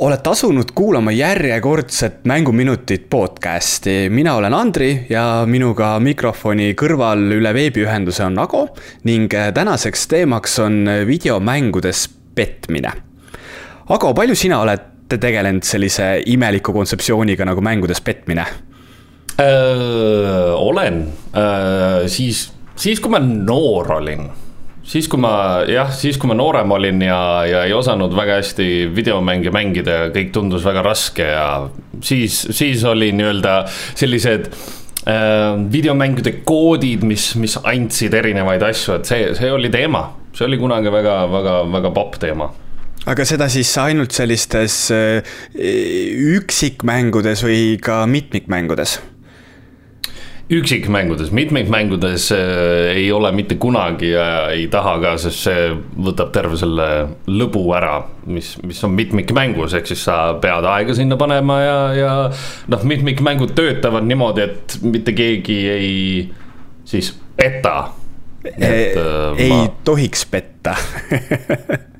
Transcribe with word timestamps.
olete 0.00 0.30
asunud 0.30 0.64
kuulama 0.74 1.12
järjekordset 1.12 2.24
Mänguminutit 2.24 3.10
podcasti. 3.10 4.08
mina 4.10 4.34
olen 4.34 4.54
Andri 4.54 5.06
ja 5.10 5.44
minuga 5.46 5.98
mikrofoni 6.00 6.72
kõrval 6.72 7.26
üle 7.36 7.52
veebiühenduse 7.54 8.24
on 8.24 8.38
Ago 8.40 8.62
ning 9.04 9.28
tänaseks 9.54 10.06
teemaks 10.08 10.58
on 10.58 10.88
videomängudes 11.06 12.06
petmine. 12.34 12.92
Ago, 13.88 14.14
palju 14.14 14.34
sina 14.34 14.62
oled 14.64 14.88
tegelenud 15.20 15.68
sellise 15.68 16.22
imeliku 16.26 16.72
kontseptsiooniga 16.72 17.44
nagu 17.44 17.60
mängudes 17.60 18.00
petmine? 18.00 18.46
olen, 20.56 21.02
siis, 22.06 22.46
siis 22.76 23.00
kui 23.00 23.12
ma 23.12 23.20
noor 23.20 23.92
olin 24.00 24.30
siis, 24.90 25.08
kui 25.10 25.20
ma 25.22 25.32
jah, 25.70 25.90
siis 25.94 26.18
kui 26.20 26.30
ma 26.30 26.36
noorem 26.38 26.74
olin 26.76 27.04
ja, 27.04 27.20
ja 27.48 27.62
ei 27.68 27.74
osanud 27.76 28.14
väga 28.16 28.40
hästi 28.40 28.68
videomänge 28.94 29.52
mängida 29.54 29.96
ja 30.04 30.10
kõik 30.14 30.32
tundus 30.34 30.66
väga 30.66 30.84
raske 30.86 31.26
ja 31.30 31.46
siis, 32.02 32.42
siis 32.56 32.84
oli 32.88 33.12
nii-öelda 33.16 33.54
sellised 33.70 34.48
äh, 34.50 35.60
videomängude 35.72 36.40
koodid, 36.46 37.06
mis, 37.06 37.32
mis 37.40 37.58
andsid 37.62 38.16
erinevaid 38.18 38.64
asju, 38.70 38.98
et 38.98 39.12
see, 39.12 39.30
see 39.38 39.52
oli 39.52 39.70
teema, 39.72 40.08
see 40.34 40.48
oli 40.48 40.58
kunagi 40.60 40.92
väga, 40.92 41.22
väga, 41.30 41.60
väga 41.78 41.94
popp 41.94 42.18
teema 42.22 42.50
aga 43.08 43.24
seda 43.24 43.46
siis 43.48 43.70
ainult 43.80 44.12
sellistes 44.12 44.82
äh, 44.92 45.38
üksikmängudes 46.34 47.46
või 47.46 47.62
ka 47.82 48.02
mitmikmängudes? 48.10 48.98
Üksikmängudes, 50.50 51.30
mitmikmängudes 51.30 52.32
äh, 52.32 52.96
ei 52.96 53.12
ole 53.12 53.30
mitte 53.32 53.54
kunagi 53.54 54.10
ja 54.10 54.50
ei 54.50 54.66
taha 54.70 54.96
ka, 55.02 55.12
sest 55.22 55.44
see 55.46 55.68
võtab 56.06 56.32
terve 56.34 56.58
selle 56.58 56.86
lõbu 57.30 57.62
ära, 57.76 58.00
mis, 58.26 58.56
mis 58.66 58.82
on 58.86 58.96
mitmikmängus, 58.98 59.76
ehk 59.78 59.86
siis 59.92 60.02
sa 60.08 60.18
pead 60.42 60.66
aega 60.66 60.96
sinna 60.98 61.18
panema 61.20 61.60
ja, 61.62 61.78
ja 61.94 62.12
noh, 62.72 62.86
mitmikmängud 62.92 63.54
töötavad 63.54 64.08
niimoodi, 64.10 64.48
et 64.48 64.76
mitte 64.82 65.14
keegi 65.14 65.60
ei 65.70 65.96
siis 66.88 67.12
peta. 67.38 67.92
Et 68.40 68.96
äh, 68.96 69.36
ei 69.36 69.52
ma... 69.52 69.66
tohiks 69.84 70.24
petta. 70.26 70.74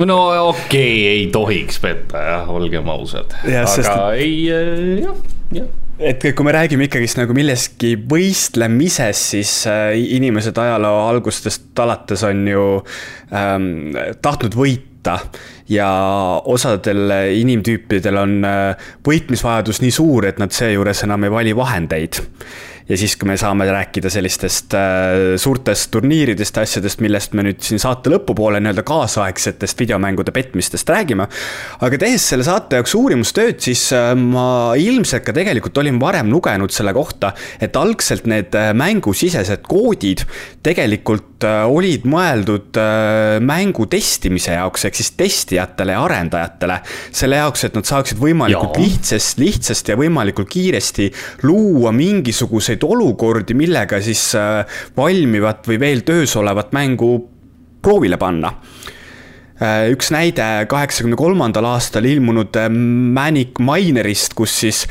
No 0.01 0.17
okei 0.49 0.57
okay,, 0.57 1.01
ei 1.11 1.27
tohiks 1.29 1.77
petta 1.83 2.23
jah, 2.25 2.49
olgem 2.49 2.89
ausad, 2.89 3.35
aga 3.45 3.67
sest... 3.69 3.93
ei 4.17 4.49
äh, 4.49 5.03
jah, 5.05 5.19
jah 5.53 5.69
et 6.01 6.25
kui 6.33 6.47
me 6.47 6.53
räägime 6.55 6.87
ikkagist 6.89 7.19
nagu 7.21 7.35
millestki 7.37 7.93
võistlemisest, 8.09 9.27
siis 9.35 9.53
äh, 9.69 9.93
inimesed 10.17 10.57
ajaloo 10.59 11.03
algustest 11.11 11.77
alates 11.85 12.25
on 12.27 12.47
ju 12.49 12.63
ähm, 13.37 13.93
tahtnud 14.25 14.57
võita 14.57 15.19
ja 15.71 15.91
osadel 16.51 17.15
inimtüüpidel 17.39 18.19
on 18.21 18.41
äh, 18.47 18.91
võitmisvajadus 19.07 19.83
nii 19.85 19.95
suur, 19.95 20.27
et 20.27 20.43
nad 20.43 20.55
seejuures 20.55 21.07
enam 21.07 21.29
ei 21.29 21.35
vali 21.35 21.57
vahendeid 21.57 22.23
ja 22.91 22.99
siis, 22.99 23.15
kui 23.19 23.29
me 23.31 23.37
saame 23.39 23.67
rääkida 23.71 24.11
sellistest 24.11 24.75
äh, 24.75 25.37
suurtest 25.41 25.91
turniiridest, 25.95 26.59
asjadest, 26.63 27.03
millest 27.05 27.37
me 27.39 27.45
nüüd 27.47 27.63
siin 27.65 27.81
saate 27.83 28.11
lõpupoole 28.11 28.59
nii-öelda 28.63 28.83
kaasaegsetest 28.87 29.79
videomängude 29.79 30.35
petmistest 30.35 30.91
räägime. 30.91 31.29
aga 31.87 32.01
tehes 32.03 32.27
selle 32.33 32.47
saate 32.47 32.81
jaoks 32.81 32.95
uurimustööd, 32.99 33.61
siis 33.63 33.87
äh, 33.97 34.13
ma 34.19 34.75
ilmselt 34.79 35.27
ka 35.27 35.35
tegelikult 35.37 35.79
olin 35.83 36.01
varem 36.03 36.33
lugenud 36.35 36.75
selle 36.75 36.95
kohta, 36.97 37.33
et 37.63 37.79
algselt 37.79 38.27
need 38.31 38.57
äh, 38.59 38.73
mängusisesed 38.75 39.63
koodid 39.71 40.25
tegelikult 40.67 41.47
äh, 41.47 41.63
olid 41.71 42.09
mõeldud 42.11 42.81
äh, 42.81 43.39
mängu 43.45 43.87
testimise 43.91 44.57
jaoks, 44.59 44.89
ehk 44.89 44.99
siis 44.99 45.15
testijatele 45.61 45.93
ja 45.93 46.05
arendajatele. 46.05 46.81
selle 47.13 47.37
jaoks, 47.37 47.65
et 47.65 47.75
nad 47.75 47.85
saaksid 47.85 48.19
võimalikult 48.21 48.79
lihtsast, 48.81 49.39
lihtsasti 49.39 49.93
ja 49.93 49.97
võimalikult 49.97 50.49
kiiresti 50.51 51.11
luua 51.43 51.93
mingisuguseid 51.93 52.83
olukordi, 52.85 53.55
millega 53.55 54.01
siis 54.01 54.35
äh, 54.35 54.65
valmivat 54.97 55.67
või 55.67 55.81
veel 55.81 56.03
töös 56.03 56.37
olevat 56.37 56.73
mängu 56.73 57.29
proovile 57.83 58.17
panna 58.17 58.53
üks 59.93 60.11
näide 60.15 60.47
kaheksakümne 60.71 61.19
kolmandal 61.21 61.67
aastal 61.73 62.07
ilmunud 62.09 62.57
äh, 62.57 62.69
Manic 62.71 63.61
Minerist, 63.61 64.35
kus 64.39 64.55
siis 64.63 64.83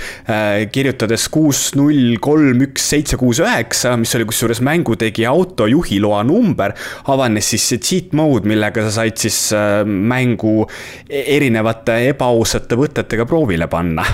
kirjutades 0.73 1.25
kuus, 1.33 1.63
null, 1.77 2.17
kolm, 2.21 2.61
üks, 2.67 2.85
seitse, 2.93 3.17
kuus, 3.19 3.41
üheksa, 3.43 3.95
mis 3.99 4.13
oli 4.17 4.27
kusjuures 4.29 4.61
mängutegija 4.65 5.31
auto 5.33 5.67
juhiloa 5.69 6.21
number, 6.27 6.75
avanes 7.09 7.49
siis 7.53 7.65
see 7.71 7.81
cheat 7.81 8.13
mode, 8.17 8.49
millega 8.49 8.85
sa 8.85 8.93
said 9.01 9.17
siis 9.21 9.39
mängu 9.85 10.61
e-, 11.09 11.25
erinevate 11.37 11.99
ebaausate 12.11 12.77
võtetega 12.79 13.25
proovile 13.29 13.69
panna. 13.71 14.05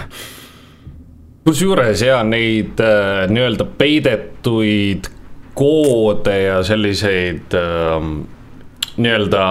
Kusjuures 1.45 2.01
ja 2.01 2.23
neid 2.25 2.79
äh, 2.81 3.27
nii-öelda 3.29 3.67
peidetuid 3.77 5.11
koode 5.53 6.33
ja 6.41 6.55
selliseid 6.65 7.53
äh, 7.53 8.07
nii-öelda 8.97 9.43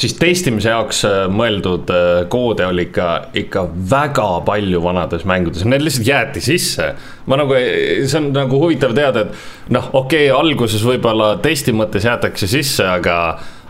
siis 0.00 0.16
testimise 0.18 0.72
jaoks 0.72 1.04
äh, 1.08 1.20
mõeldud 1.32 1.90
äh, 1.92 2.08
koode 2.32 2.66
oli 2.66 2.88
ikka, 2.88 3.08
ikka 3.36 3.66
väga 3.90 4.28
palju 4.46 4.82
vanades 4.84 5.26
mängudes, 5.28 5.66
need 5.68 5.84
lihtsalt 5.84 6.08
jäeti 6.08 6.42
sisse. 6.44 6.92
ma 7.26 7.38
nagu, 7.40 7.56
see 7.56 8.18
on 8.20 8.30
nagu 8.34 8.60
huvitav 8.62 8.94
teada, 8.96 9.26
et 9.26 9.72
noh, 9.76 9.90
okei 9.92 10.28
okay,, 10.30 10.36
alguses 10.36 10.84
võib-olla 10.86 11.34
testi 11.44 11.74
mõttes 11.76 12.08
jäetakse 12.08 12.48
sisse, 12.50 12.86
aga 12.88 13.20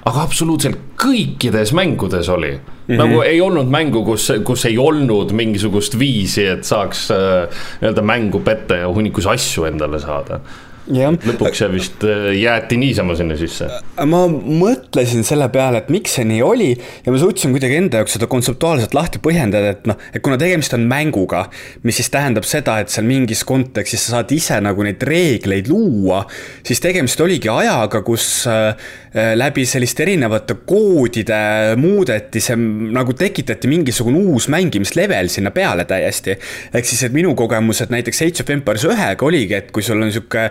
aga 0.09 0.23
absoluutselt 0.25 0.79
kõikides 1.01 1.75
mängudes 1.77 2.31
oli 2.33 2.55
mm. 2.55 2.63
-hmm. 2.87 2.97
nagu 3.03 3.21
ei 3.23 3.41
olnud 3.41 3.69
mängu, 3.69 4.05
kus, 4.05 4.31
kus 4.45 4.65
ei 4.65 4.79
olnud 4.79 5.35
mingisugust 5.37 5.99
viisi, 5.99 6.47
et 6.47 6.65
saaks 6.65 7.11
äh, 7.15 7.63
nii-öelda 7.83 8.03
mängu 8.03 8.41
petta 8.45 8.81
ja 8.81 8.89
hunnikus 8.89 9.27
asju 9.27 9.69
endale 9.69 10.01
saada 10.01 10.41
lõpuks 10.89 11.61
see 11.61 11.69
vist 11.73 12.05
äh, 12.07 12.31
jäeti 12.39 12.79
niisama 12.81 13.17
sinna 13.19 13.37
sisse. 13.39 13.67
ma 14.09 14.23
mõtlesin 14.31 15.25
selle 15.27 15.49
peale, 15.53 15.83
et 15.83 15.91
miks 15.93 16.15
see 16.17 16.27
nii 16.29 16.41
oli 16.45 16.71
ja 16.75 17.13
ma 17.13 17.21
suutsin 17.21 17.53
kuidagi 17.55 17.79
enda 17.81 18.01
jaoks 18.01 18.17
seda 18.17 18.29
kontseptuaalselt 18.31 18.95
lahti 18.97 19.21
põhjendada, 19.23 19.75
et 19.77 19.91
noh, 19.91 19.99
et 20.15 20.23
kuna 20.25 20.39
tegemist 20.41 20.75
on 20.77 20.87
mänguga, 20.91 21.45
mis 21.87 22.01
siis 22.01 22.11
tähendab 22.13 22.49
seda, 22.49 22.79
et 22.81 22.93
seal 22.93 23.09
mingis 23.09 23.45
kontekstis 23.49 24.07
sa 24.07 24.19
saad 24.19 24.33
ise 24.35 24.61
nagu 24.65 24.87
neid 24.87 25.03
reegleid 25.07 25.71
luua, 25.71 26.23
siis 26.67 26.83
tegemist 26.83 27.21
oligi 27.21 27.51
ajaga, 27.53 28.03
kus 28.07 28.29
äh, 28.51 28.91
läbi 29.37 29.67
selliste 29.67 30.05
erinevate 30.07 30.57
koodide 30.69 31.41
muudeti 31.81 32.43
see 32.43 32.57
nagu 32.95 33.15
tekitati 33.19 33.69
mingisugune 33.71 34.21
uus 34.31 34.49
mängimislevel 34.53 35.29
sinna 35.33 35.51
peale 35.55 35.85
täiesti. 35.89 36.37
ehk 36.73 36.87
siis, 36.87 37.03
et 37.07 37.15
minu 37.15 37.35
kogemused 37.39 37.91
näiteks 37.93 38.23
Age 38.27 38.45
of 38.45 38.51
Empires 38.55 38.87
ühega 38.87 39.27
oligi, 39.27 39.59
et 39.59 39.71
kui 39.75 39.83
sul 39.83 40.01
on 40.01 40.11
Eh, 40.31 40.51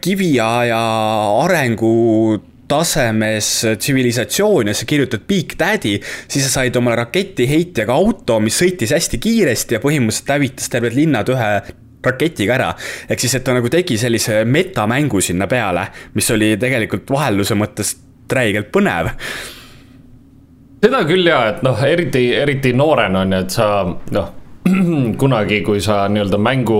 kiviaja 0.00 0.78
arengu 1.44 1.94
tasemes 2.68 3.48
tsivilisatsioon 3.80 4.68
ja 4.68 4.74
sa 4.76 4.86
kirjutad 4.86 5.24
Big 5.28 5.54
Daddy, 5.58 5.96
siis 6.28 6.44
sa 6.44 6.60
said 6.60 6.76
omale 6.76 7.00
raketiheitjaga 7.00 7.96
auto, 7.96 8.38
mis 8.44 8.58
sõitis 8.60 8.92
hästi 8.92 9.20
kiiresti 9.24 9.78
ja 9.78 9.82
põhimõtteliselt 9.84 10.34
hävitas 10.34 10.72
terved 10.72 10.96
linnad 10.96 11.32
ühe 11.32 11.52
raketiga 12.04 12.54
ära. 12.54 12.72
ehk 13.08 13.20
siis, 13.20 13.34
et 13.34 13.44
ta 13.44 13.56
nagu 13.56 13.68
tegi 13.72 13.98
sellise 13.98 14.44
metamängu 14.44 15.20
sinna 15.24 15.48
peale, 15.48 15.88
mis 16.14 16.30
oli 16.30 16.56
tegelikult 16.60 17.10
vaheluse 17.10 17.56
mõttes 17.58 17.96
räigelt 18.32 18.68
põnev 18.72 19.14
seda 20.84 21.02
küll 21.08 21.26
ja, 21.26 21.40
et 21.52 21.62
noh, 21.66 21.80
eriti, 21.84 22.28
eriti 22.36 22.72
noorena 22.76 23.24
on 23.24 23.32
ju, 23.34 23.40
et 23.46 23.56
sa 23.56 23.68
noh 24.14 24.34
kunagi, 25.20 25.60
kui 25.66 25.80
sa 25.82 26.06
nii-öelda 26.10 26.38
mängu 26.40 26.78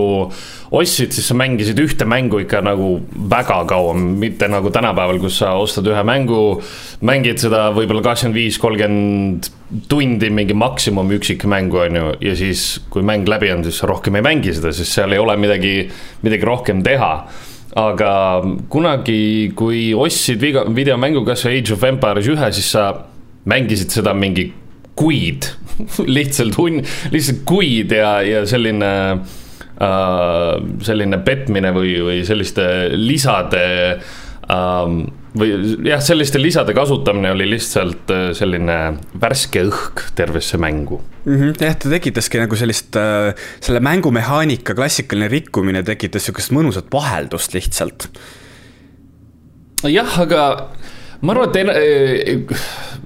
ostsid, 0.75 1.13
siis 1.15 1.29
sa 1.29 1.35
mängisid 1.37 1.79
ühte 1.81 2.05
mängu 2.09 2.41
ikka 2.43 2.61
nagu 2.65 2.99
väga 3.31 3.63
kaua, 3.69 3.93
mitte 3.97 4.49
nagu 4.51 4.71
tänapäeval, 4.73 5.19
kus 5.21 5.39
sa 5.41 5.55
ostad 5.59 5.87
ühe 5.89 6.03
mängu, 6.05 6.59
mängid 7.05 7.41
seda 7.41 7.69
võib-olla 7.75 8.03
kakskümmend 8.05 8.37
viis, 8.37 8.59
kolmkümmend 8.61 9.49
tundi 9.89 10.31
mingi 10.33 10.57
maksimum 10.57 11.11
üksikmängu, 11.17 11.81
on 11.85 11.99
ju, 11.99 12.07
ja 12.29 12.35
siis, 12.37 12.65
kui 12.93 13.05
mäng 13.05 13.29
läbi 13.29 13.51
on, 13.53 13.65
siis 13.67 13.81
sa 13.81 13.89
rohkem 13.89 14.19
ei 14.19 14.25
mängi 14.25 14.55
seda, 14.57 14.73
sest 14.75 14.97
seal 14.97 15.13
ei 15.15 15.21
ole 15.21 15.37
midagi, 15.41 15.75
midagi 16.25 16.49
rohkem 16.49 16.83
teha. 16.85 17.13
Aga 17.79 18.11
kunagi, 18.73 19.51
kui 19.57 19.91
ostsid 19.93 20.41
videomängu 20.41 21.21
kasvõi 21.27 21.59
Age 21.59 21.75
of 21.75 21.85
Empires 21.85 22.29
ühe, 22.31 22.49
siis 22.57 22.71
sa 22.73 22.87
mängisid 23.49 23.93
seda 23.93 24.15
mingi 24.17 24.49
kuid 24.99 25.45
lihtsalt 26.17 26.57
hunn, 26.59 26.81
lihtsalt 27.13 27.45
kuid 27.49 27.93
ja, 27.95 28.19
ja 28.25 28.43
selline 28.49 28.91
äh, 29.13 30.57
selline 30.85 31.21
petmine 31.25 31.73
või, 31.75 31.95
või 32.05 32.19
selliste 32.27 32.65
lisade 32.95 33.63
ähm, 34.51 35.01
või 35.37 35.51
jah, 35.85 36.01
selliste 36.01 36.41
lisade 36.41 36.73
kasutamine 36.73 37.31
oli 37.31 37.47
lihtsalt 37.51 38.11
äh, 38.13 38.25
selline 38.37 38.77
värske 39.21 39.63
õhk 39.67 40.09
tervesse 40.17 40.57
mängu 40.61 40.99
mm. 41.25 41.35
-hmm. 41.35 41.55
jah, 41.61 41.77
ta 41.77 41.91
tekitaski 41.91 42.41
nagu 42.41 42.57
sellist, 42.59 42.95
äh, 42.97 43.33
selle 43.61 43.81
mängumehaanika 43.85 44.75
klassikaline 44.77 45.29
rikkumine 45.31 45.83
tekitas 45.83 46.25
sihukest 46.27 46.53
mõnusat 46.55 46.89
vaheldust 46.93 47.53
lihtsalt. 47.53 48.09
jah, 49.85 50.19
aga 50.19 50.69
ma 51.21 51.35
arvan, 51.35 51.49
et 51.49 51.55
en, 51.61 52.47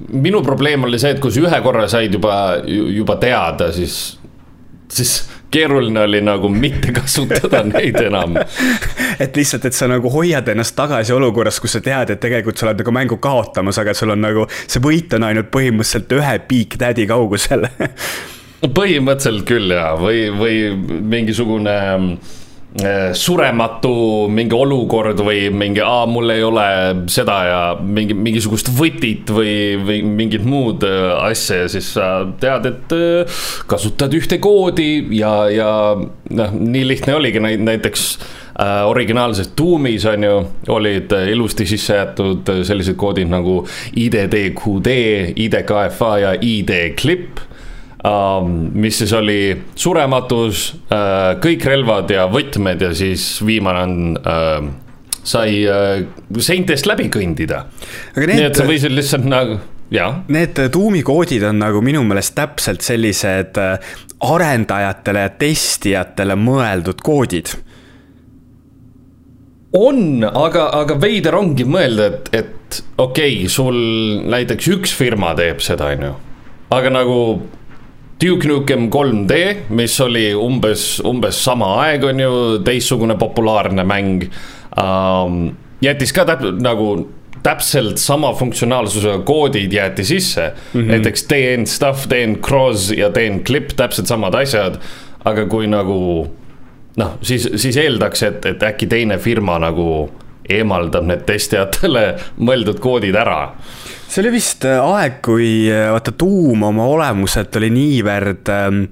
minu 0.09 0.41
probleem 0.44 0.83
oli 0.83 1.00
see, 1.00 1.13
et 1.15 1.21
kui 1.23 1.31
sa 1.33 1.44
ühe 1.44 1.61
korra 1.63 1.88
said 1.91 2.13
juba, 2.13 2.35
juba 2.65 3.15
teada, 3.21 3.69
siis, 3.75 4.17
siis 4.91 5.13
keeruline 5.53 6.01
oli 6.07 6.21
nagu 6.25 6.50
mitte 6.50 6.94
kasutada 6.95 7.61
neid 7.69 8.00
enam. 8.01 8.38
et 9.19 9.38
lihtsalt, 9.38 9.69
et 9.69 9.77
sa 9.77 9.88
nagu 9.91 10.11
hoiad 10.13 10.50
ennast 10.53 10.75
tagasi 10.77 11.13
olukorras, 11.15 11.61
kus 11.61 11.77
sa 11.77 11.83
tead, 11.85 12.15
et 12.15 12.21
tegelikult 12.23 12.59
sa 12.59 12.69
oled 12.69 12.83
nagu 12.83 12.95
mängu 12.95 13.19
kaotamas, 13.23 13.79
aga 13.81 13.95
sul 13.97 14.15
on 14.15 14.23
nagu, 14.25 14.47
see 14.67 14.83
võit 14.83 15.13
on 15.17 15.29
ainult 15.29 15.51
põhimõtteliselt 15.53 16.15
ühe 16.19 16.38
Big 16.50 16.77
Daddy 16.81 17.07
kaugusel 17.09 17.67
põhimõtteliselt 18.63 19.44
küll 19.47 19.75
ja, 19.75 19.91
või, 20.00 20.29
või 20.31 20.55
mingisugune 21.13 21.75
Äh, 21.75 22.43
surematu 23.14 24.28
mingi 24.34 24.56
olukord 24.58 25.20
või 25.22 25.46
mingi, 25.54 25.81
aa, 25.86 26.08
mul 26.10 26.34
ei 26.34 26.42
ole 26.42 26.66
seda 27.12 27.36
ja 27.46 27.60
mingi, 27.78 28.16
mingisugust 28.18 28.72
võtit 28.74 29.30
või, 29.30 29.78
või 29.78 30.00
mingit 30.02 30.46
muud 30.46 30.86
äh, 30.88 31.12
asja. 31.30 31.64
Ja 31.64 31.68
siis 31.70 31.92
sa 31.94 32.08
tead, 32.42 32.66
et 32.72 32.96
äh, 32.98 33.44
kasutad 33.70 34.14
ühte 34.18 34.40
koodi 34.42 35.06
ja, 35.20 35.36
ja 35.54 35.70
noh, 36.00 36.58
nii 36.58 36.88
lihtne 36.90 37.14
oligi. 37.20 37.44
Näiteks 37.44 38.08
äh, 38.58 38.81
originaalses 38.90 39.54
Doomis 39.54 40.10
on 40.10 40.25
ju, 40.25 40.36
olid 40.74 41.14
ilusti 41.30 41.70
sisse 41.70 42.02
jäetud 42.02 42.56
sellised 42.66 42.98
koodid 42.98 43.30
nagu 43.30 43.62
IDDQD, 43.94 44.98
IDKFA 45.46 46.14
ja 46.25 46.38
ID-Clip 46.42 47.38
Um, 47.38 47.52
mis 48.73 48.97
siis 49.00 49.13
oli 49.15 49.39
surematus, 49.79 50.63
uh, 50.91 51.33
kõik 51.44 51.67
relvad 51.71 52.11
ja 52.11 52.27
võtmed 52.31 52.81
ja 52.83 52.91
siis 52.95 53.38
viimane 53.45 53.83
on 53.83 54.17
uh, 54.19 54.65
sai 55.23 55.61
uh, 55.63 56.01
seintest 56.39 56.89
läbi 56.89 57.07
kõndida. 57.13 57.63
Need... 58.17 58.35
nii 58.35 58.50
et 58.50 58.59
sa 58.59 58.67
võisid 58.67 58.91
lihtsalt 58.95 59.27
nagu, 59.29 59.59
jaa. 59.94 60.09
Need 60.35 60.59
tuumikoodid 60.73 61.45
on 61.47 61.63
nagu 61.63 61.83
minu 61.85 62.03
meelest 62.07 62.35
täpselt 62.35 62.83
sellised 62.83 63.59
arendajatele 64.23 65.23
ja 65.23 65.31
testijatele 65.39 66.35
mõeldud 66.39 67.00
koodid 67.03 67.55
on, 69.73 70.21
aga, 70.23 70.67
aga 70.83 70.97
veider 71.01 71.35
ongi 71.38 71.65
mõelda, 71.65 72.11
et, 72.11 72.29
et 72.38 72.79
okei 73.01 73.39
okay,, 73.41 73.50
sul 73.50 73.77
näiteks 74.29 74.69
üks 74.75 74.94
firma 74.94 75.33
teeb 75.38 75.63
seda, 75.65 75.89
on 75.95 76.07
ju. 76.07 76.13
aga 76.77 76.91
nagu 76.94 77.17
Duke 78.24 78.48
Nukem 78.48 78.88
3D, 78.92 79.40
mis 79.75 79.98
oli 80.00 80.30
umbes, 80.38 81.02
umbes 81.04 81.42
sama 81.44 81.74
aeg, 81.84 82.06
on 82.08 82.22
ju, 82.24 82.36
teistsugune 82.64 83.18
populaarne 83.20 83.84
mäng 83.84 84.30
um,. 84.80 85.42
jättis 85.84 86.14
ka 86.16 86.24
täp-, 86.30 86.46
nagu 86.64 86.94
täpselt 87.44 88.00
sama 88.00 88.31
funktsionaalsusega 88.40 89.20
koodid 89.28 89.74
jäeti 89.74 90.06
sisse 90.08 90.54
mm. 90.54 90.81
-hmm. 90.81 90.92
näiteks 90.92 91.25
DN 91.30 91.68
stuff, 91.68 92.08
DN 92.10 92.38
cross 92.42 92.92
ja 92.92 93.10
DN 93.10 93.44
clip, 93.44 93.75
täpselt 93.75 94.08
samad 94.08 94.36
asjad. 94.36 94.80
aga 95.25 95.46
kui 95.46 95.68
nagu 95.68 96.28
noh, 96.98 97.12
siis, 97.22 97.50
siis 97.56 97.78
eeldaks, 97.78 98.24
et, 98.24 98.46
et 98.46 98.64
äkki 98.64 98.88
teine 98.88 99.18
firma 99.18 99.60
nagu 99.60 100.12
eemaldab 100.50 101.06
need 101.08 101.25
testijatele 101.25 102.16
mõeldud 102.48 102.80
koodid 102.80 103.16
ära 103.16 103.54
see 104.13 104.21
oli 104.21 104.36
vist 104.36 104.65
äh, 104.69 104.77
aeg, 104.77 105.21
kui 105.25 105.65
äh, 105.74 105.88
vaata 105.94 106.13
tuum 106.18 106.68
oma 106.68 106.86
olemuselt 106.86 107.56
oli 107.57 107.71
niivõrd 107.74 108.50
ähm, 108.54 108.83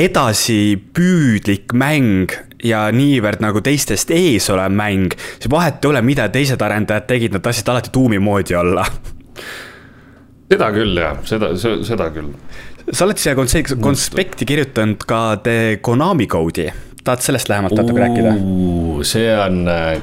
edasipüüdlik 0.00 1.74
mäng 1.76 2.32
ja 2.64 2.86
niivõrd 2.94 3.42
nagu 3.44 3.60
teistest 3.64 4.12
ees 4.16 4.48
olev 4.52 4.72
mäng, 4.72 5.16
siis 5.36 5.50
vahet 5.52 5.84
ei 5.84 5.92
ole, 5.92 6.00
mida 6.06 6.28
teised 6.32 6.62
arendajad 6.64 7.08
tegid, 7.10 7.36
nad 7.36 7.44
tahtsid 7.44 7.68
alati 7.72 7.92
tuumi 7.92 8.20
moodi 8.22 8.56
olla. 8.56 8.86
seda 10.50 10.70
küll 10.74 10.96
jah, 11.02 11.20
seda, 11.28 11.52
seda 11.60 12.08
küll. 12.14 12.32
sa 12.90 13.04
oled 13.04 13.20
siia 13.20 13.36
konspekti 13.36 14.48
kirjutanud 14.48 15.04
ka 15.08 15.24
The 15.44 15.80
Konami 15.84 16.30
Code'i 16.30 16.70
tahad 17.04 17.24
sellest 17.24 17.48
lähemalt 17.48 17.76
natuke 17.76 18.00
rääkida? 18.00 18.34
see 19.04 19.28
on 19.36 19.68
äh, 19.68 20.00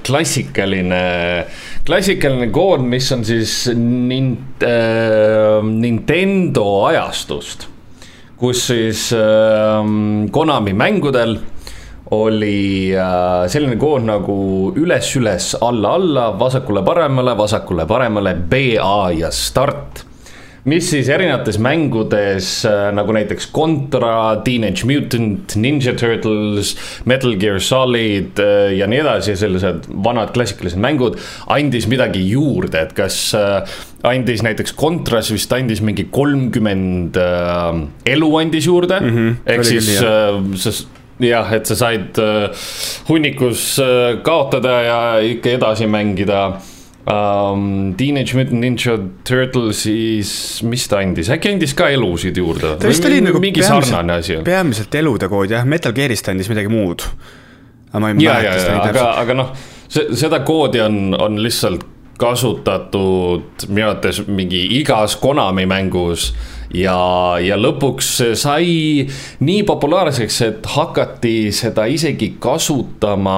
klassikaline, 1.88 2.50
kood, 2.51 2.84
mis 2.84 3.07
on 3.16 3.24
siis 3.28 3.54
nint, 3.75 4.63
äh, 4.66 5.63
Nintendo 5.63 6.66
ajastust. 6.89 7.68
kus 8.38 8.68
siis 8.68 9.07
äh, 9.18 9.88
Konami 10.31 10.74
mängudel 10.78 11.38
oli 12.13 12.94
äh, 12.95 13.48
selline 13.50 13.80
kood 13.80 14.06
nagu 14.06 14.36
üles-üles, 14.78 15.56
alla-alla, 15.62 16.30
vasakule-paremale, 16.39 17.34
vasakule-paremale, 17.39 18.36
BA 18.51 19.00
ja 19.18 19.31
start 19.31 20.06
mis 20.68 20.90
siis 20.92 21.08
erinevates 21.12 21.58
mängudes 21.64 22.50
äh, 22.68 22.90
nagu 22.96 23.14
näiteks 23.16 23.50
Contra, 23.56 24.42
Teenage 24.44 24.88
Mutant, 24.90 25.56
Ninja 25.56 25.94
Turtles, 25.98 26.74
Metal 27.08 27.38
Gear 27.40 27.62
Solid 27.64 28.42
äh, 28.44 28.74
ja 28.75 28.90
nii 28.90 29.02
edasi, 29.04 29.38
sellised 29.40 29.88
vanad 30.04 30.34
klassikalised 30.36 30.81
mängud, 30.84 31.18
andis 31.54 31.88
midagi 31.90 32.25
juurde, 32.34 32.84
et 32.84 32.94
kas 32.98 33.22
äh, 33.38 33.80
andis 34.08 34.44
näiteks 34.46 34.75
Contras 34.78 35.31
vist 35.34 35.56
andis 35.56 35.81
mingi 35.84 36.10
kolmkümmend 36.12 37.18
elu 38.08 38.31
andis 38.40 38.68
juurde? 38.68 39.00
Mm, 39.02 39.18
-hmm, 39.18 39.36
ehk 39.48 39.66
siis 39.66 39.90
sa 39.98 40.72
jah, 41.24 41.52
et 41.56 41.66
sa 41.66 41.75
said 41.75 42.20
hunnikus 43.08 43.80
kaotada 44.24 44.81
ja 44.86 44.98
ikka 45.25 45.56
edasi 45.58 45.88
mängida 45.90 46.52
um,. 47.07 47.94
Teenage 47.98 48.36
Mutant 48.38 48.62
Ninja 48.62 48.98
Turtles'is, 49.27 50.31
mis 50.68 50.88
ta 50.92 51.01
andis, 51.04 51.31
äkki 51.33 51.54
andis 51.56 51.75
ka 51.77 51.89
elusid 51.94 52.38
juurde? 52.38 52.75
ta 52.80 52.92
vist 52.92 53.06
oli 53.07 53.21
nagu 53.24 53.42
mingi 53.44 53.65
sarnane 53.65 54.19
asi. 54.21 54.39
peamiselt 54.45 54.95
elude 55.00 55.30
kood 55.31 55.54
jah, 55.56 55.65
Metal 55.68 55.95
Gear'ist 55.95 56.31
andis 56.31 56.50
midagi 56.51 56.71
muud. 56.71 57.06
aga 57.92 58.04
ma 58.04 58.13
ei 58.13 58.19
mäleta 58.19 58.57
seda 58.63 58.81
aga, 58.92 59.06
aga 59.24 59.38
noh, 59.38 59.54
seda 59.89 60.42
koodi 60.48 60.83
on, 60.83 61.15
on 61.18 61.39
lihtsalt 61.44 61.94
kasutatud 62.18 63.68
minu 63.69 63.92
arvates 63.92 64.24
mingi 64.25 64.63
igas 64.80 65.19
Konami 65.21 65.68
mängus 65.69 66.31
ja, 66.74 66.98
ja 67.38 67.56
lõpuks 67.62 68.10
sai 68.42 69.06
nii 69.45 69.62
populaarseks, 69.69 70.42
et 70.48 70.69
hakati 70.74 71.53
seda 71.56 71.86
isegi 71.86 72.33
kasutama 72.42 73.38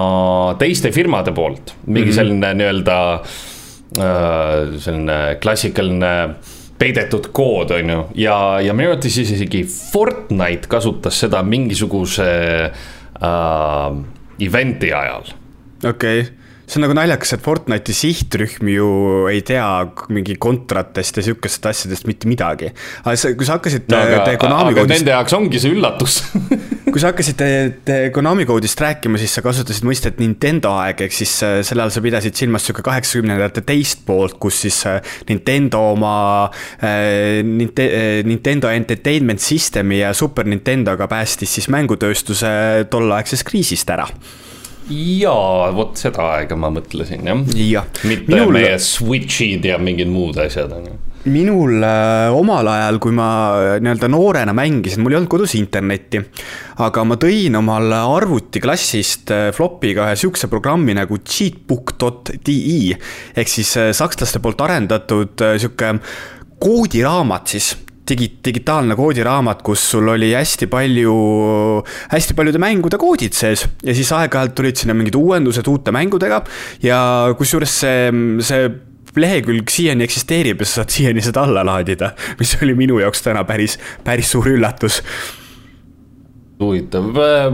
teiste 0.63 0.93
firmade 0.95 1.35
poolt. 1.35 1.75
mingi 1.85 2.07
mm 2.07 2.09
-hmm. 2.09 2.15
selline 2.15 2.53
nii-öelda 2.53 2.99
Äh, 3.19 3.58
selline 3.95 5.19
klassikaline 5.41 6.13
peidetud 6.79 7.31
kood, 7.35 7.73
on 7.75 7.93
ju, 7.93 8.01
ja, 8.23 8.37
ja 8.63 8.75
minu 8.77 8.93
arvates 8.93 9.17
isegi 9.19 9.65
Fortnite 9.67 10.69
kasutas 10.71 11.17
seda 11.25 11.41
mingisuguse 11.43 12.27
äh, 12.69 13.87
event'i 14.39 14.93
ajal. 14.95 15.33
okei 15.83 16.21
okay 16.21 16.27
see 16.69 16.77
on 16.77 16.85
nagu 16.85 16.95
naljakas, 16.97 17.33
et 17.33 17.41
Fortnite'i 17.43 17.95
sihtrühm 17.97 18.69
ju 18.69 18.89
ei 19.31 19.41
tea 19.45 19.65
mingi 20.13 20.35
kontratest 20.41 21.17
ja 21.17 21.25
sihukestest 21.25 21.65
asjadest 21.71 22.05
mitte 22.09 22.29
midagi. 22.29 22.69
aga 23.01 23.15
see, 23.17 23.33
kui 23.37 23.47
sa 23.47 23.57
hakkasid 23.57 23.89
no, 23.89 24.01
aga, 24.05 24.35
Konami 24.41 24.75
aga 24.75 24.83
koodist... 24.83 24.93
nende 24.99 25.15
jaoks 25.15 25.37
ongi 25.37 25.61
see 25.61 25.73
üllatus 25.73 26.19
kui 26.93 27.01
sa 27.01 27.11
hakkasid 27.11 27.41
Konami 28.13 28.45
koodist 28.47 28.79
rääkima, 28.81 29.19
siis 29.21 29.33
sa 29.35 29.43
kasutasid 29.45 29.85
mõistet 29.87 30.19
Nintendo 30.21 30.71
aeg, 30.79 31.03
ehk 31.05 31.15
siis 31.15 31.33
äh, 31.45 31.59
selle 31.65 31.83
all 31.85 31.93
sa 31.93 32.03
pidasid 32.03 32.37
silmas 32.37 32.65
sihuke 32.67 32.83
kaheksakümnendate 32.85 33.63
teist 33.67 34.03
poolt, 34.07 34.37
kus 34.41 34.61
siis 34.65 34.77
äh, 34.89 34.99
Nintendo 35.29 35.81
oma 35.93 36.13
äh, 36.83 37.41
Nintendo 37.43 38.71
Entertainment 38.73 39.43
System'i 39.43 40.01
ja 40.03 40.13
Super 40.13 40.47
Nintendoga 40.49 41.09
päästis 41.11 41.57
siis 41.57 41.69
mängutööstuse 41.73 42.51
tolleaegsest 42.89 43.47
kriisist 43.47 43.89
ära. 43.93 44.07
Jaa, 44.89 45.69
vot 45.75 45.99
seda 46.01 46.31
aega 46.37 46.57
ma 46.57 46.71
mõtlesin 46.73 47.27
jah. 47.29 47.43
Ja.. 47.59 47.85
mitte 48.09 48.33
minul... 48.33 48.55
meie 48.55 48.79
Switch'id 48.81 49.67
ja 49.69 49.77
mingid 49.81 50.09
muud 50.09 50.39
asjad 50.41 50.73
on 50.73 50.89
ju 50.89 50.97
minul 51.31 51.83
äh, 51.83 52.35
omal 52.35 52.67
ajal, 52.71 52.99
kui 53.01 53.13
ma 53.15 53.29
äh, 53.55 53.75
nii-öelda 53.83 54.09
noorena 54.11 54.55
mängisin, 54.57 55.03
mul 55.03 55.15
ei 55.15 55.19
olnud 55.19 55.31
kodus 55.31 55.55
internetti. 55.59 56.21
aga 56.79 57.03
ma 57.03 57.17
tõin 57.19 57.57
omal 57.59 57.91
arvutiklassist 57.99 59.33
äh, 59.35 59.49
flopiga 59.55 60.07
ühe 60.07 60.15
sihukese 60.19 60.49
programmi 60.51 60.95
nagu 60.97 61.19
cheatbook.di 61.23 62.95
ehk 63.35 63.51
siis 63.51 63.75
äh, 63.77 63.91
sakslaste 63.95 64.41
poolt 64.43 64.61
arendatud 64.65 65.45
äh, 65.45 65.57
sihuke 65.59 65.93
koodiraamat 66.59 67.55
siis 67.55 67.73
digi-, 68.09 68.31
digitaalne 68.45 68.97
koodiraamat, 68.99 69.63
kus 69.65 69.83
sul 69.93 70.09
oli 70.15 70.31
hästi 70.33 70.69
palju, 70.71 71.15
hästi 72.13 72.35
paljude 72.37 72.61
mängude 72.61 72.99
koodid 73.01 73.37
sees 73.37 73.65
ja 73.85 73.95
siis 73.95 74.11
aeg-ajalt 74.15 74.55
tulid 74.57 74.79
sinna 74.79 74.95
mingid 74.97 75.17
uuendused 75.19 75.67
uute 75.69 75.93
mängudega 75.95 76.41
ja 76.85 76.99
kusjuures 77.37 77.79
see, 77.83 78.13
see 78.45 78.69
lehekülg 79.21 79.71
siiani 79.71 80.05
eksisteerib 80.07 80.63
ja 80.63 80.69
sa 80.69 80.81
saad 80.81 80.95
siiani 80.95 81.23
seda 81.25 81.43
alla 81.47 81.65
laadida, 81.67 82.13
mis 82.39 82.55
oli 82.63 82.75
minu 82.77 82.99
jaoks 83.03 83.23
täna 83.25 83.43
päris, 83.47 83.77
päris 84.05 84.31
suur 84.33 84.49
üllatus 84.55 85.01
huvitav, 86.59 87.13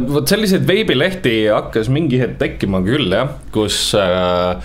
vot 0.10 0.30
selliseid 0.30 0.66
veebilehti 0.66 1.36
hakkas 1.52 1.92
mingi 1.94 2.18
hetk 2.22 2.40
tekkima 2.42 2.82
küll 2.86 3.14
jah, 3.14 3.36
kus 3.54 3.78
äh, 4.00 4.58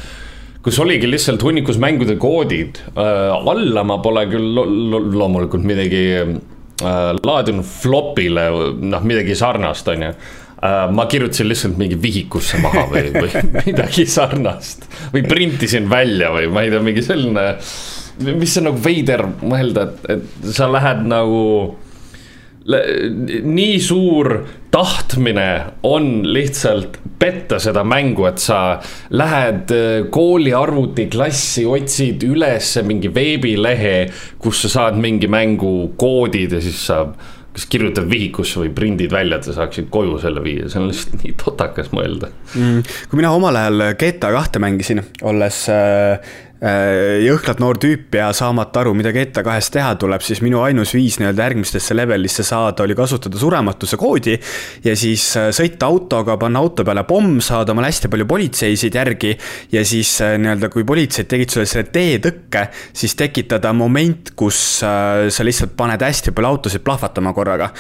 kus 0.65 0.79
oligi 0.81 1.09
lihtsalt 1.09 1.43
hunnikus 1.45 1.81
mängude 1.81 2.17
koodid 2.21 2.81
äh,. 2.95 3.33
alla 3.53 3.85
ma 3.85 3.99
pole 4.05 4.27
küll 4.33 4.55
lo 4.57 4.65
lo 4.65 5.03
loomulikult 5.13 5.65
midagi 5.69 6.05
äh, 6.17 7.11
laadinud 7.21 7.69
flopile, 7.69 8.47
noh 8.81 9.05
midagi 9.05 9.37
sarnast, 9.37 9.93
on 9.93 10.09
ju 10.09 10.13
äh, 10.15 10.40
ma 10.61 11.07
kirjutasin 11.09 11.49
lihtsalt 11.49 11.79
mingi 11.81 11.97
vihikusse 12.03 12.61
maha 12.61 12.87
või, 12.91 13.13
või 13.15 13.45
midagi 13.71 14.07
sarnast. 14.07 14.85
Või 15.15 15.25
printisin 15.29 15.89
välja 15.91 16.33
või 16.35 16.51
ma 16.53 16.65
ei 16.67 16.73
tea, 16.73 16.83
mingi 16.85 17.05
selline, 17.05 17.47
mis 18.29 18.59
on 18.61 18.69
nagu 18.69 18.83
veider 18.85 19.25
mõelda, 19.41 19.87
et, 19.89 20.11
et 20.17 20.51
sa 20.57 20.69
lähed 20.71 21.07
nagu 21.09 21.41
nii 22.71 23.79
suur 23.81 24.29
tahtmine 24.71 25.47
on 25.83 26.21
lihtsalt 26.29 26.99
petta 27.19 27.59
seda 27.61 27.83
mängu, 27.85 28.27
et 28.29 28.39
sa 28.39 28.81
lähed 29.17 29.73
äh, 29.75 29.89
kooli 30.13 30.53
arvutiklassi, 30.55 31.65
otsid 31.67 32.25
üles 32.29 32.77
mingi 32.87 33.11
veebilehe, 33.15 33.97
kus 34.39 34.65
sa 34.65 34.73
saad 34.77 35.01
mingi 35.01 35.29
mängu 35.29 35.93
koodid 36.01 36.57
ja 36.57 36.63
siis 36.65 36.85
sa 36.87 37.03
kas 37.55 37.67
kirjutad 37.71 38.07
vihikusse 38.11 38.61
või 38.63 38.71
prindid 38.75 39.13
välja, 39.13 39.41
et 39.41 39.49
sa 39.49 39.57
saaksid 39.57 39.89
koju 39.93 40.21
selle 40.23 40.43
viia, 40.45 40.69
see 40.71 40.81
on 40.81 40.91
lihtsalt 40.91 41.25
nii 41.25 41.35
totakas 41.41 41.91
mõelda 41.95 42.31
mm,. 42.55 42.85
kui 43.11 43.21
mina 43.21 43.33
omal 43.35 43.59
ajal 43.59 43.91
GTA 43.99 44.31
kahte 44.37 44.63
mängisin, 44.63 45.03
olles 45.27 45.65
äh, 45.73 46.33
jõhkralt 46.61 47.61
noor 47.63 47.79
tüüp 47.81 48.15
ja 48.19 48.27
saamata 48.37 48.83
aru, 48.83 48.93
mida 48.97 49.15
GTA 49.15 49.41
kahes 49.47 49.71
teha 49.73 49.95
tuleb, 50.01 50.21
siis 50.21 50.43
minu 50.45 50.61
ainus 50.61 50.93
viis 50.93 51.17
nii-öelda 51.21 51.47
järgmistesse 51.47 51.97
levelisse 51.97 52.45
saada 52.45 52.85
oli 52.85 52.97
kasutada 52.99 53.41
surematuse 53.41 53.97
koodi. 54.01 54.37
ja 54.85 54.97
siis 54.97 55.25
äh, 55.41 55.49
sõita 55.57 55.89
autoga, 55.89 56.37
panna 56.37 56.61
auto 56.61 56.85
peale 56.85 57.07
pomm, 57.09 57.41
saada 57.41 57.73
omale 57.73 57.89
hästi 57.89 58.13
palju 58.13 58.29
politseisid 58.29 59.01
järgi. 59.01 59.33
ja 59.73 59.85
siis 59.85 60.13
äh, 60.21 60.37
nii-öelda, 60.37 60.69
kui 60.69 60.85
politseid 60.85 61.31
tegid 61.33 61.51
sulle 61.51 61.67
selle 61.71 61.89
teetõkke, 61.95 62.67
siis 62.93 63.17
tekitada 63.17 63.73
moment, 63.73 64.35
kus 64.37 64.61
sa 64.81 65.45
lihtsalt 65.45 65.73
paned 65.77 66.03
hästi 66.05 66.37
palju 66.37 66.55
autosid 66.57 66.85
plahvatama 66.85 67.33
korraga 67.33 67.73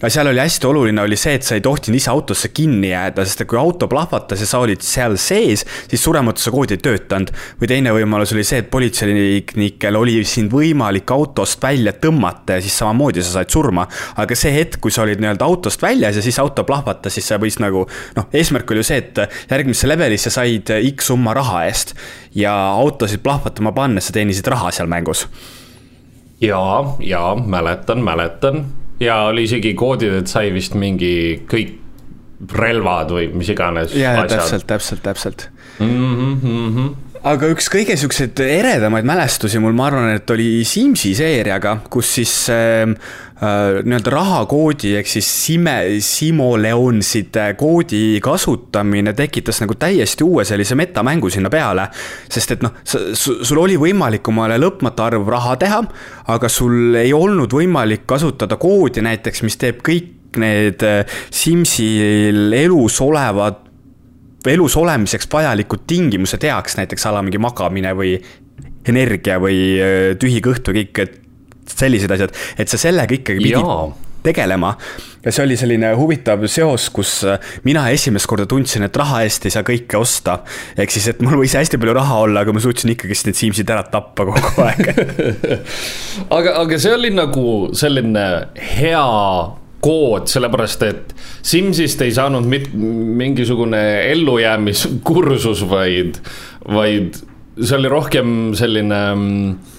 aga 0.00 0.08
seal 0.08 0.30
oli 0.30 0.40
hästi 0.40 0.66
oluline, 0.66 1.02
oli 1.02 1.16
see, 1.20 1.34
et 1.36 1.44
sa 1.44 1.56
ei 1.58 1.64
tohtinud 1.64 1.98
ise 1.98 2.08
autosse 2.12 2.48
kinni 2.56 2.88
jääda, 2.94 3.24
sest 3.28 3.44
et 3.44 3.50
kui 3.50 3.58
auto 3.60 3.88
plahvatas 3.90 4.40
ja 4.40 4.48
sa 4.48 4.62
olid 4.64 4.80
seal 4.84 5.18
sees, 5.20 5.66
siis 5.90 6.00
surematuse 6.00 6.52
kood 6.54 6.72
ei 6.72 6.80
töötanud. 6.80 7.32
või 7.60 7.68
teine 7.68 7.92
võimalus 7.92 8.32
oli 8.32 8.44
see, 8.46 8.62
et 8.64 8.70
politseinikel 8.72 10.00
oli 10.00 10.24
sind 10.24 10.52
võimalik 10.52 11.12
autost 11.12 11.60
välja 11.62 11.92
tõmmata 11.92 12.56
ja 12.56 12.64
siis 12.64 12.78
samamoodi 12.80 13.22
sa 13.22 13.36
said 13.36 13.52
surma. 13.52 13.86
aga 14.16 14.34
see 14.34 14.54
hetk, 14.56 14.80
kui 14.80 14.90
sa 14.90 15.04
olid 15.04 15.20
nii-öelda 15.20 15.44
autost 15.44 15.82
väljas 15.82 16.16
ja 16.16 16.24
siis 16.24 16.38
auto 16.40 16.64
plahvatas, 16.64 17.14
siis 17.14 17.28
sa 17.28 17.36
võis 17.38 17.60
nagu 17.60 17.84
noh, 18.16 18.28
eesmärk 18.32 18.70
oli 18.70 18.80
ju 18.80 18.88
see, 18.88 19.04
et 19.04 19.24
järgmisse 19.50 19.88
levelisse 19.88 20.32
said 20.32 20.72
X 20.94 21.12
summa 21.12 21.36
raha 21.36 21.66
eest 21.68 21.94
ja 22.34 22.54
autosid 22.72 23.20
plahvatama 23.20 23.74
pannes 23.76 24.08
sa 24.08 24.16
teenisid 24.16 24.48
raha 24.48 24.72
seal 24.72 24.88
mängus 24.88 25.26
ja, 26.40 26.60
ja 27.04 27.34
mäletan, 27.36 28.00
mäletan 28.00 28.64
ja 29.00 29.22
oli 29.30 29.46
isegi 29.48 29.74
koodid, 29.78 30.14
et 30.22 30.30
sai 30.30 30.50
vist 30.54 30.76
mingi 30.78 31.12
kõik 31.50 31.76
relvad 32.56 33.12
või 33.12 33.28
mis 33.36 33.52
iganes. 33.52 33.94
ja, 33.96 34.14
ja 34.16 34.26
täpselt, 34.28 34.66
täpselt, 34.68 35.02
täpselt 35.04 35.48
mm. 35.78 36.36
-hmm. 36.40 36.90
aga 37.28 37.50
üks 37.52 37.68
kõige 37.72 37.96
siukseid 38.00 38.40
eredamaid 38.40 39.04
mälestusi 39.08 39.60
mul, 39.60 39.76
ma 39.76 39.90
arvan, 39.90 40.14
et 40.16 40.30
oli 40.30 40.64
Simsi 40.64 41.14
seeriaga, 41.14 41.80
kus 41.90 42.14
siis 42.20 42.34
äh, 42.52 42.86
nii-öelda 43.40 44.12
rahakoodi 44.12 44.90
ehk 44.98 45.08
siis 45.08 45.28
sime, 45.46 45.74
simoleonside 46.04 47.46
koodi 47.56 48.20
kasutamine 48.20 49.14
tekitas 49.16 49.62
nagu 49.62 49.76
täiesti 49.80 50.26
uue 50.26 50.44
sellise 50.44 50.76
metamängu 50.76 51.30
sinna 51.32 51.48
peale. 51.50 51.88
sest 52.28 52.52
et 52.56 52.62
noh, 52.62 52.74
sul 52.84 53.62
oli 53.62 53.78
võimalik 53.80 54.28
omale 54.28 54.58
lõpmatu 54.60 55.06
arv 55.06 55.28
raha 55.32 55.56
teha, 55.56 55.80
aga 56.28 56.48
sul 56.52 56.98
ei 57.00 57.14
olnud 57.16 57.52
võimalik 57.56 58.04
kasutada 58.06 58.60
koodi 58.60 59.00
näiteks, 59.08 59.42
mis 59.42 59.56
teeb 59.56 59.80
kõik 59.88 60.36
need 60.36 60.84
äh, 60.84 61.00
Simsil 61.30 62.52
elus 62.54 63.00
olevad, 63.00 63.64
elus 64.46 64.76
olemiseks 64.76 65.28
vajalikud 65.32 65.86
tingimused 65.88 66.44
heaks, 66.44 66.76
näiteks 66.76 67.08
ala 67.08 67.24
mingi 67.24 67.40
magamine 67.40 67.96
või 67.96 68.14
energia 68.88 69.40
või 69.40 69.58
äh, 69.80 69.98
tühi 70.20 70.44
kõht 70.44 70.68
või 70.68 70.84
kõik 70.84 71.16
sellised 71.78 72.10
asjad, 72.16 72.34
et 72.58 72.70
sa 72.70 72.80
sellega 72.80 73.16
ikkagi 73.16 73.42
pidid 73.42 73.58
Jaa. 73.60 73.90
tegelema. 74.24 74.74
ja 75.24 75.32
see 75.32 75.44
oli 75.44 75.56
selline 75.60 75.92
huvitav 75.96 76.44
seos, 76.48 76.88
kus 76.94 77.12
äh, 77.28 77.38
mina 77.64 77.86
esimest 77.92 78.28
korda 78.30 78.46
tundsin, 78.48 78.86
et 78.88 78.96
raha 78.96 79.22
eest 79.26 79.46
ei 79.46 79.54
saa 79.54 79.64
kõike 79.66 80.00
osta. 80.00 80.40
ehk 80.76 80.90
siis, 80.90 81.08
et 81.12 81.22
mul 81.24 81.40
võis 81.42 81.56
hästi 81.56 81.80
palju 81.80 81.96
raha 81.96 82.20
olla, 82.26 82.44
aga 82.44 82.56
ma 82.56 82.64
suutsin 82.64 82.92
ikkagist 82.94 83.28
need 83.28 83.40
Simsid 83.40 83.70
ära 83.70 83.84
tappa 83.88 84.26
kogu 84.28 84.52
aeg 84.66 84.92
aga, 86.36 86.58
aga 86.64 86.78
see 86.80 86.94
oli 86.96 87.14
nagu 87.14 87.46
selline 87.76 88.26
hea 88.76 89.06
kood, 89.80 90.28
sellepärast 90.30 90.84
et 90.88 91.14
Simsist 91.42 92.02
ei 92.04 92.12
saanud 92.14 92.46
mit-, 92.48 92.70
mingisugune 92.74 93.80
ellujäämiskursus, 94.10 95.64
vaid, 95.70 96.20
vaid 96.68 97.16
see 97.60 97.76
oli 97.78 97.92
rohkem 97.92 98.34
selline 98.58 99.00
mm, 99.14 99.76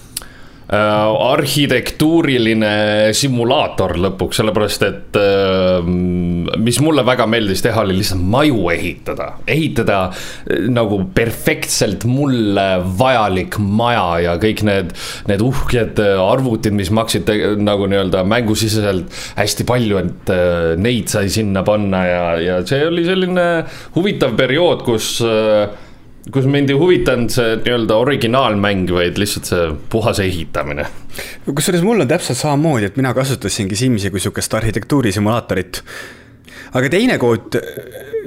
arhitektuuriline 0.71 3.11
simulaator 3.17 3.97
lõpuks, 3.99 4.37
sellepärast 4.39 4.83
et 4.87 5.17
äh, 5.19 5.83
mis 5.83 6.79
mulle 6.83 7.03
väga 7.07 7.25
meeldis 7.27 7.61
teha, 7.65 7.81
oli 7.83 7.97
lihtsalt 7.97 8.23
maju 8.23 8.69
ehitada. 8.71 9.33
ehitada 9.51 9.97
äh, 10.07 10.13
nagu 10.71 11.01
perfektselt 11.15 12.05
mulle 12.07 12.79
vajalik 12.99 13.57
maja 13.59 14.19
ja 14.23 14.37
kõik 14.39 14.63
need, 14.67 14.93
need 15.27 15.41
uhked 15.43 15.99
arvutid, 15.99 16.73
mis 16.77 16.91
maksid 16.93 17.27
nagu 17.59 17.87
nii-öelda 17.91 18.23
mängusiseselt 18.27 19.11
hästi 19.35 19.63
palju, 19.67 19.97
et 19.99 20.29
neid 20.79 21.07
sai 21.11 21.29
sinna 21.33 21.63
panna 21.67 22.05
ja, 22.07 22.39
ja 22.39 22.65
see 22.67 22.85
oli 22.87 23.03
selline 23.07 23.65
huvitav 23.95 24.35
periood, 24.39 24.83
kus 24.87 25.19
kus 26.29 26.45
mind 26.45 26.69
ei 26.69 26.77
huvitanud 26.77 27.33
see 27.33 27.57
nii-öelda 27.63 27.97
originaalmäng, 28.03 28.89
vaid 28.93 29.17
lihtsalt 29.21 29.49
see 29.49 29.67
puhas 29.89 30.21
ehitamine. 30.21 30.85
kusjuures 31.47 31.83
mul 31.85 32.03
on 32.03 32.09
täpselt 32.09 32.37
samamoodi, 32.37 32.91
et 32.91 32.97
mina 32.99 33.13
kasutasingi 33.17 33.75
Simsi 33.75 34.11
kui 34.13 34.21
sihukest 34.21 34.53
arhitektuurisimulaatorit. 34.59 35.81
aga 36.77 36.89
teine 36.93 37.17
kood, 37.17 37.57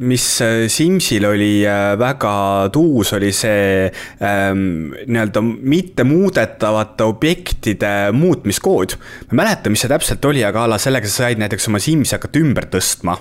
mis 0.04 0.26
Simsil 0.68 1.24
oli 1.28 1.62
äh, 1.66 1.94
väga 1.98 2.34
tuus, 2.74 3.12
oli 3.14 3.30
see 3.32 3.86
ähm, 3.86 4.90
nii-öelda 5.06 5.42
mittemuudetavate 5.44 7.06
objektide 7.06 7.92
muutmiskood. 8.12 8.96
ma 8.98 9.30
ei 9.30 9.42
mäleta, 9.44 9.70
mis 9.70 9.86
see 9.86 9.92
täpselt 9.92 10.24
oli, 10.24 10.42
aga 10.44 10.64
a 10.64 10.72
la 10.74 10.80
sellega 10.82 11.06
sa 11.06 11.28
said 11.28 11.38
näiteks 11.38 11.70
oma 11.70 11.78
Simsi 11.78 12.18
hakata 12.18 12.42
ümber 12.42 12.66
tõstma 12.74 13.20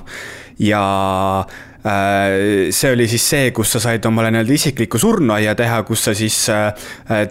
ja 0.58 0.82
Äh, 1.46 1.73
see 1.84 2.92
oli 2.94 3.08
siis 3.12 3.24
see, 3.28 3.50
kus 3.56 3.74
sa 3.76 3.82
said 3.84 4.06
omale 4.08 4.30
nii-öelda 4.32 4.56
isikliku 4.56 5.00
surnuaia 5.02 5.52
teha, 5.60 5.82
kus 5.88 6.06
sa 6.08 6.14
siis 6.16 6.38
äh, 6.54 6.70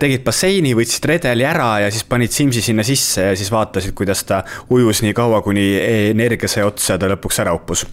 tegid 0.00 0.24
basseini, 0.26 0.74
võtsid 0.76 1.06
redeli 1.08 1.46
ära 1.48 1.70
ja 1.86 1.92
siis 1.92 2.04
panid 2.08 2.34
Simsi 2.34 2.60
sinna 2.64 2.84
sisse 2.84 3.30
ja 3.30 3.38
siis 3.38 3.48
vaatasid, 3.52 3.94
kuidas 3.96 4.24
ta 4.28 4.42
ujus 4.72 5.00
nii 5.06 5.16
kaua, 5.16 5.40
kuni 5.44 5.64
energia 6.10 6.50
sai 6.52 6.66
otsa 6.68 6.94
ja 6.94 7.00
ta 7.00 7.08
lõpuks 7.14 7.40
ära 7.44 7.56
uppus. 7.56 7.86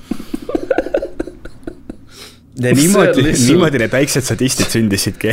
Ja 2.60 2.74
niimoodi, 2.76 3.24
niimoodi 3.40 3.80
need 3.80 3.94
väiksed 3.96 4.26
sadistid 4.28 4.68
sündisidki. 4.74 5.32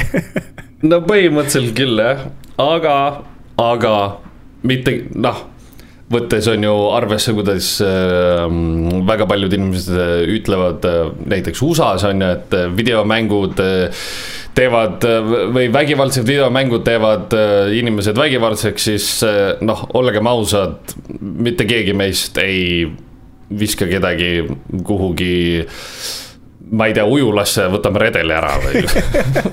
No 0.86 1.00
põhimõtteliselt 1.02 1.72
küll 1.74 1.98
jah, 1.98 2.20
aga, 2.62 2.96
aga 3.58 3.94
mitte 4.62 4.92
noh 5.18 5.40
võttes 6.12 6.46
on 6.50 6.62
ju 6.62 6.74
arvesse, 6.94 7.34
kuidas 7.34 7.68
äh, 7.82 8.44
väga 9.08 9.26
paljud 9.28 9.54
inimesed 9.56 9.96
äh, 9.98 10.12
ütlevad 10.36 10.86
äh, 10.86 11.00
näiteks 11.34 11.62
USA-s 11.66 12.06
on 12.06 12.22
ju, 12.22 12.28
et 12.36 12.54
äh, 12.54 12.68
videomängud 12.76 13.62
teevad 14.56 15.04
või 15.52 15.66
vägivaldsed 15.68 16.24
videomängud 16.24 16.80
teevad 16.86 17.34
inimesed 17.76 18.16
vägivaldseks, 18.16 18.86
siis 18.88 19.08
noh, 19.60 19.82
olgem 19.98 20.30
ausad, 20.30 20.94
mitte 21.20 21.66
keegi 21.68 21.92
meist 21.92 22.40
ei 22.40 22.86
viska 23.52 23.84
kedagi 23.90 24.46
kuhugi 24.80 25.34
ma 26.72 26.88
ei 26.88 26.96
tea, 26.96 27.04
ujulasse, 27.04 27.68
võtame 27.74 28.00
redeli 28.06 28.32
ära 28.32 28.56
või 28.64 28.80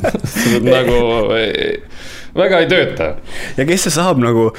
nagu 0.78 1.02
väga 2.40 2.64
ei 2.64 2.72
tööta. 2.72 3.12
ja 3.60 3.68
kes 3.68 3.90
see 3.90 3.98
saab 4.00 4.24
nagu 4.24 4.54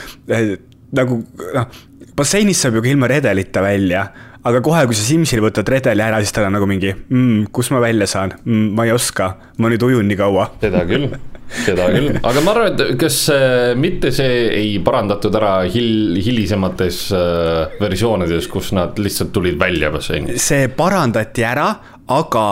nagu 0.96 1.20
noh, 1.54 1.82
basseinis 2.16 2.62
saab 2.64 2.78
ju 2.78 2.84
ka 2.84 2.92
ilma 2.92 3.10
redelita 3.10 3.62
välja, 3.64 4.06
aga 4.44 4.62
kohe, 4.64 4.86
kui 4.88 4.96
sa 4.96 5.06
Simsil 5.06 5.42
võtad 5.44 5.68
redeli 5.72 6.04
ära, 6.04 6.20
siis 6.22 6.34
tal 6.36 6.48
on 6.48 6.58
nagu 6.58 6.68
mingi 6.70 6.92
mm,, 6.94 7.52
kus 7.54 7.72
ma 7.74 7.82
välja 7.84 8.08
saan 8.10 8.36
mm,, 8.40 8.66
ma 8.76 8.88
ei 8.88 8.94
oska, 8.94 9.30
ma 9.58 9.72
nüüd 9.72 9.86
ujun 9.86 10.10
nii 10.10 10.20
kaua. 10.20 10.50
seda 10.62 10.84
küll 10.88 11.08
seda 11.54 11.86
küll, 11.92 12.10
aga 12.18 12.42
ma 12.44 12.52
arvan, 12.54 12.72
et 12.74 12.98
kas 13.00 13.18
äh, 13.32 13.72
mitte 13.78 14.10
see 14.14 14.46
ei 14.54 14.70
parandatud 14.84 15.34
ära 15.38 15.54
hil-, 15.70 16.16
hilisemates 16.24 17.00
äh, 17.14 17.76
versioonides, 17.80 18.48
kus 18.52 18.72
nad 18.76 18.98
lihtsalt 19.00 19.32
tulid 19.34 19.58
välja 19.60 19.92
basseinis? 19.94 20.40
see 20.42 20.68
parandati 20.74 21.44
ära, 21.46 21.68
aga 22.12 22.44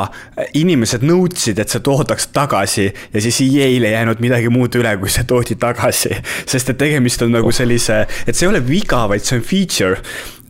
inimesed 0.56 1.04
nõudsid, 1.04 1.58
et 1.60 1.72
see 1.72 1.82
toodaks 1.84 2.30
tagasi 2.32 2.86
ja 2.88 3.22
siis 3.24 3.40
EA-le 3.44 3.90
ei 3.90 3.96
jäänud 3.96 4.22
midagi 4.24 4.52
muud 4.52 4.78
üle, 4.80 4.94
kui 5.00 5.12
see 5.12 5.26
toodi 5.28 5.58
tagasi. 5.60 6.14
sest 6.46 6.72
et 6.72 6.78
tegemist 6.80 7.22
on 7.22 7.34
nagu 7.36 7.52
sellise, 7.52 8.06
et 8.26 8.32
see 8.34 8.46
ei 8.46 8.52
ole 8.54 8.62
viga, 8.64 9.04
vaid 9.10 9.24
see 9.26 9.40
on 9.40 9.44
feature. 9.44 10.00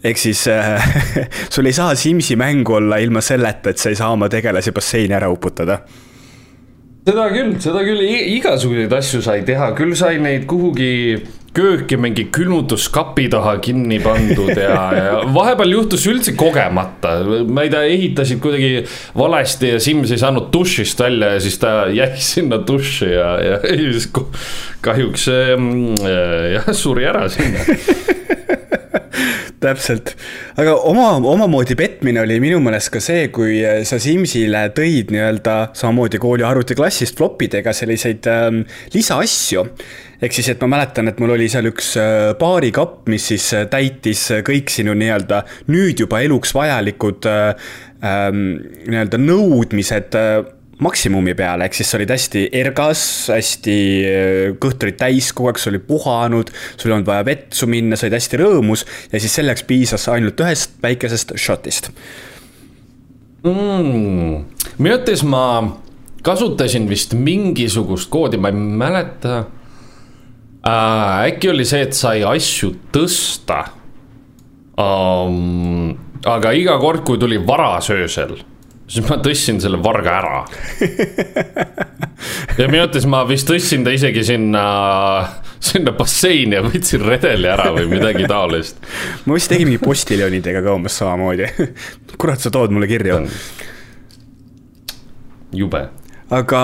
Ehk 0.02 0.18
siis 0.18 0.46
äh, 0.50 0.82
sul 1.52 1.66
ei 1.66 1.74
saa 1.74 1.94
Simsi 1.94 2.36
mängu 2.36 2.78
olla 2.78 2.98
ilma 3.02 3.20
selleta, 3.22 3.70
et 3.70 3.78
sa 3.78 3.90
ei 3.90 3.98
saa 3.98 4.10
oma 4.14 4.28
tegelasi 4.30 4.74
basseini 4.74 5.14
ära 5.18 5.30
uputada. 5.30 5.82
Seda 7.02 7.26
küll, 7.34 7.56
seda 7.58 7.80
küll, 7.82 8.02
igasuguseid 8.36 8.92
asju 8.94 9.22
sai 9.24 9.40
teha, 9.46 9.72
küll 9.78 9.94
sai 9.98 10.20
neid 10.22 10.46
kuhugi 10.50 11.18
kööki 11.56 11.98
mingi 12.00 12.26
külmutuskapi 12.32 13.26
taha 13.32 13.56
kinni 13.64 13.98
pandud 14.02 14.54
ja, 14.56 14.78
ja 14.96 15.18
vahepeal 15.34 15.74
juhtus 15.74 16.06
üldse 16.08 16.32
kogemata. 16.38 17.18
ma 17.48 17.66
ei 17.66 17.72
tea, 17.72 17.82
ehitasid 17.92 18.40
kuidagi 18.42 18.86
valesti 19.18 19.74
ja 19.74 19.82
Sims 19.82 20.14
ei 20.14 20.22
saanud 20.22 20.48
dušist 20.54 21.00
välja 21.04 21.34
ja 21.34 21.44
siis 21.44 21.58
ta 21.60 21.74
jäi 21.92 22.10
sinna 22.32 22.60
duši 22.66 23.12
ja, 23.12 23.30
ja, 23.44 23.60
siis 23.98 24.08
kahjuks 24.82 25.28
mm, 25.58 26.02
jah, 26.56 26.72
suri 26.76 27.08
ära 27.08 27.28
sinna 27.32 28.21
täpselt, 29.62 30.14
aga 30.60 30.74
oma, 30.88 31.08
omamoodi 31.32 31.76
petmine 31.78 32.22
oli 32.22 32.38
minu 32.42 32.60
meelest 32.62 32.92
ka 32.94 33.02
see, 33.02 33.28
kui 33.34 33.60
sa 33.88 33.98
Simsile 34.02 34.66
tõid 34.76 35.12
nii-öelda 35.14 35.56
samamoodi 35.78 36.20
kooli 36.22 36.46
arvutiklassist 36.46 37.18
flopidega 37.18 37.74
selliseid 37.76 38.28
ähm, 38.30 38.62
lisaasju. 38.94 39.66
ehk 40.22 40.34
siis, 40.36 40.52
et 40.52 40.60
ma 40.62 40.70
mäletan, 40.76 41.10
et 41.10 41.20
mul 41.22 41.34
oli 41.34 41.48
seal 41.50 41.70
üks 41.70 41.94
äh, 42.00 42.32
baarikapp, 42.38 43.06
mis 43.12 43.26
siis 43.32 43.48
äh, 43.58 43.66
täitis 43.70 44.28
kõik 44.46 44.70
sinu 44.70 44.94
nii-öelda 44.98 45.42
nüüd 45.72 46.04
juba 46.04 46.22
eluks 46.22 46.54
vajalikud 46.54 47.30
äh, 47.30 47.70
ähm, 48.06 48.44
nii-öelda 48.86 49.20
nõudmised 49.22 50.18
äh, 50.18 50.42
maksimumi 50.82 51.34
peale, 51.38 51.66
ehk 51.66 51.76
siis 51.78 51.92
sa 51.92 51.98
olid 51.98 52.12
hästi 52.12 52.44
ergas, 52.58 53.04
hästi 53.32 53.76
äh, 54.08 54.42
kõht 54.62 54.82
oli 54.86 54.96
täis, 54.98 55.30
kogu 55.36 55.52
aeg 55.52 55.60
sa 55.62 55.70
olid 55.72 55.86
puhanud, 55.88 56.52
sul 56.76 56.90
ei 56.90 56.96
olnud 56.96 57.08
vaja 57.08 57.26
vetsu 57.28 57.68
minna, 57.70 57.98
sa 57.98 58.08
olid 58.08 58.18
hästi 58.18 58.42
rõõmus 58.42 58.84
ja 59.12 59.22
siis 59.22 59.38
selleks 59.40 59.66
piisas 59.68 60.08
ainult 60.12 60.40
ühest 60.42 60.76
väikesest 60.82 61.36
shot'ist 61.40 61.92
mm,. 63.46 64.36
minu 64.78 64.94
arvates 64.94 65.24
ma 65.26 65.44
kasutasin 66.22 66.86
vist 66.90 67.16
mingisugust 67.18 68.10
koodi, 68.12 68.38
ma 68.38 68.52
ei 68.52 68.56
mäleta 68.56 69.42
äh,. 70.66 71.32
äkki 71.32 71.50
oli 71.52 71.66
see, 71.68 71.82
et 71.88 71.98
sai 71.98 72.22
asju 72.26 72.74
tõsta 72.94 73.64
um,. 74.78 75.92
aga 76.22 76.54
iga 76.54 76.78
kord, 76.82 77.02
kui 77.06 77.18
tuli 77.18 77.40
varasöösel 77.42 78.38
siis 78.92 79.08
ma 79.08 79.18
tõstsin 79.24 79.60
selle 79.62 79.80
varga 79.82 80.16
ära. 80.18 80.40
ja 82.58 82.68
minu 82.68 82.82
arvates 82.82 83.06
ma 83.08 83.22
vist 83.28 83.48
tõstsin 83.48 83.86
ta 83.86 83.94
isegi 83.94 84.24
sinna, 84.26 84.64
sinna 85.62 85.94
basseini 85.96 86.58
ja 86.58 86.64
võtsin 86.66 87.06
redeli 87.06 87.48
ära 87.50 87.70
või 87.76 87.88
midagi 87.94 88.28
taolist. 88.30 88.82
ma 89.24 89.38
vist 89.38 89.52
tegin 89.52 89.70
mingi 89.70 89.82
postiljonidega 89.82 90.64
ka 90.64 90.76
umbes 90.76 91.00
samamoodi. 91.00 91.48
kurat, 92.20 92.42
sa 92.42 92.52
tood 92.52 92.74
mulle 92.74 92.90
kirju. 92.90 93.24
jube 95.56 95.86
aga 96.32 96.62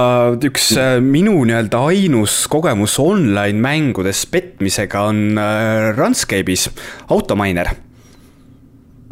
üks 0.49 0.70
äh, 0.80 0.97
minu 1.04 1.42
nii-öelda 1.49 1.80
ainus 1.90 2.42
kogemus 2.49 2.97
online 3.02 3.61
mängudes 3.61 4.25
petmisega 4.32 5.02
on 5.11 5.37
äh, 5.37 5.90
Runscape'is, 5.97 6.70
Automainer. 7.12 7.75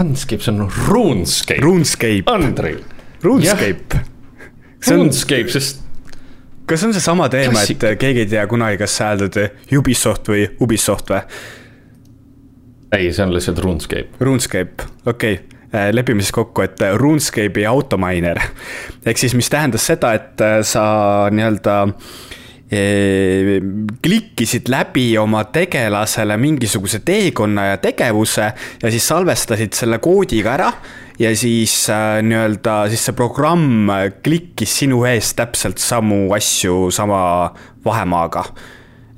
Runscape, 0.01 0.45
see 0.45 0.53
on 0.53 0.69
RuneScape. 0.89 1.61
RuneScape. 1.65 2.25
Andrei 2.33 2.77
RuneScape. 3.23 4.01
RuneScape, 4.89 5.51
sest. 5.51 5.83
kas 6.67 6.85
on 6.85 6.95
seesama 6.95 7.29
teema, 7.33 7.63
et 7.63 7.87
keegi 7.99 8.25
ei 8.25 8.31
tea 8.31 8.47
kunagi, 8.51 8.79
kas 8.81 8.97
sa 8.99 9.13
hääldad 9.13 9.39
Ubisoft 9.79 10.29
või 10.33 10.47
Ubisoft 10.61 11.13
või? 11.15 11.23
ei, 12.97 13.13
see 13.13 13.25
on 13.25 13.35
lihtsalt 13.35 13.61
RuneScape. 13.65 14.09
RuneScape, 14.21 14.89
okei 15.07 15.35
okay 15.35 15.57
äh, 15.75 15.91
lepime 15.95 16.23
siis 16.23 16.33
kokku, 16.35 16.63
et 16.63 16.81
RuneScape'i 16.97 17.67
automainer. 17.67 18.41
ehk 19.07 19.19
siis, 19.19 19.35
mis 19.35 19.51
tähendas 19.51 19.87
seda, 19.87 20.15
et 20.17 20.41
äh, 20.41 20.61
sa 20.67 20.87
nii-öelda 21.31 21.77
e, 22.71 23.61
klikkisid 24.03 24.71
läbi 24.73 25.09
oma 25.19 25.45
tegelasele 25.55 26.37
mingisuguse 26.37 27.01
teekonna 27.07 27.71
ja 27.73 27.77
tegevuse 27.83 28.53
ja 28.83 28.91
siis 28.91 29.09
salvestasid 29.09 29.77
selle 29.77 29.99
koodiga 30.03 30.55
ära 30.57 30.73
ja 31.19 31.33
siis 31.37 31.75
äh, 31.93 32.21
nii-öelda 32.27 32.79
siis 32.93 33.07
see 33.09 33.17
programm 33.17 33.91
klikkis 34.25 34.79
sinu 34.83 35.05
eest 35.09 35.37
täpselt 35.39 35.83
samu 35.83 36.27
asju 36.37 36.91
sama 36.95 37.53
vahemaaga. 37.85 38.45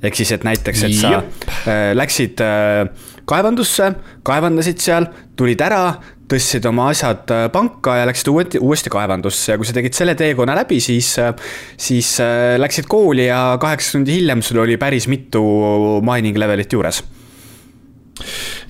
ehk 0.03 0.15
siis, 0.15 0.31
et 0.31 0.45
näiteks, 0.47 0.83
et 0.87 0.95
sa 0.95 1.17
äh, 1.19 1.91
läksid 1.97 2.39
äh, 2.45 2.87
kaevandusse, 3.29 3.91
kaevandasid 4.23 4.79
seal, 4.81 5.09
tulid 5.37 5.61
ära, 5.61 5.83
tõstsid 6.29 6.65
oma 6.69 6.89
asjad 6.93 7.31
äh, 7.33 7.45
panka 7.53 7.97
ja 7.99 8.07
läksid 8.09 8.29
uuesti, 8.31 8.61
uuesti 8.61 8.91
kaevandusse. 8.93 9.53
Ja 9.53 9.59
kui 9.59 9.67
sa 9.67 9.75
tegid 9.75 9.97
selle 9.97 10.15
teekonna 10.19 10.55
läbi, 10.57 10.79
siis, 10.83 11.11
äh, 11.21 11.33
siis 11.79 12.15
äh, 12.23 12.55
läksid 12.61 12.89
kooli 12.89 13.29
ja 13.29 13.57
kaheksa 13.61 13.97
tundi 13.97 14.19
hiljem 14.19 14.43
sul 14.45 14.61
oli 14.65 14.77
päris 14.81 15.09
mitu 15.11 15.43
mining 16.05 16.37
levelit 16.39 16.73
juures 16.73 17.03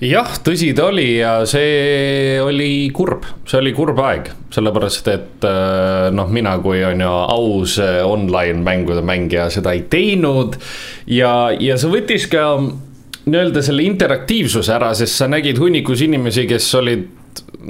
jah, 0.04 0.34
tõsi 0.44 0.70
ta 0.76 0.88
oli 0.90 1.08
ja 1.18 1.32
see 1.48 2.38
oli 2.42 2.90
kurb, 2.94 3.26
see 3.48 3.60
oli 3.60 3.72
kurb 3.76 4.00
aeg, 4.04 4.30
sellepärast 4.54 5.10
et 5.12 5.46
äh, 5.48 6.08
noh, 6.14 6.30
mina 6.32 6.56
kui 6.62 6.82
on 6.86 7.04
ju 7.04 7.14
aus 7.36 7.78
äh, 7.82 8.00
online 8.06 8.64
mängude 8.66 9.04
mängija 9.06 9.48
seda 9.52 9.74
ei 9.76 9.86
teinud. 9.90 10.58
ja, 11.06 11.50
ja 11.58 11.78
see 11.80 11.92
võttis 11.92 12.28
ka 12.30 12.52
nii-öelda 13.30 13.62
selle 13.62 13.84
interaktiivsuse 13.86 14.74
ära, 14.74 14.92
sest 14.96 15.20
sa 15.20 15.28
nägid 15.30 15.60
hunnikus 15.60 16.02
inimesi, 16.06 16.46
kes 16.50 16.68
olid 16.80 17.08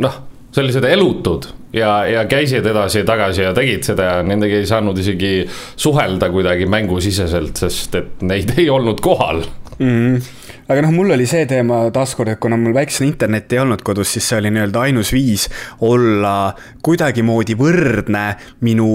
noh 0.01 0.27
sellised 0.55 0.85
elutud 0.85 1.47
ja, 1.73 2.05
ja 2.11 2.25
käisid 2.31 2.67
edasi 2.67 3.03
ja 3.03 3.07
tagasi 3.07 3.45
ja 3.45 3.53
tegid 3.55 3.87
seda 3.87 4.09
ja 4.09 4.23
nendega 4.27 4.59
ei 4.59 4.67
saanud 4.67 4.99
isegi 4.99 5.45
suhelda 5.79 6.31
kuidagi 6.33 6.67
mängusiseselt, 6.71 7.61
sest 7.63 7.95
et 7.99 8.25
neid 8.27 8.55
ei 8.59 8.71
olnud 8.71 9.03
kohal 9.05 9.45
mm. 9.79 9.91
-hmm 9.91 10.39
aga 10.71 10.85
noh, 10.85 10.93
mul 10.95 11.15
oli 11.17 11.27
see 11.27 11.49
teema 11.51 11.83
taaskord, 11.95 12.31
et 12.35 12.43
kuna 12.43 12.59
mul 12.61 12.75
väiksel 12.77 13.09
internetti 13.09 13.59
ei 13.59 13.65
olnud 13.65 13.83
kodus, 13.87 14.13
siis 14.15 14.29
see 14.31 14.39
oli 14.39 14.53
nii-öelda 14.55 14.85
ainus 14.87 15.11
viis 15.15 15.49
olla 15.87 16.53
kuidagimoodi 16.87 17.59
võrdne 17.59 18.25
minu 18.67 18.93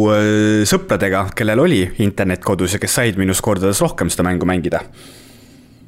sõpradega, 0.70 1.28
kellel 1.36 1.66
oli 1.66 1.84
internet 2.06 2.46
kodus 2.48 2.78
ja 2.78 2.82
kes 2.82 2.98
said 3.02 3.20
minust 3.20 3.44
kordades 3.46 3.84
rohkem 3.84 4.12
seda 4.14 4.28
mängu 4.30 4.48
mängida 4.48 4.86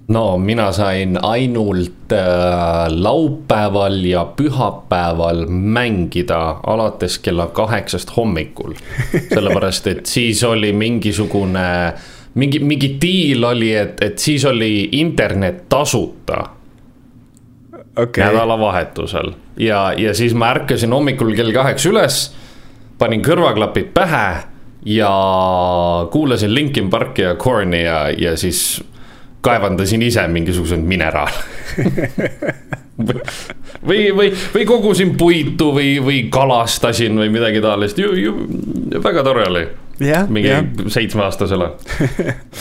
no 0.07 0.37
mina 0.39 0.71
sain 0.71 1.17
ainult 1.21 2.13
äh, 2.15 2.87
laupäeval 2.89 3.97
ja 4.07 4.25
pühapäeval 4.25 5.45
mängida 5.47 6.59
alates 6.63 7.19
kella 7.19 7.47
kaheksast 7.47 8.15
hommikul. 8.15 8.75
sellepärast, 9.33 9.87
et 9.87 10.05
siis 10.05 10.43
oli 10.47 10.71
mingisugune 10.73 11.67
äh, 11.87 12.16
mingi, 12.37 12.61
mingi 12.63 12.93
diil 13.01 13.43
oli, 13.43 13.71
et, 13.75 14.01
et 14.03 14.19
siis 14.21 14.45
oli 14.45 14.89
internet 14.99 15.65
tasuta 15.69 16.43
okay.. 17.97 18.23
nädalavahetusel. 18.23 19.33
Ja, 19.57 19.93
ja 19.97 20.13
siis 20.13 20.35
ma 20.37 20.51
ärkasin 20.53 20.93
hommikul 20.93 21.33
kell 21.37 21.53
kaheksa 21.55 21.89
üles, 21.89 22.21
panin 23.01 23.23
kõrvaklapid 23.25 23.89
pähe 23.95 24.27
ja 24.87 25.11
kuulasin 26.13 26.53
Linkin 26.53 26.89
Parki 26.89 27.25
ja 27.25 27.35
Korni 27.35 27.83
ja, 27.83 28.07
ja 28.13 28.37
siis 28.37 28.83
kaevandasin 29.41 30.01
ise 30.01 30.23
mingisuguseid 30.27 30.83
mineraale 30.83 31.43
või, 33.87 34.11
või, 34.15 34.31
või 34.53 34.65
kogusin 34.65 35.13
puitu 35.17 35.71
või, 35.75 35.97
või 36.03 36.23
kalastasin 36.33 37.17
või 37.19 37.29
midagi 37.33 37.61
taolist, 37.61 37.99
ju, 38.01 38.13
ju 38.17 38.33
väga 39.03 39.23
tore 39.23 39.45
oli. 39.47 39.65
Mingi 40.29 40.89
seitsmeaastasele. 40.93 41.71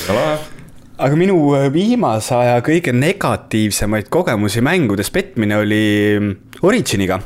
Aga 0.96 1.16
minu 1.20 1.36
äh, 1.52 1.66
viimase 1.68 2.32
aja 2.32 2.60
kõige 2.64 2.94
negatiivsemaid 2.96 4.08
kogemusi 4.08 4.62
mängudes 4.64 5.12
petmine 5.12 5.58
oli 5.60 5.84
mm, 6.16 6.60
Originiga 6.64 7.20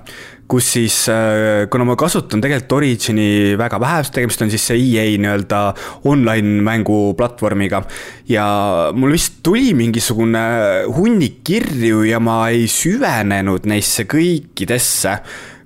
kus 0.51 0.73
siis, 0.75 0.97
äh, 1.09 1.69
kuna 1.71 1.87
ma 1.87 1.97
kasutan 1.99 2.43
tegelikult 2.43 2.81
Origini 2.81 3.55
väga 3.59 3.79
vähe, 3.83 4.03
tegemist 4.11 4.43
on 4.43 4.51
siis 4.51 4.65
see 4.71 4.81
EA 4.83 5.05
nii-öelda 5.23 5.61
online 6.11 6.65
mänguplatvormiga. 6.67 7.85
ja 8.29 8.47
mul 8.95 9.15
vist 9.15 9.41
tuli 9.43 9.75
mingisugune 9.75 10.43
hunnik 10.97 11.41
kirju 11.47 12.03
ja 12.09 12.21
ma 12.21 12.49
ei 12.51 12.67
süvenenud 12.71 13.67
neisse 13.71 14.07
kõikidesse 14.11 15.17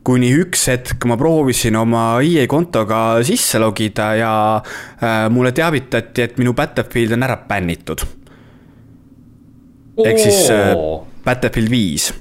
kuni 0.05 0.31
üks 0.37 0.67
hetk 0.69 1.07
ma 1.09 1.17
proovisin 1.21 1.79
oma 1.81 2.05
EA 2.25 2.45
kontoga 2.51 3.23
sisse 3.25 3.61
logida 3.63 4.11
ja 4.19 4.35
äh, 4.61 5.27
mulle 5.33 5.55
teavitati, 5.57 6.27
et 6.27 6.41
minu 6.41 6.53
Battlefield 6.57 7.17
on 7.17 7.27
ära 7.27 7.39
bännitud. 7.49 8.05
ehk 10.05 10.19
siis 10.19 10.51
äh, 10.53 10.75
Battlefield 11.25 11.71
viis 11.73 12.13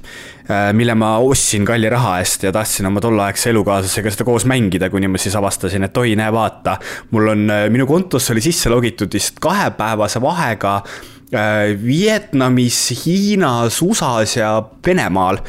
mille 0.76 0.92
ma 1.00 1.14
ostsin 1.24 1.64
kalli 1.64 1.88
raha 1.88 2.18
eest 2.20 2.42
ja 2.44 2.52
tahtsin 2.52 2.90
oma 2.90 3.00
tolleaegse 3.00 3.54
elukaaslasega 3.54 4.12
seda 4.12 4.26
koos 4.28 4.44
mängida, 4.44 4.90
kuni 4.92 5.08
ma 5.08 5.22
siis 5.22 5.38
avastasin, 5.40 5.88
et 5.88 5.98
oi, 5.98 6.18
näe, 6.20 6.34
vaata. 6.36 6.74
mul 7.16 7.30
on, 7.32 7.46
minu 7.72 7.88
kontosse 7.88 8.34
oli 8.36 8.44
sisse 8.44 8.68
logitud 8.70 9.16
vist 9.16 9.40
kahepäevase 9.40 10.20
vahega 10.22 10.82
Vietnamis, 11.86 12.82
Hiinas, 13.06 13.80
USA-s 13.82 14.36
ja 14.38 14.52
Venemaal 14.86 15.40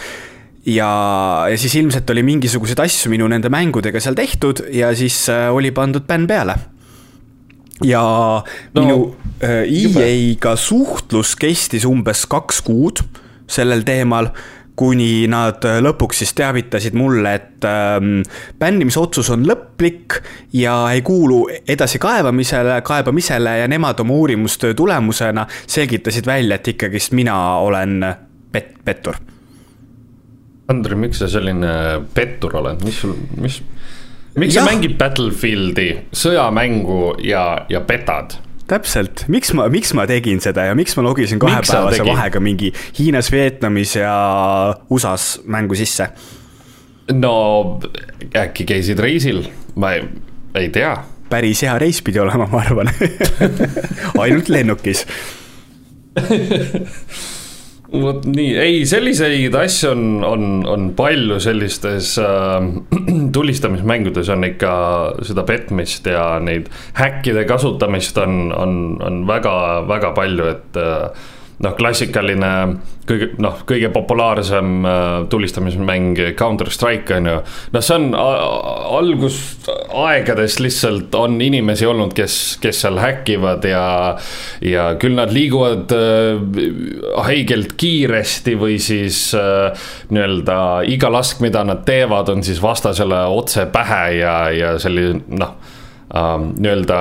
ja, 0.66 1.46
ja 1.50 1.59
siis 1.59 1.74
ilmselt 1.74 2.11
oli 2.11 2.22
mingisuguseid 2.27 2.81
asju 2.85 3.12
minu 3.12 3.29
nende 3.31 3.50
mängudega 3.53 4.00
seal 4.00 4.16
tehtud 4.18 4.64
ja 4.72 4.94
siis 4.96 5.27
äh, 5.33 5.48
oli 5.53 5.72
pandud 5.74 6.07
bänn 6.09 6.27
peale. 6.27 6.57
ja 7.85 8.03
no, 8.74 8.81
minu 8.81 8.98
äh, 9.42 9.64
EA-ga 9.68 10.57
suhtlus 10.57 11.35
kestis 11.37 11.85
umbes 11.88 12.27
kaks 12.31 12.62
kuud 12.64 13.03
sellel 13.50 13.85
teemal 13.85 14.31
kuni 14.74 15.27
nad 15.31 15.62
äh, 15.68 15.79
lõpuks 15.85 16.22
siis 16.22 16.33
teavitasid 16.35 16.96
mulle, 16.98 17.35
et 17.38 17.66
ähm, 17.68 18.24
bännimisotsus 18.59 19.31
on 19.31 19.44
lõplik 19.46 20.18
ja 20.57 20.79
ei 20.90 21.05
kuulu 21.07 21.44
edasikaebamisele, 21.68 22.81
kaebamisele 22.87 23.59
ja 23.61 23.68
nemad 23.70 24.00
oma 24.03 24.16
uurimustöö 24.16 24.74
tulemusena 24.74 25.46
selgitasid 25.66 26.27
välja, 26.27 26.59
et 26.59 26.74
ikkagist 26.74 27.14
mina 27.14 27.37
olen 27.62 28.00
pet-, 28.50 28.74
pettur 28.85 29.20
Andrei, 30.72 30.96
miks 30.96 31.20
sa 31.20 31.29
selline 31.29 31.72
pettur 32.16 32.55
oled, 32.57 32.81
mis 32.87 33.03
sul, 33.03 33.12
mis, 33.37 33.59
miks 34.38 34.57
ja. 34.57 34.62
sa 34.62 34.70
mängid 34.70 34.96
Battlefieldi, 35.00 35.88
sõjamängu 36.16 37.18
ja, 37.24 37.44
ja 37.68 37.83
petad? 37.85 38.38
täpselt, 38.70 39.27
miks 39.29 39.53
ma, 39.53 39.66
miks 39.68 39.92
ma 39.96 40.07
tegin 40.09 40.40
seda 40.40 40.64
ja 40.70 40.77
miks 40.77 40.96
ma 40.96 41.05
logisin 41.05 41.40
kahepäevase 41.42 42.07
vahega 42.07 42.40
mingi 42.40 42.70
Hiinas, 42.96 43.29
Vietnamis 43.33 43.92
ja 43.98 44.14
USA-s 44.88 45.42
mängu 45.44 45.77
sisse? 45.77 46.09
no 47.12 47.35
äkki 48.33 48.64
käisid 48.64 49.05
reisil, 49.05 49.44
ma 49.77 49.92
ei, 49.98 50.09
ei 50.57 50.72
tea. 50.72 50.96
päris 51.29 51.61
hea 51.66 51.77
reis 51.79 52.00
pidi 52.05 52.24
olema, 52.24 52.48
ma 52.48 52.64
arvan 52.64 52.88
ainult 54.24 54.48
lennukis 54.48 55.05
vot 58.02 58.24
nii, 58.28 58.50
ei 58.59 58.80
selliseid 58.88 59.54
asju 59.59 59.90
on, 59.92 60.04
on, 60.26 60.44
on 60.70 60.88
palju 60.96 61.38
sellistes 61.42 62.14
äh, 62.22 62.66
tulistamismängudes 63.37 64.30
on 64.35 64.48
ikka 64.48 64.74
seda 65.26 65.46
petmist 65.48 66.09
ja 66.11 66.35
neid 66.42 66.70
häkkide 66.98 67.46
kasutamist 67.48 68.18
on, 68.22 68.52
on, 68.57 68.76
on 69.04 69.22
väga, 69.28 69.54
väga 69.90 70.12
palju, 70.16 70.50
et 70.54 70.80
äh, 70.80 71.33
noh, 71.64 71.74
klassikaline 71.79 72.50
kõige 73.05 73.29
noh, 73.42 73.59
kõige 73.68 73.90
populaarsem 73.92 74.87
äh, 74.88 75.27
tulistamismäng 75.33 76.16
Counter 76.38 76.70
Strike 76.72 77.18
on 77.18 77.27
ju. 77.29 77.37
noh, 77.74 77.85
see 77.85 77.96
on 77.98 78.14
algusaegadest 78.98 80.62
lihtsalt 80.64 81.14
on 81.18 81.37
inimesi 81.44 81.87
olnud, 81.88 82.14
kes, 82.16 82.59
kes 82.62 82.81
seal 82.85 82.98
häkivad 83.03 83.64
ja. 83.68 83.85
ja 84.64 84.87
küll 85.00 85.16
nad 85.18 85.33
liiguvad 85.35 85.92
äh, 85.96 86.40
haigelt 87.27 87.77
kiiresti 87.81 88.57
või 88.61 88.79
siis 88.83 89.27
äh, 89.38 89.87
nii-öelda 90.14 90.59
iga 90.92 91.12
lask, 91.12 91.40
mida 91.44 91.64
nad 91.66 91.85
teevad, 91.88 92.29
on 92.33 92.42
siis 92.46 92.62
vastasele 92.62 93.24
otse 93.35 93.66
pähe 93.72 94.05
ja, 94.20 94.37
ja 94.55 94.79
selline 94.81 95.20
noh 95.35 95.53
nii-öelda 96.14 96.98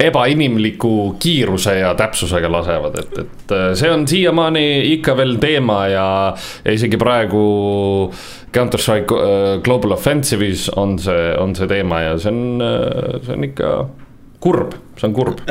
ebainimliku 0.00 1.16
kiiruse 1.20 1.78
ja 1.78 1.94
täpsusega 1.96 2.50
lasevad, 2.52 2.98
et, 3.00 3.18
et 3.22 3.54
äh, 3.54 3.68
see 3.78 3.90
on 3.92 4.04
siiamaani 4.08 4.64
ikka 4.96 5.16
veel 5.16 5.36
teema 5.40 5.78
ja, 5.88 6.08
ja 6.64 6.74
isegi 6.76 6.98
praegu 7.00 7.44
Counter-Strike 8.52 9.20
äh, 9.20 9.46
Global 9.64 9.96
Offensive'is 9.96 10.68
on 10.76 10.98
see, 11.00 11.30
on 11.40 11.56
see 11.56 11.70
teema 11.70 12.02
ja 12.04 12.18
see 12.20 12.32
on, 12.32 12.60
äh, 12.60 13.16
see 13.24 13.38
on 13.38 13.48
ikka 13.48 13.72
kurb, 14.44 14.76
see 15.00 15.08
on 15.08 15.16
kurb. 15.16 15.42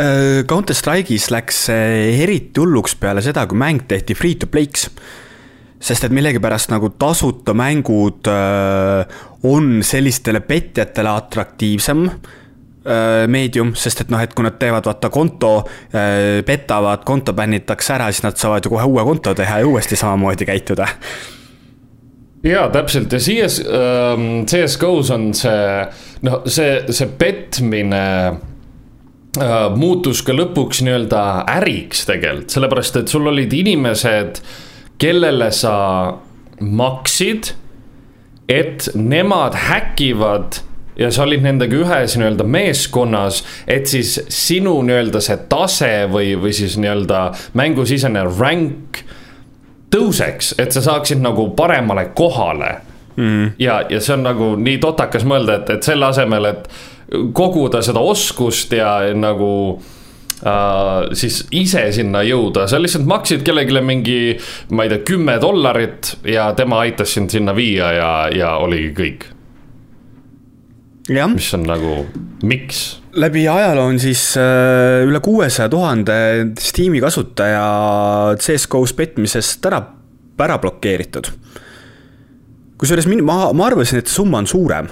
Counter-Strike'is 0.54 1.32
läks 1.34 1.66
eriti 1.74 2.62
hulluks 2.62 2.94
peale 3.02 3.26
seda, 3.26 3.48
kui 3.50 3.58
mäng 3.60 3.88
tehti 3.90 4.18
free 4.18 4.38
to 4.40 4.50
play'ks 4.52 4.92
sest 5.86 6.06
et 6.06 6.14
millegipärast 6.16 6.70
nagu 6.72 6.94
tasuta 7.02 7.54
mängud 7.58 8.30
on 9.46 9.68
sellistele 9.86 10.40
petjatele 10.46 11.12
atraktiivsem 11.12 12.08
meedium, 13.28 13.74
sest 13.78 14.04
et 14.04 14.12
noh, 14.14 14.22
et 14.22 14.34
kui 14.36 14.46
nad 14.46 14.58
teevad 14.62 14.86
vaata 14.86 15.10
konto, 15.14 15.54
äh, 15.90 16.42
petavad, 16.46 17.06
konto 17.08 17.34
bännitakse 17.34 17.96
ära, 17.96 18.12
siis 18.12 18.26
nad 18.26 18.38
saavad 18.38 18.66
ju 18.66 18.74
kohe 18.76 18.86
uue 18.90 19.06
konto 19.08 19.34
teha 19.38 19.62
ja 19.62 19.68
uuesti 19.68 19.98
samamoodi 19.98 20.46
käituda. 20.46 20.88
ja 22.46 22.68
täpselt 22.70 23.14
ja 23.14 23.20
CS, 23.20 23.62
ähm, 23.66 24.46
CS 24.46 24.78
GO-s 24.78 25.12
on 25.12 25.34
see, 25.34 25.88
noh, 26.22 26.44
see, 26.46 26.84
see 26.94 27.10
petmine 27.18 28.04
äh, 28.30 29.56
muutus 29.76 30.22
ka 30.22 30.36
lõpuks 30.38 30.84
nii-öelda 30.86 31.24
äriks 31.58 32.06
tegelikult, 32.06 32.54
sellepärast 32.54 33.02
et 33.02 33.10
sul 33.10 33.34
olid 33.34 33.54
inimesed, 33.54 34.44
kellele 35.02 35.50
sa 35.52 35.76
maksid, 36.62 37.56
et 38.48 38.92
nemad 38.94 39.58
häkivad 39.58 40.62
ja 40.98 41.12
sa 41.12 41.26
olid 41.26 41.44
nendega 41.44 41.78
ühes 41.78 42.16
nii-öelda 42.20 42.46
meeskonnas, 42.48 43.44
et 43.68 43.90
siis 43.92 44.18
sinu 44.32 44.78
nii-öelda 44.86 45.22
see 45.24 45.38
tase 45.52 45.94
või, 46.12 46.34
või 46.40 46.54
siis 46.56 46.78
nii-öelda 46.82 47.28
mängusisene 47.58 48.26
rank 48.38 49.04
tõuseks, 49.94 50.56
et 50.60 50.76
sa 50.76 50.84
saaksid 50.86 51.22
nagu 51.24 51.50
paremale 51.58 52.10
kohale. 52.16 52.76
Mm.. 53.16 53.54
ja, 53.60 53.80
ja 53.88 54.02
see 54.04 54.12
on 54.18 54.26
nagu 54.26 54.48
nii 54.60 54.80
totakas 54.84 55.24
mõelda, 55.24 55.62
et, 55.62 55.70
et 55.78 55.88
selle 55.88 56.10
asemel, 56.10 56.50
et 56.50 56.66
koguda 57.34 57.80
seda 57.86 58.04
oskust 58.04 58.76
ja 58.76 58.98
nagu 59.16 59.52
Uh, 60.46 61.14
siis 61.16 61.38
ise 61.56 61.80
sinna 61.96 62.20
jõuda, 62.28 62.66
sa 62.68 62.76
lihtsalt 62.78 63.08
maksid 63.08 63.46
kellelegi 63.48 63.80
mingi, 63.82 64.18
ma 64.76 64.84
ei 64.84 64.92
tea, 64.92 65.00
kümme 65.08 65.38
dollarit 65.42 66.12
ja 66.28 66.50
tema 66.54 66.82
aitas 66.84 67.16
sind 67.16 67.32
sinna 67.32 67.56
viia 67.56 67.88
ja, 67.96 68.10
ja 68.36 68.50
oligi 68.62 68.92
kõik 69.00 69.24
mis 71.36 71.54
on 71.54 71.66
nagu, 71.68 71.98
miks? 72.44 73.02
läbi 73.16 73.46
ajaloo 73.48 73.86
on 73.92 74.00
siis 74.02 74.34
äh, 74.38 75.06
üle 75.06 75.22
kuuesaja 75.24 75.70
tuhande 75.70 76.16
Steam'i 76.60 77.00
kasutaja 77.04 77.64
CS-GO-s 78.42 78.96
petmisest 78.98 79.66
ära, 79.70 79.82
ära 80.42 80.58
blokeeritud. 80.60 81.30
kusjuures 82.82 83.08
ma, 83.22 83.54
ma 83.54 83.68
arvasin, 83.70 84.02
et 84.02 84.12
summa 84.12 84.42
on 84.42 84.50
suurem. 84.50 84.90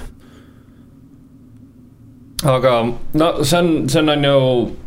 aga 2.44 2.72
no 3.18 3.34
see 3.44 3.60
on, 3.60 3.74
see 3.90 4.04
on 4.04 4.28
ju 4.30 4.40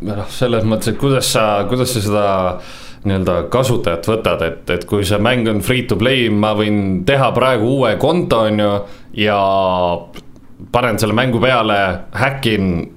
noh, 0.08 0.26
selles 0.30 0.64
mõttes, 0.64 0.94
et 0.94 1.00
kuidas 1.00 1.32
sa, 1.32 1.64
kuidas 1.68 1.90
sa 1.96 2.04
seda 2.04 2.26
nii-öelda 3.06 3.36
kasutajat 3.50 4.06
võtad, 4.10 4.42
et, 4.46 4.70
et 4.70 4.84
kui 4.88 5.04
see 5.06 5.18
mäng 5.22 5.48
on 5.50 5.60
free 5.62 5.86
to 5.86 5.98
play, 5.98 6.28
ma 6.30 6.52
võin 6.58 7.02
teha 7.06 7.30
praegu 7.34 7.76
uue 7.78 7.92
konto, 8.02 8.40
on 8.48 8.62
ju, 8.62 8.70
ja 9.22 9.38
panen 10.72 10.98
selle 10.98 11.14
mängu 11.14 11.40
peale, 11.40 11.98
häkin 12.12 12.96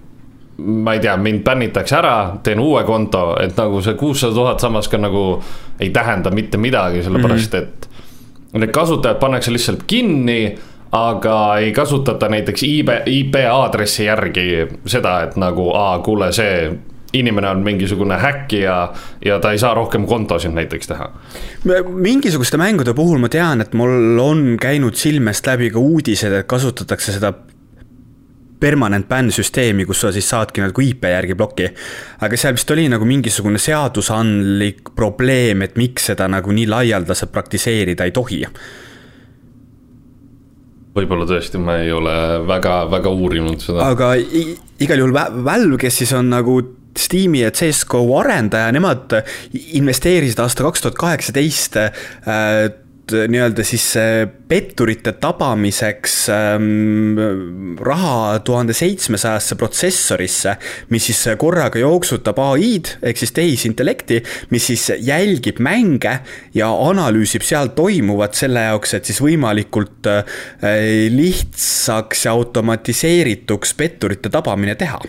ma 0.60 0.93
ei 0.93 1.00
tea, 1.00 1.17
mind 1.17 1.43
bännitakse 1.43 1.95
ära, 1.95 2.15
teen 2.43 2.60
uue 2.60 2.84
konto, 2.84 3.36
et 3.39 3.56
nagu 3.58 3.82
see 3.82 3.95
kuussada 4.00 4.36
tuhat 4.36 4.60
samas 4.60 4.89
ka 4.91 4.98
nagu 5.00 5.41
ei 5.80 5.89
tähenda 5.95 6.32
mitte 6.36 6.58
midagi, 6.58 7.04
sellepärast 7.04 7.54
mm 7.54 7.60
-hmm. 7.60 7.63
et 7.63 7.89
need 8.54 8.72
kasutajad 8.76 9.19
pannakse 9.19 9.52
lihtsalt 9.52 9.84
kinni, 9.88 10.58
aga 10.91 11.58
ei 11.58 11.72
kasutata 11.72 12.30
näiteks 12.30 12.63
IP, 12.63 12.89
IP 13.06 13.36
aadressi 13.52 14.06
järgi 14.06 14.67
seda, 14.86 15.22
et 15.22 15.36
nagu, 15.36 15.72
aa, 15.74 16.00
kuule, 16.00 16.32
see 16.32 16.72
inimene 17.13 17.50
on 17.50 17.63
mingisugune 17.65 18.17
häkkija 18.22 18.93
ja 19.26 19.39
ta 19.39 19.52
ei 19.52 19.60
saa 19.60 19.74
rohkem 19.74 20.06
kontosid 20.06 20.54
näiteks 20.54 20.88
teha. 20.88 21.10
mingisuguste 21.89 22.58
mängude 22.58 22.93
puhul 22.93 23.17
ma 23.17 23.30
tean, 23.30 23.62
et 23.62 23.74
mul 23.74 24.19
on 24.19 24.58
käinud 24.62 24.95
silmest 24.95 25.48
läbi 25.48 25.72
ka 25.74 25.80
uudised, 25.80 26.34
et 26.34 26.48
kasutatakse 26.48 27.15
seda 27.17 27.34
permanent 28.60 29.08
band 29.08 29.32
süsteemi, 29.32 29.86
kus 29.88 30.04
sa 30.04 30.12
siis 30.12 30.28
saadki 30.30 30.62
nagu 30.62 30.84
IP 30.84 31.08
järgi 31.08 31.36
ploki. 31.36 31.69
aga 32.22 32.38
seal 32.38 32.58
vist 32.58 32.72
oli 32.76 32.89
nagu 32.91 33.06
mingisugune 33.08 33.58
seadusandlik 33.62 34.91
probleem, 34.95 35.63
et 35.63 35.80
miks 35.80 36.12
seda 36.12 36.28
nagu 36.28 36.52
nii 36.52 36.67
laialdaselt 36.67 37.32
praktiseerida 37.32 38.06
ei 38.06 38.12
tohi. 38.12 38.43
võib-olla 41.00 41.26
tõesti, 41.26 41.58
ma 41.63 41.78
ei 41.80 41.91
ole 41.95 42.13
väga, 42.48 42.84
väga 42.91 43.10
uurinud 43.10 43.63
seda. 43.63 43.88
aga 43.93 44.13
igal 44.80 45.06
juhul 45.06 45.15
Valve, 45.15 45.78
kes 45.80 46.04
siis 46.04 46.13
on 46.13 46.30
nagu 46.30 46.60
Steam'i 47.00 47.44
ja 47.46 47.54
CSGO 47.56 48.04
arendaja, 48.20 48.72
nemad 48.76 49.18
investeerisid 49.80 50.40
aasta 50.44 50.68
kaks 50.68 50.86
tuhat 50.86 51.00
kaheksateist 51.00 51.80
äh, 51.80 51.90
nii-öelda 53.10 53.64
siis 53.64 53.86
petturite 54.48 55.12
tabamiseks 55.22 56.16
ähm, 56.34 57.78
raha 57.82 58.40
tuhande 58.46 58.74
seitsmesajasse 58.78 59.58
protsessorisse, 59.60 60.56
mis 60.94 61.10
siis 61.10 61.24
korraga 61.42 61.82
jooksutab 61.82 62.42
ai-d 62.44 62.96
ehk 63.02 63.22
siis 63.22 63.34
tehisintellekti, 63.38 64.22
mis 64.54 64.70
siis 64.72 64.90
jälgib 65.06 65.62
mänge 65.64 66.20
ja 66.56 66.70
analüüsib 66.70 67.46
seal 67.46 67.74
toimuvat 67.78 68.38
selle 68.38 68.68
jaoks, 68.70 68.96
et 68.98 69.10
siis 69.10 69.22
võimalikult 69.24 70.10
äh, 70.10 70.24
lihtsaks 71.14 72.28
ja 72.28 72.38
automatiseerituks 72.38 73.76
petturite 73.80 74.32
tabamine 74.34 74.78
teha 74.80 75.02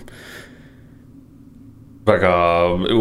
väga 2.11 2.33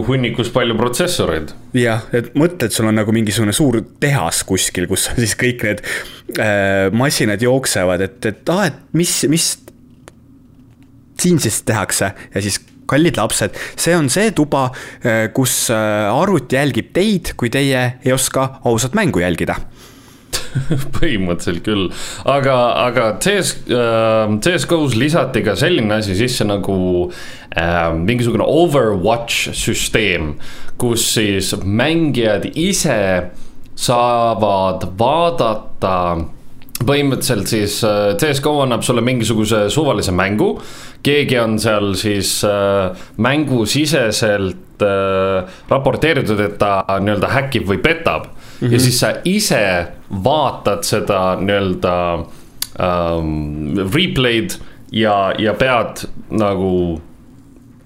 hunnikus 0.07 0.51
palju 0.53 0.77
protsessoreid. 0.79 1.53
jah, 1.77 2.05
et 2.15 2.31
mõtled, 2.39 2.73
sul 2.73 2.89
on 2.89 2.99
nagu 2.99 3.13
mingisugune 3.15 3.55
suur 3.55 3.81
tehas 4.01 4.43
kuskil, 4.47 4.87
kus 4.89 5.09
on 5.11 5.21
siis 5.21 5.35
kõik 5.39 5.65
need 5.67 5.83
äh, 6.37 6.87
masinad 6.95 7.43
jooksevad, 7.43 8.05
et, 8.05 8.19
et 8.31 8.53
aa 8.53 8.65
ah,, 8.65 8.71
et 8.71 8.97
mis, 8.97 9.13
mis 9.31 9.51
siin 11.19 11.39
siis 11.43 11.61
tehakse 11.67 12.13
ja 12.13 12.43
siis 12.43 12.61
kallid 12.89 13.19
lapsed, 13.19 13.57
see 13.77 13.93
on 13.97 14.09
see 14.09 14.31
tuba, 14.35 14.69
äh, 15.03 15.27
kus 15.35 15.67
äh, 15.73 16.09
arvuti 16.09 16.57
jälgib 16.57 16.93
teid, 16.95 17.35
kui 17.37 17.51
teie 17.53 17.85
ei 18.03 18.15
oska 18.15 18.55
ausat 18.65 18.97
mängu 18.97 19.21
jälgida 19.21 19.59
põhimõtteliselt 20.97 21.63
küll, 21.65 21.89
aga, 22.29 22.55
aga 22.87 23.09
CS 23.23 23.53
äh,, 23.67 24.37
CS-GO-s 24.45 24.97
lisati 24.99 25.43
ka 25.45 25.55
selline 25.59 25.99
asi 25.99 26.17
sisse 26.17 26.47
nagu 26.47 26.79
äh, 27.09 27.91
mingisugune 27.97 28.47
Overwatch 28.47 29.53
süsteem, 29.57 30.33
kus 30.79 31.11
siis 31.15 31.53
mängijad 31.63 32.49
ise 32.55 32.99
saavad 33.79 34.89
vaadata 34.99 35.95
põhimõtteliselt 36.79 37.49
siis 37.51 37.79
äh, 37.87 38.13
CS-GO 38.19 38.61
annab 38.63 38.83
sulle 38.87 39.03
mingisuguse 39.05 39.67
suvalise 39.73 40.13
mängu. 40.15 40.57
keegi 41.03 41.37
on 41.39 41.59
seal 41.59 41.93
siis 41.95 42.43
äh, 42.43 42.95
mängusiseselt 43.17 44.83
äh, 44.83 45.59
raporteeritud, 45.69 46.39
et 46.39 46.57
ta 46.59 46.83
nii-öelda 46.99 47.31
häkib 47.35 47.67
või 47.67 47.79
petab 47.83 48.31
mm. 48.61 48.67
-hmm. 48.67 48.73
ja 48.73 48.79
siis 48.79 48.99
sa 48.99 49.13
ise 49.25 49.87
vaatad 50.23 50.83
seda 50.83 51.35
nii-öelda 51.39 51.95
um, 52.79 53.77
replay'd 53.93 54.57
ja, 54.91 55.33
ja 55.37 55.53
pead 55.53 56.07
nagu 56.29 57.01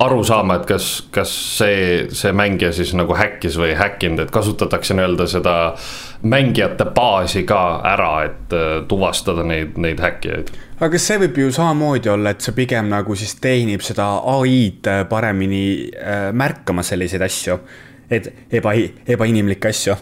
aru 0.04 0.24
saama, 0.24 0.58
et 0.60 0.66
kas, 0.68 0.88
kas 1.14 1.32
see, 1.58 2.08
see 2.16 2.34
mängija 2.36 2.72
siis 2.76 2.94
nagu 2.98 3.16
häkkis 3.16 3.56
või 3.60 3.72
ei 3.72 3.78
häkkinud, 3.80 4.24
et 4.26 4.34
kasutatakse 4.34 4.96
nii-öelda 4.98 5.28
seda 5.30 5.54
mängijate 6.28 6.88
baasi 6.96 7.44
ka 7.48 7.62
ära, 7.88 8.12
et 8.28 8.56
uh, 8.56 8.74
tuvastada 8.88 9.46
neid, 9.48 9.78
neid 9.78 10.02
häkkijaid. 10.04 10.52
aga 10.84 11.00
see 11.00 11.22
võib 11.24 11.40
ju 11.46 11.54
samamoodi 11.56 12.12
olla, 12.12 12.34
et 12.34 12.44
see 12.44 12.56
pigem 12.58 12.90
nagu 12.92 13.16
siis 13.16 13.36
teenib 13.44 13.86
seda 13.86 14.10
ai-d 14.34 15.04
paremini 15.10 15.64
äh, 15.94 16.28
märkama 16.36 16.84
selliseid 16.84 17.24
asju, 17.24 17.60
et 18.12 18.30
eba, 18.52 18.76
ebainimlikke 19.08 19.72
asju 19.72 19.98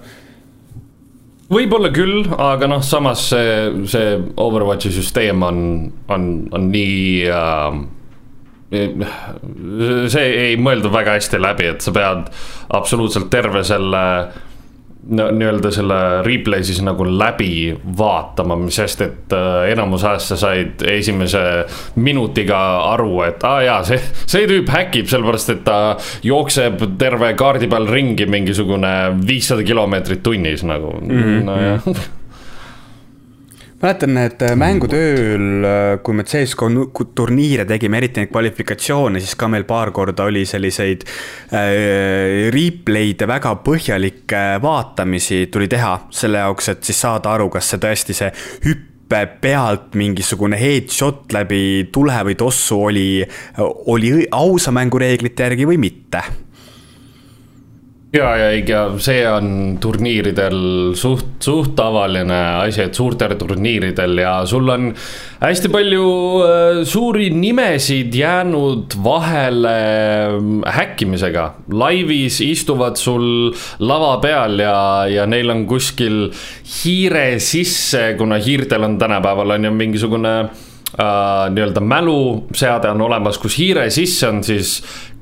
võib-olla 1.51 1.91
küll, 1.93 2.25
aga 2.39 2.69
noh, 2.71 2.83
samas 2.85 3.27
see, 3.31 3.55
see 3.91 4.13
Overwatchi 4.41 4.91
süsteem 4.95 5.43
on, 5.45 5.57
on, 6.11 6.29
on 6.55 6.69
nii 6.71 7.25
äh, 7.31 7.81
see 8.71 10.27
ei 10.45 10.55
mõeldud 10.59 10.93
väga 10.93 11.17
hästi 11.17 11.41
läbi, 11.41 11.67
et 11.73 11.83
sa 11.83 11.91
pead 11.95 12.29
absoluutselt 12.77 13.27
terve 13.33 13.65
selle 13.67 14.03
no 15.09 15.27
nii-öelda 15.33 15.71
selle 15.73 15.97
replay 16.25 16.63
siis 16.63 16.81
nagu 16.85 17.05
läbi 17.07 17.71
vaatama, 17.97 18.55
mis 18.61 18.77
sest, 18.77 19.01
et 19.01 19.33
äh, 19.35 19.71
enamus 19.73 20.05
ajast 20.05 20.33
sa 20.33 20.37
said 20.43 20.85
esimese 20.93 21.41
minutiga 21.95 22.59
aru, 22.91 23.15
et 23.25 23.43
aa 23.43 23.57
ah, 23.57 23.65
jaa, 23.65 23.81
see, 23.87 23.99
see 24.29 24.47
tüüp 24.49 24.69
häkib, 24.71 25.09
sellepärast 25.11 25.53
et 25.55 25.65
ta 25.65 25.81
jookseb 26.25 26.85
terve 27.01 27.33
kaardi 27.39 27.69
peal 27.71 27.89
ringi 27.89 28.29
mingisugune 28.29 28.95
viissada 29.27 29.65
kilomeetrit 29.65 30.23
tunnis 30.23 30.65
nagu 30.67 30.95
mm, 31.01 31.21
-hmm. 31.21 31.45
nojah 31.49 32.19
mäletan, 33.81 34.17
et 34.21 34.41
äh, 34.45 34.53
mängutööl, 34.59 35.65
äh, 35.65 35.95
kui 36.05 36.17
me 36.17 36.25
CSGO 36.27 36.69
turniire 37.17 37.65
tegime, 37.69 37.99
eriti 38.01 38.21
neid 38.21 38.31
kvalifikatsioone, 38.31 39.21
siis 39.23 39.35
ka 39.39 39.49
meil 39.51 39.65
paar 39.69 39.93
korda 39.95 40.27
oli 40.29 40.43
selliseid 40.49 41.05
äh, 41.05 42.51
replay'de 42.53 43.27
väga 43.29 43.55
põhjalikke 43.65 44.45
vaatamisi 44.63 45.47
tuli 45.53 45.69
teha 45.71 45.97
selle 46.13 46.43
jaoks, 46.43 46.71
et 46.75 46.87
siis 46.87 47.01
saada 47.07 47.33
aru, 47.35 47.49
kas 47.53 47.73
see 47.73 47.81
tõesti 47.81 48.17
see 48.17 48.31
hüppe 48.67 49.25
pealt 49.41 49.97
mingisugune 49.99 50.59
headshot 50.59 51.33
läbi 51.35 51.89
tule 51.91 52.21
või 52.29 52.37
tossu 52.39 52.77
oli, 52.87 53.09
oli 53.91 54.13
ausa 54.31 54.71
mängureeglite 54.75 55.49
järgi 55.49 55.67
või 55.67 55.81
mitte 55.89 56.23
ja, 58.11 58.31
ja 58.35 58.47
ikka 58.55 58.79
see 59.01 59.21
on 59.29 59.77
turniiridel 59.81 60.57
suht, 60.99 61.37
suht 61.43 61.73
tavaline 61.77 62.39
asi, 62.61 62.83
et 62.83 62.97
suurtel 62.97 63.37
turniiridel 63.39 64.19
ja 64.19 64.33
sul 64.49 64.67
on 64.71 64.89
hästi 65.41 65.71
palju 65.71 66.07
äh, 66.43 66.81
suuri 66.87 67.29
nimesid 67.33 68.15
jäänud 68.15 68.97
vahele 69.03 69.77
äh, 70.27 70.73
häkkimisega. 70.75 71.45
laivis 71.71 72.41
istuvad 72.43 72.99
sul 72.99 73.53
lava 73.79 74.17
peal 74.23 74.59
ja, 74.59 75.07
ja 75.07 75.25
neil 75.25 75.49
on 75.49 75.63
kuskil 75.67 76.27
hiire 76.81 77.39
sisse, 77.39 78.15
kuna 78.17 78.41
hiirtel 78.43 78.83
on 78.83 78.99
tänapäeval 78.99 79.57
on 79.57 79.65
ju 79.65 79.71
mingisugune 79.71 80.35
Uh, 80.91 81.47
nii-öelda 81.55 81.79
mäluseade 81.79 82.89
on 82.91 83.01
olemas, 83.01 83.37
kus 83.39 83.55
hiire 83.55 83.85
sisse 83.89 84.27
on 84.27 84.41
siis 84.43 84.73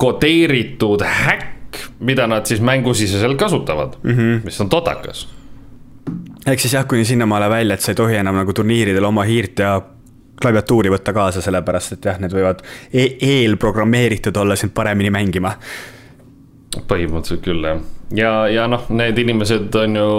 kodeeritud 0.01 1.03
häkk 1.05 1.58
mida 1.99 2.27
nad 2.27 2.45
siis 2.45 2.61
mängusiseselt 2.61 3.37
kasutavad 3.37 3.99
mm, 4.03 4.11
-hmm. 4.11 4.41
mis 4.45 4.61
on 4.61 4.69
totakas. 4.69 5.27
ehk 6.45 6.59
siis 6.59 6.73
jah, 6.73 6.87
kuni 6.87 7.05
sinnamaale 7.05 7.49
välja, 7.49 7.73
et 7.73 7.81
sa 7.81 7.91
ei 7.91 7.95
tohi 7.95 8.15
enam 8.15 8.35
nagu 8.35 8.53
turniiridel 8.53 9.03
oma 9.03 9.23
hiirt 9.23 9.59
ja 9.59 9.81
klaviatuuri 10.41 10.89
võtta 10.89 11.13
kaasa, 11.13 11.41
sellepärast 11.41 11.97
et 11.97 12.05
jah, 12.05 12.19
need 12.19 12.33
võivad 12.33 12.63
e 12.93 13.07
eelprogrammeeritud 13.21 14.37
olla 14.37 14.55
sind 14.55 14.71
paremini 14.73 15.09
mängima. 15.09 15.55
põhimõtteliselt 16.87 17.43
küll 17.43 17.63
jah, 17.63 17.81
ja, 18.13 18.47
ja 18.47 18.67
noh, 18.67 18.85
need 18.89 19.17
inimesed 19.17 19.75
on 19.75 19.95
ju 19.95 20.09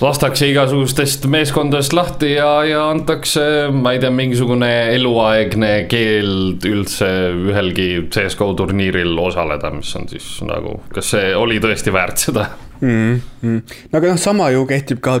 lastakse 0.00 0.48
igasugustest 0.50 1.26
meeskondadest 1.30 1.92
lahti 1.96 2.32
ja, 2.34 2.50
ja 2.66 2.84
antakse, 2.90 3.44
ma 3.74 3.94
ei 3.94 4.00
tea, 4.02 4.10
mingisugune 4.14 4.70
eluaegne 4.94 5.72
keeld 5.90 6.64
üldse 6.68 7.08
ühelgi 7.50 7.88
CS-GO 8.12 8.52
turniiril 8.58 9.18
osaleda, 9.18 9.72
mis 9.74 9.92
on 9.98 10.08
siis 10.10 10.28
nagu, 10.48 10.78
kas 10.94 11.12
see 11.16 11.32
oli 11.36 11.60
tõesti 11.62 11.94
väärt 11.94 12.22
seda 12.22 12.48
mm? 12.80 13.20
-hmm. 13.42 13.62
no 13.92 14.00
aga 14.00 14.14
noh, 14.14 14.20
sama 14.20 14.50
ju 14.54 14.66
kehtib 14.66 15.02
ka 15.04 15.18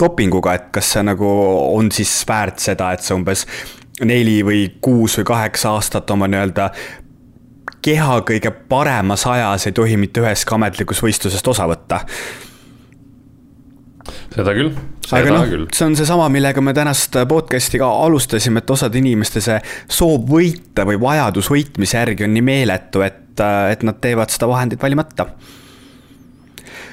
dopinguga, 0.00 0.54
et 0.58 0.70
kas 0.74 0.92
see 0.96 1.04
nagu 1.06 1.28
on 1.76 1.92
siis 1.92 2.12
väärt 2.28 2.62
seda, 2.62 2.92
et 2.92 3.04
sa 3.04 3.14
umbes 3.18 3.46
neli 4.04 4.40
või 4.46 4.66
kuus 4.80 5.18
või 5.20 5.28
kaheksa 5.32 5.76
aastat 5.76 6.10
oma 6.10 6.26
nii-öelda 6.30 6.70
keha 7.82 8.22
kõige 8.26 8.50
paremas 8.68 9.26
ajas 9.26 9.66
ei 9.66 9.76
tohi 9.76 9.98
mitte 10.00 10.22
üheski 10.22 10.54
ametlikus 10.54 11.02
võistlusest 11.02 11.48
osa 11.48 11.66
võtta 11.70 12.02
seda 14.32 14.54
küll, 14.56 14.72
seda 15.06 15.32
no, 15.32 15.42
küll. 15.48 15.66
see 15.74 15.86
on 15.86 15.96
seesama, 15.98 16.28
millega 16.32 16.64
me 16.64 16.74
tänast 16.76 17.16
podcast'i 17.28 17.80
ka 17.82 17.88
alustasime, 18.06 18.62
et 18.62 18.74
osade 18.74 19.00
inimeste 19.00 19.42
see 19.44 19.58
soov 19.86 20.24
võita 20.30 20.86
või 20.88 21.00
vajadus 21.02 21.50
võitmise 21.52 22.00
järgi 22.00 22.28
on 22.28 22.36
nii 22.36 22.46
meeletu, 22.46 23.04
et, 23.06 23.34
et 23.72 23.84
nad 23.86 24.00
teevad 24.02 24.32
seda 24.32 24.48
vahendit 24.50 24.82
valimata 24.82 25.28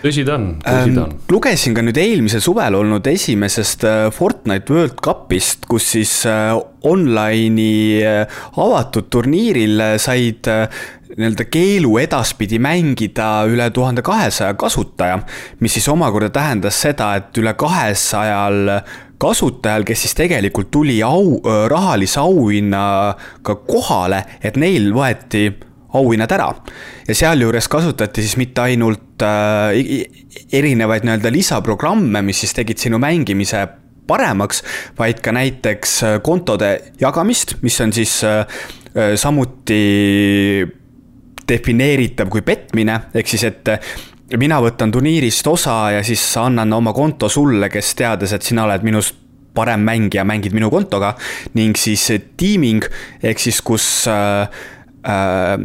tõsi 0.03 0.25
ta 0.27 0.35
on, 0.37 0.47
tõsi 0.63 0.93
ta 0.95 1.03
on. 1.05 1.15
Ähm, 1.15 1.25
lugesin 1.31 1.75
ka 1.77 1.83
nüüd 1.85 1.99
eelmisel 1.99 2.43
suvel 2.43 2.77
olnud 2.79 3.07
esimesest 3.09 3.85
äh, 3.87 4.05
Fortnite 4.15 4.73
World 4.73 4.99
Cupist, 5.03 5.67
kus 5.69 5.91
siis 5.95 6.13
äh, 6.29 6.53
online'i 6.87 7.99
äh, 8.05 8.39
avatud 8.59 9.09
turniiril 9.11 9.83
said 10.01 10.47
nii-öelda 11.09 11.45
keelu 11.51 11.95
edaspidi 12.03 12.59
mängida 12.61 13.29
üle 13.49 13.67
tuhande 13.75 14.03
kahesaja 14.05 14.55
kasutaja, 14.59 15.19
mis 15.59 15.75
siis 15.75 15.89
omakorda 15.91 16.29
tähendas 16.37 16.79
seda, 16.85 17.11
et 17.19 17.39
üle 17.41 17.55
kahesajal 17.59 18.75
kasutajal, 19.19 19.83
kes 19.83 20.05
siis 20.05 20.15
tegelikult 20.15 20.69
tuli 20.71 21.01
au, 21.03 21.41
rahalise 21.43 22.21
auhinnaga 22.21 23.57
kohale, 23.67 24.21
et 24.45 24.55
neil 24.61 24.93
võeti 24.95 25.49
auhinnad 25.93 26.31
ära. 26.31 26.49
ja 27.07 27.15
sealjuures 27.15 27.67
kasutati 27.67 28.21
siis 28.21 28.37
mitte 28.37 28.61
ainult 28.61 29.23
äh, 29.25 29.73
erinevaid 30.53 31.05
nii-öelda 31.07 31.31
lisaprogramme, 31.33 32.21
mis 32.21 32.43
siis 32.45 32.53
tegid 32.53 32.77
sinu 32.81 32.99
mängimise 33.01 33.65
paremaks, 34.09 34.63
vaid 34.97 35.21
ka 35.25 35.33
näiteks 35.35 35.95
äh, 36.03 36.19
kontode 36.25 36.75
jagamist, 37.01 37.57
mis 37.61 37.79
on 37.81 37.93
siis 37.93 38.19
äh, 38.23 38.45
samuti 39.15 40.65
defineeritav 41.49 42.29
kui 42.29 42.41
petmine, 42.45 42.99
ehk 43.13 43.29
siis, 43.29 43.43
et 43.47 44.37
mina 44.37 44.59
võtan 44.61 44.91
turniirist 44.93 45.47
osa 45.49 45.79
ja 45.95 46.03
siis 46.05 46.21
annan 46.37 46.73
oma 46.77 46.93
konto 46.93 47.29
sulle, 47.29 47.69
kes 47.73 47.95
teades, 47.97 48.33
et 48.33 48.45
sina 48.45 48.67
oled 48.67 48.85
minust 48.85 49.17
parem 49.59 49.81
mängija, 49.81 50.23
mängid 50.27 50.53
minu 50.53 50.69
kontoga. 50.69 51.15
ning 51.53 51.77
siis 51.77 52.05
tiiming 52.37 52.85
ehk 53.23 53.39
siis, 53.39 53.61
kus 53.65 54.07
äh, 54.07 54.47
äh, 55.07 55.55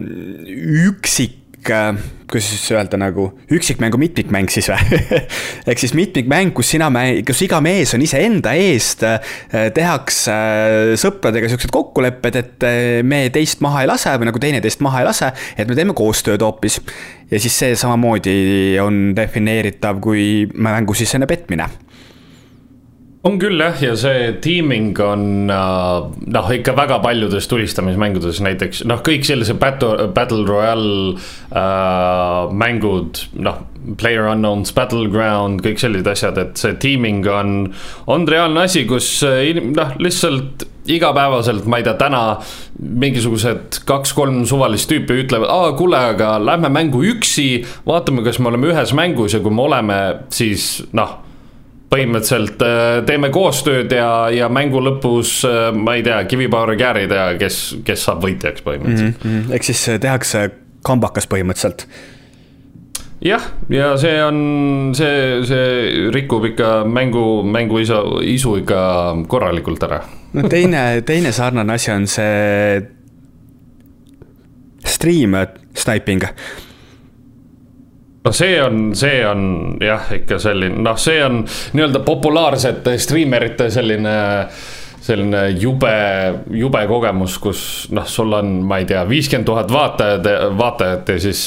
üksik 0.88 1.70
äh, 1.70 1.96
kuidas 2.30 2.48
siis 2.50 2.70
öelda 2.72 2.98
nagu 2.98 3.26
üksikmängu 3.52 3.98
mitmikmäng 4.00 4.50
siis 4.50 4.66
või 4.72 4.98
ehk 5.70 5.80
siis 5.80 5.94
mitmikmäng, 5.94 6.54
kus 6.56 6.72
sina, 6.74 6.88
kus 7.26 7.42
iga 7.46 7.60
mees 7.64 7.94
on 7.94 8.02
iseenda 8.04 8.54
eest, 8.58 9.04
äh, 9.06 9.68
tehakse 9.74 10.34
äh, 10.34 10.94
sõpradega 11.00 11.50
siuksed 11.52 11.72
kokkulepped, 11.74 12.40
et 12.40 12.68
me 13.06 13.26
teist 13.34 13.62
maha 13.64 13.84
ei 13.84 13.90
lase 13.90 14.14
või 14.18 14.30
nagu 14.30 14.42
teine 14.42 14.62
teist 14.64 14.82
maha 14.84 15.04
ei 15.04 15.08
lase, 15.08 15.30
et 15.56 15.70
me 15.70 15.78
teeme 15.78 15.96
koostööd 15.96 16.42
hoopis. 16.42 16.80
ja 17.30 17.40
siis 17.40 17.58
see 17.58 17.76
samamoodi 17.78 18.78
on 18.82 19.12
defineeritav 19.16 20.00
kui 20.04 20.46
mängusisene 20.54 21.28
petmine 21.30 21.68
on 23.24 23.38
küll 23.40 23.60
jah, 23.60 23.78
ja 23.80 23.94
see 23.96 24.32
teaming 24.44 24.98
on 25.00 25.46
noh, 25.48 26.50
ikka 26.52 26.74
väga 26.76 26.98
paljudes 27.04 27.48
tulistamismängudes 27.48 28.42
näiteks 28.44 28.82
noh, 28.88 29.00
kõik 29.04 29.24
sellised 29.24 29.56
battle, 29.60 30.10
battle 30.16 30.44
royale 30.48 31.14
äh, 31.14 32.52
mängud, 32.52 33.24
noh. 33.40 33.62
Player 34.00 34.24
unknown's 34.30 34.70
battleground, 34.72 35.60
kõik 35.60 35.76
sellised 35.76 36.06
asjad, 36.08 36.38
et 36.40 36.56
see 36.56 36.72
teaming 36.80 37.26
on, 37.28 37.66
on 38.08 38.22
reaalne 38.24 38.62
asi, 38.64 38.86
kus 38.88 39.18
noh, 39.76 39.90
lihtsalt 40.00 40.64
igapäevaselt, 40.88 41.66
ma 41.68 41.80
ei 41.80 41.84
tea, 41.84 41.92
täna 42.00 42.22
mingisugused 42.80 43.82
kaks-kolm 43.88 44.42
suvalist 44.48 44.88
tüüpi 44.88 45.18
ütlevad, 45.26 45.52
aa 45.52 45.74
kuule, 45.76 46.00
aga 46.14 46.38
lähme 46.40 46.72
mängu 46.72 47.04
üksi, 47.12 47.48
vaatame, 47.84 48.24
kas 48.24 48.40
me 48.40 48.52
oleme 48.52 48.72
ühes 48.72 48.96
mängus 48.96 49.36
ja 49.36 49.44
kui 49.44 49.52
me 49.52 49.64
oleme, 49.68 50.00
siis 50.32 50.78
noh 50.96 51.23
põhimõtteliselt 51.92 52.62
äh, 52.64 53.02
teeme 53.06 53.30
koostööd 53.34 53.92
ja, 53.92 54.08
ja 54.32 54.48
mängu 54.52 54.82
lõpus 54.82 55.36
äh, 55.48 55.68
ma 55.76 55.96
ei 55.98 56.04
tea, 56.06 56.22
kivipaari 56.30 56.78
käärid 56.80 57.14
ja 57.14 57.28
kes, 57.40 57.60
kes 57.86 58.08
saab 58.08 58.24
võitjaks 58.24 58.64
põhimõtteliselt 58.66 59.22
mm. 59.24 59.30
-hmm. 59.30 59.54
ehk 59.54 59.68
siis 59.68 59.84
äh, 59.92 60.00
tehakse 60.02 60.48
kambakas 60.84 61.28
põhimõtteliselt 61.30 61.86
jah, 63.24 63.46
ja 63.72 63.94
see 64.00 64.16
on, 64.24 64.40
see, 64.96 65.44
see 65.48 66.10
rikub 66.14 66.48
ikka 66.50 66.72
mängu, 66.88 67.42
mängu 67.46 67.80
isu, 67.84 68.00
isu 68.34 68.58
ikka 68.64 68.80
korralikult 69.30 69.86
ära. 69.86 70.02
no 70.32 70.48
teine, 70.48 71.02
teine 71.06 71.32
sarnane 71.32 71.78
asi 71.78 71.92
on 71.94 72.08
see 72.10 72.82
stream 74.84 75.36
sniping 75.74 76.24
no 78.24 78.32
see 78.32 78.62
on, 78.62 78.86
see 78.96 79.20
on 79.26 79.42
jah, 79.84 80.08
ikka 80.16 80.38
selline, 80.42 80.80
noh, 80.84 80.96
see 81.00 81.20
on 81.24 81.42
nii-öelda 81.76 82.04
populaarsete 82.06 82.96
striimerite 83.00 83.70
selline 83.72 84.16
selline 85.04 85.40
jube, 85.60 85.92
jube 86.56 86.80
kogemus, 86.88 87.36
kus 87.42 87.60
noh, 87.92 88.06
sul 88.08 88.32
on, 88.38 88.54
ma 88.64 88.78
ei 88.80 88.86
tea, 88.88 89.02
viiskümmend 89.08 89.48
tuhat 89.50 89.72
vaatajad, 89.72 90.28
vaatajat 90.56 91.12
ja 91.12 91.18
siis 91.26 91.42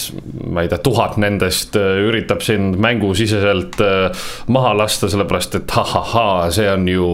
ma 0.46 0.62
ei 0.62 0.70
tea, 0.70 0.78
tuhat 0.86 1.18
nendest 1.22 1.78
äh, 1.80 1.98
üritab 2.06 2.46
sind 2.46 2.78
mängusiseselt 2.84 3.82
äh, 3.82 4.28
maha 4.54 4.76
lasta, 4.78 5.10
sellepärast 5.10 5.58
et 5.62 5.74
ha-ha-ha, 5.74 6.28
see 6.54 6.70
on 6.70 6.86
ju 6.92 7.10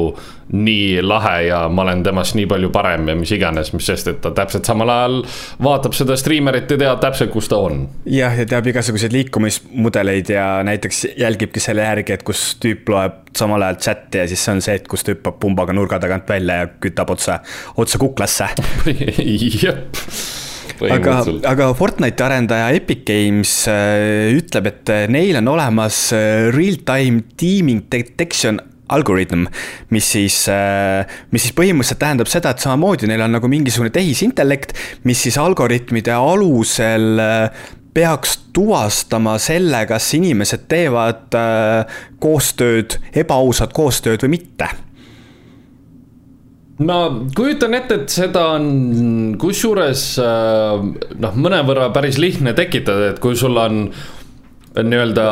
nii 0.52 1.02
lahe 1.06 1.36
ja 1.48 1.64
ma 1.72 1.86
olen 1.86 2.04
temast 2.04 2.36
nii 2.38 2.48
palju 2.50 2.70
parem 2.74 3.08
ja 3.10 3.16
mis 3.18 3.32
iganes, 3.36 3.72
mis 3.76 3.88
sest, 3.88 4.10
et 4.12 4.22
ta 4.24 4.34
täpselt 4.36 4.68
samal 4.68 4.92
ajal 4.92 5.20
vaatab 5.64 5.96
seda 5.98 6.18
striimerit 6.20 6.72
ja 6.76 6.80
teab 6.86 7.02
täpselt, 7.04 7.32
kus 7.34 7.50
ta 7.52 7.62
on. 7.64 7.86
jah, 8.10 8.36
ja 8.38 8.46
teab 8.50 8.68
igasuguseid 8.74 9.16
liikumismudeleid 9.16 10.34
ja 10.36 10.48
näiteks 10.68 11.06
jälgibki 11.20 11.64
selle 11.64 11.88
järgi, 11.88 12.18
et 12.18 12.28
kus 12.28 12.54
tüüp 12.64 12.92
loeb 12.94 13.20
samal 13.38 13.66
ajal 13.66 13.82
chat'i 13.82 14.24
ja 14.24 14.28
siis 14.30 14.44
see 14.46 14.58
on 14.58 14.64
see, 14.66 14.78
et 14.82 14.88
kus 14.90 15.06
ta 15.06 15.16
hüppab 15.16 15.40
pumbaga 15.42 15.76
nurga 15.76 16.00
tagant 16.04 16.30
välja 16.30 16.64
ja 16.64 16.72
kütab 16.84 17.16
otse, 17.16 17.40
otse 17.80 18.02
kuklasse. 18.02 18.52
Jep. 19.64 20.02
Aga, 20.84 21.20
aga 21.48 21.70
Fortnite'i 21.78 22.26
arendaja 22.26 22.72
Epic 22.76 23.04
Games 23.08 23.52
äh, 23.72 24.34
ütleb, 24.36 24.68
et 24.72 24.92
neil 25.14 25.38
on 25.40 25.48
olemas 25.54 26.10
äh, 26.18 26.50
real-time 26.52 27.24
teaming 27.40 27.86
detection 27.94 28.60
algoritm, 28.92 29.46
mis 29.94 30.10
siis, 30.16 30.44
äh, 30.52 31.08
mis 31.32 31.48
siis 31.48 31.56
põhimõtteliselt 31.56 32.02
tähendab 32.02 32.32
seda, 32.32 32.52
et 32.52 32.64
samamoodi 32.64 33.08
neil 33.10 33.24
on 33.24 33.38
nagu 33.38 33.50
mingisugune 33.52 33.94
tehisintellekt, 33.96 34.76
mis 35.08 35.24
siis 35.24 35.40
algoritmide 35.40 36.14
alusel 36.16 37.22
äh, 37.24 37.66
peaks 37.94 38.38
tuvastama 38.54 39.38
selle, 39.42 39.86
kas 39.90 40.10
inimesed 40.18 40.66
teevad 40.72 41.38
äh, 41.38 42.00
koostööd, 42.24 43.00
ebaausat 43.24 43.76
koostööd 43.76 44.26
või 44.26 44.38
mitte. 44.38 44.70
Ma 46.84 47.06
kujutan 47.38 47.78
ette, 47.78 48.02
et 48.02 48.12
seda 48.12 48.48
on 48.58 49.36
kusjuures 49.40 50.02
noh, 50.18 51.36
mõnevõrra 51.38 51.92
päris 51.96 52.18
lihtne 52.20 52.56
tekitada, 52.58 53.12
et 53.14 53.22
kui 53.24 53.38
sul 53.40 53.60
on 53.62 53.86
nii-öelda 54.74 55.28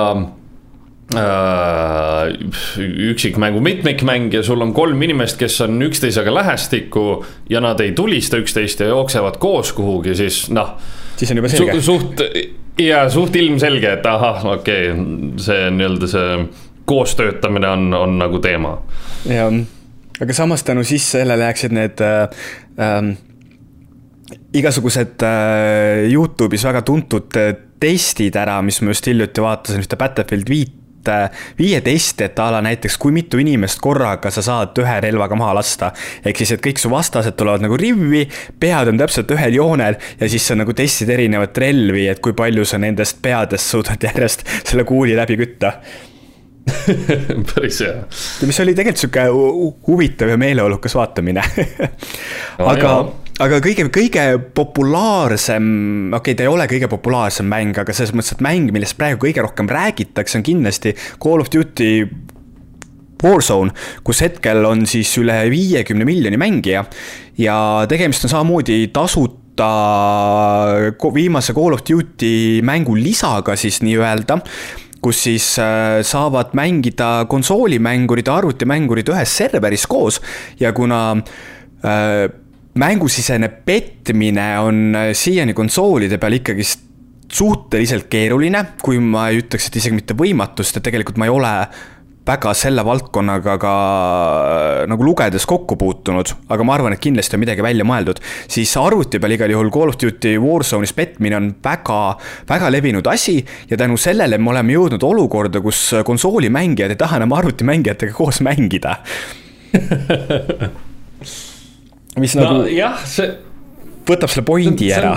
üksikmängu 3.12 3.60
mitmikmäng 3.60 4.34
ja 4.34 4.43
sul 4.43 4.62
on 4.62 4.74
kolm 4.74 5.02
inimest, 5.02 5.38
kes 5.39 5.62
on 5.65 5.82
üksteisega 5.84 6.34
lähestikku 6.34 7.26
ja 7.50 7.62
nad 7.63 7.80
ei 7.84 7.91
tulista 7.91 8.39
üksteist 8.39 8.80
ja 8.80 8.91
jooksevad 8.93 9.39
koos 9.41 9.74
kuhugi, 9.74 10.15
siis 10.15 10.50
noh. 10.50 10.76
siis 11.17 11.32
on 11.32 11.41
juba 11.41 11.52
selge 11.52 11.82
su. 11.82 11.82
suht 11.82 12.24
ja 12.80 13.10
suht 13.10 13.36
ilmselge, 13.36 13.93
et 14.00 14.06
ahah, 14.06 14.45
okei 14.56 14.91
okay,, 14.91 15.06
see 15.41 15.69
nii-öelda 15.76 16.12
see 16.12 16.38
koostöötamine 16.86 17.67
on, 17.67 17.93
on 17.93 18.17
nagu 18.19 18.39
teema. 18.43 18.78
jah, 19.30 19.54
aga 20.21 20.34
samas 20.38 20.63
tänu 20.63 20.84
siis 20.88 21.12
sellele 21.12 21.50
jääksid 21.50 21.76
need 21.76 22.02
äh, 22.06 22.24
äh, 22.80 23.12
igasugused 24.54 25.24
äh, 25.28 26.08
Youtube'is 26.12 26.65
väga 26.67 26.82
tuntud 26.88 27.36
äh, 27.39 27.54
testid 27.82 28.36
ära, 28.38 28.60
mis 28.62 28.82
ma 28.82 28.93
just 28.93 29.08
hiljuti 29.10 29.41
vaatasin 29.41 29.82
ühte 29.82 29.97
Battlefield 29.97 30.50
viit 30.50 30.78
Äh, 31.08 31.30
viieteist, 31.58 32.22
et 32.22 32.40
a 32.40 32.52
la 32.54 32.60
näiteks 32.62 32.98
kui 33.02 33.14
mitu 33.14 33.40
inimest 33.42 33.80
korraga 33.82 34.30
sa 34.30 34.44
saad 34.46 34.78
ühe 34.78 34.98
relvaga 35.02 35.36
maha 35.40 35.56
lasta. 35.58 35.92
ehk 36.26 36.38
siis, 36.38 36.52
et 36.54 36.62
kõik 36.62 36.78
su 36.78 36.92
vastased 36.92 37.34
tulevad 37.38 37.64
nagu 37.66 37.78
rivvi, 37.78 38.28
pead 38.60 38.92
on 38.92 39.02
täpselt 39.02 39.32
ühel 39.34 39.58
joonel 39.58 39.98
ja 40.20 40.30
siis 40.30 40.46
sa 40.48 40.56
nagu 40.56 40.74
testid 40.78 41.10
erinevat 41.10 41.58
relvi, 41.58 42.06
et 42.12 42.22
kui 42.22 42.34
palju 42.38 42.66
sa 42.66 42.78
nendest 42.78 43.18
peadest 43.22 43.74
suudad 43.74 44.04
järjest 44.10 44.46
selle 44.62 44.86
kuuli 44.86 45.18
läbi 45.18 45.40
kütta 45.42 45.74
päris 47.50 47.82
hea. 47.82 48.06
mis 48.46 48.60
oli 48.62 48.78
tegelikult 48.78 49.02
sihuke 49.02 49.26
huvitav 49.88 50.30
ja 50.30 50.38
meeleolukas 50.38 50.96
vaatamine 50.96 51.42
aga 52.74 52.94
aga 53.41 53.60
kõige, 53.63 53.86
kõige 53.93 54.25
populaarsem, 54.56 55.65
okei 56.13 56.19
okay,, 56.19 56.38
ta 56.38 56.45
ei 56.45 56.51
ole 56.51 56.67
kõige 56.69 56.89
populaarsem 56.91 57.47
mäng, 57.49 57.77
aga 57.82 57.95
selles 57.95 58.13
mõttes, 58.15 58.36
et 58.36 58.43
mäng, 58.45 58.71
millest 58.73 58.97
praegu 58.99 59.25
kõige 59.25 59.45
rohkem 59.45 59.69
räägitakse, 59.71 60.39
on 60.39 60.45
kindlasti 60.45 60.93
Call 61.21 61.43
of 61.43 61.49
Duty 61.54 61.91
Warzone, 63.21 63.73
kus 64.06 64.23
hetkel 64.25 64.65
on 64.65 64.86
siis 64.89 65.12
üle 65.21 65.36
viiekümne 65.54 66.06
miljoni 66.08 66.39
mängija. 66.41 66.86
Ja 67.38 67.56
tegemist 67.89 68.25
on 68.25 68.34
samamoodi 68.34 68.88
tasuta 68.93 69.69
viimase 71.13 71.54
Call 71.58 71.77
of 71.77 71.86
Duty 71.86 72.62
mängu 72.65 72.97
lisaga 72.97 73.58
siis 73.60 73.82
nii-öelda 73.86 74.41
kus 75.01 75.23
siis 75.25 75.45
äh, 75.58 76.04
saavad 76.06 76.51
mängida 76.54 77.25
konsoolimängurid 77.30 78.27
ja 78.30 78.36
arvutimängurid 78.38 79.10
ühes 79.10 79.34
serveris 79.34 79.88
koos. 79.89 80.19
Ja 80.62 80.69
kuna 80.77 80.99
äh, 81.17 82.30
mängusisene 82.79 83.49
petmine 83.65 84.60
on 84.60 84.95
äh, 84.95 85.12
siiani 85.17 85.53
konsoolide 85.53 86.17
peal 86.21 86.39
ikkagist 86.39 86.88
suhteliselt 87.31 88.10
keeruline, 88.12 88.65
kui 88.84 88.99
ma 88.99 89.29
ei 89.31 89.39
ütleks, 89.39 89.69
et 89.69 89.79
isegi 89.79 89.95
mitte 89.95 90.15
võimatu, 90.19 90.63
sest 90.63 90.81
et 90.81 90.88
tegelikult 90.89 91.19
ma 91.19 91.27
ei 91.27 91.31
ole 91.34 91.51
väga 92.27 92.51
selle 92.55 92.84
valdkonnaga 92.86 93.55
ka 93.60 93.71
äh, 93.73 94.81
nagu 94.91 95.03
lugedes 95.03 95.47
kokku 95.49 95.75
puutunud, 95.79 96.31
aga 96.53 96.67
ma 96.67 96.75
arvan, 96.77 96.95
et 96.95 97.01
kindlasti 97.03 97.36
on 97.36 97.43
midagi 97.43 97.65
välja 97.65 97.88
mõeldud. 97.88 98.21
siis 98.51 98.75
arvuti 98.79 99.19
peal 99.19 99.36
igal 99.36 99.51
juhul 99.51 99.71
Call 99.73 99.91
of 99.91 99.97
Duty 99.99 100.36
Warzone'is 100.39 100.93
petmine 100.95 101.39
on 101.39 101.49
väga, 101.63 102.01
väga 102.51 102.69
levinud 102.71 103.07
asi 103.12 103.39
ja 103.69 103.79
tänu 103.79 103.97
sellele 103.97 104.38
me 104.38 104.53
oleme 104.53 104.77
jõudnud 104.77 105.03
olukorda, 105.07 105.63
kus 105.63 105.89
konsoolimängijad 106.05 106.93
ei 106.93 106.99
taha 107.03 107.19
enam 107.19 107.36
arvutimängijatega 107.39 108.15
koos 108.15 108.43
mängida 108.45 108.99
mis 112.19 112.36
no, 112.36 112.43
nagu 112.43 112.71
jah, 112.71 113.04
see. 113.08 113.30
võtab 114.08 114.32
selle 114.34 114.45
pointi 114.47 114.89
ära. 114.91 115.13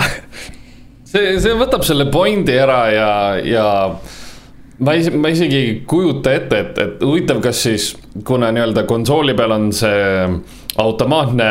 see, 1.03 1.35
see 1.43 1.57
võtab 1.59 1.83
selle 1.87 2.07
pointi 2.13 2.55
ära 2.55 2.81
ja, 2.93 3.09
ja 3.43 3.67
ma 4.79 4.95
ei, 4.95 5.09
ma 5.15 5.31
isegi 5.33 5.57
ei 5.59 5.73
kujuta 5.87 6.33
ette, 6.35 6.61
et, 6.61 6.79
et 6.83 7.03
huvitav, 7.05 7.41
kas 7.43 7.63
siis 7.67 7.89
kuna 8.27 8.51
nii-öelda 8.55 8.85
konsooli 8.87 9.35
peal 9.37 9.55
on 9.55 9.71
see 9.75 10.29
automaatne, 10.77 11.45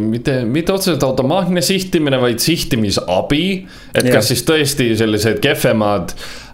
mitte, 0.00 0.44
mitte 0.44 0.72
otseselt 0.72 1.02
automaatne 1.02 1.62
sihtimine, 1.62 2.20
vaid 2.20 2.38
sihtimisabi. 2.38 3.66
et 3.94 4.04
yeah. 4.04 4.16
kas 4.16 4.28
siis 4.28 4.44
tõesti 4.44 4.90
sellised 4.98 5.40
kehvemad 5.40 6.12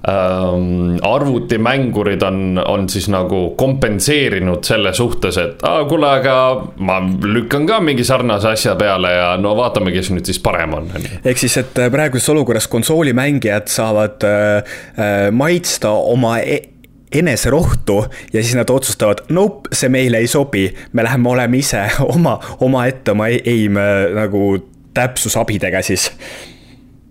ähm, 0.08 0.96
arvutimängurid 1.02 2.22
on, 2.22 2.60
on 2.66 2.88
siis 2.88 3.08
nagu 3.10 3.42
kompenseerinud 3.58 4.62
selle 4.66 4.94
suhtes, 4.94 5.38
et 5.42 5.64
aa, 5.66 5.84
kuule, 5.90 6.06
aga 6.20 6.36
ma 6.78 7.00
lükkan 7.26 7.66
ka 7.66 7.80
mingi 7.82 8.06
sarnase 8.06 8.52
asja 8.54 8.76
peale 8.78 9.14
ja 9.16 9.32
no 9.42 9.56
vaatame, 9.58 9.94
kes 9.94 10.12
nüüd 10.14 10.28
siis 10.30 10.38
parem 10.42 10.78
on. 10.78 10.90
ehk 11.24 11.42
siis, 11.42 11.58
et 11.64 11.82
praeguses 11.94 12.30
olukorras 12.30 12.70
konsoolimängijad 12.70 13.66
saavad 13.72 14.28
äh, 14.28 14.76
äh 14.98 15.30
maitsta 15.32 15.90
oma 15.90 16.38
e 16.40 16.71
eneserohtu 17.12 17.98
ja 18.32 18.42
siis 18.42 18.54
nad 18.58 18.70
otsustavad, 18.70 19.24
nope, 19.28 19.72
see 19.76 19.90
meile 19.92 20.22
ei 20.22 20.30
sobi, 20.30 20.68
me 20.92 21.04
läheme 21.04 21.28
oleme 21.28 21.60
ise 21.60 21.84
oma, 22.14 22.38
omaette 22.60 23.14
oma 23.14 23.30
aim 23.32 23.78
nagu 24.16 24.56
täpsusabidega 24.94 25.82
siis. 25.82 26.10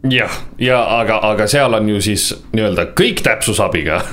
Jah, 0.09 0.33
ja 0.57 0.79
aga, 0.97 1.19
aga 1.29 1.45
seal 1.49 1.75
on 1.77 1.89
ju 1.91 1.99
siis 2.01 2.31
nii-öelda 2.55 2.87
kõik 2.97 3.21
täpsusabiga. 3.25 3.99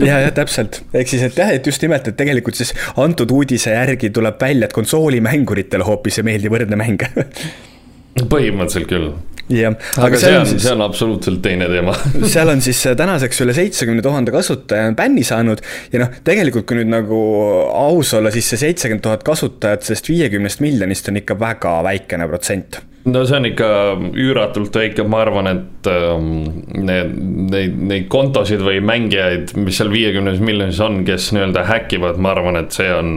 Ja, 0.00 0.22
jah, 0.22 0.30
täpselt, 0.32 0.80
ehk 0.96 1.10
siis, 1.10 1.24
et 1.26 1.36
jah, 1.36 1.50
et 1.52 1.66
just 1.66 1.82
nimelt, 1.84 2.06
et 2.08 2.16
tegelikult 2.16 2.56
siis 2.56 2.72
antud 3.00 3.30
uudise 3.34 3.74
järgi 3.74 4.08
tuleb 4.16 4.40
välja, 4.40 4.68
et 4.68 4.76
konsoolimänguritele 4.76 5.84
hoopis 5.84 6.22
ei 6.22 6.30
meeldi 6.30 6.52
võrdne 6.52 6.78
mäng 6.80 7.04
põhimõtteliselt 8.18 8.88
küll. 8.90 9.12
Jah, 9.50 9.74
aga 9.98 10.18
see 10.20 10.34
on, 10.38 10.44
siis, 10.46 10.62
see 10.62 10.72
on 10.76 10.82
absoluutselt 10.84 11.40
teine 11.42 11.66
teema. 11.70 11.94
Seal 12.32 12.52
on 12.52 12.60
siis 12.62 12.80
äh, 12.86 12.94
tänaseks 12.98 13.42
üle 13.42 13.54
seitsmekümne 13.56 14.04
tuhande 14.04 14.34
kasutaja 14.34 14.90
on 14.92 14.98
bänni 14.98 15.24
saanud 15.26 15.62
ja 15.90 16.04
noh, 16.04 16.12
tegelikult 16.26 16.68
kui 16.70 16.78
nüüd 16.78 16.92
nagu 16.92 17.18
aus 17.66 18.14
olla, 18.14 18.30
siis 18.34 18.46
see 18.52 18.60
seitsekümmend 18.62 19.02
tuhat 19.06 19.26
kasutajat 19.26 19.88
sellest 19.88 20.10
viiekümnest 20.12 20.62
miljonist 20.62 21.10
on 21.10 21.18
ikka 21.18 21.38
väga 21.40 21.80
väikene 21.88 22.30
protsent. 22.30 22.78
No 23.10 23.24
see 23.24 23.38
on 23.40 23.48
ikka 23.48 23.70
üüratult 24.12 24.76
väike, 24.76 25.06
ma 25.08 25.22
arvan, 25.24 25.48
et 25.48 25.88
ähm, 25.88 26.28
need, 26.76 27.14
neid, 27.50 27.78
neid 27.90 28.06
kontosid 28.12 28.60
või 28.62 28.82
mängijaid, 28.84 29.56
mis 29.56 29.80
seal 29.80 29.90
viiekümnes 29.90 30.38
miljonis 30.44 30.78
on, 30.84 31.00
kes 31.08 31.30
nii-öelda 31.34 31.64
häkivad, 31.70 32.20
ma 32.20 32.34
arvan, 32.36 32.60
et 32.60 32.76
see 32.76 32.90
on 32.92 33.16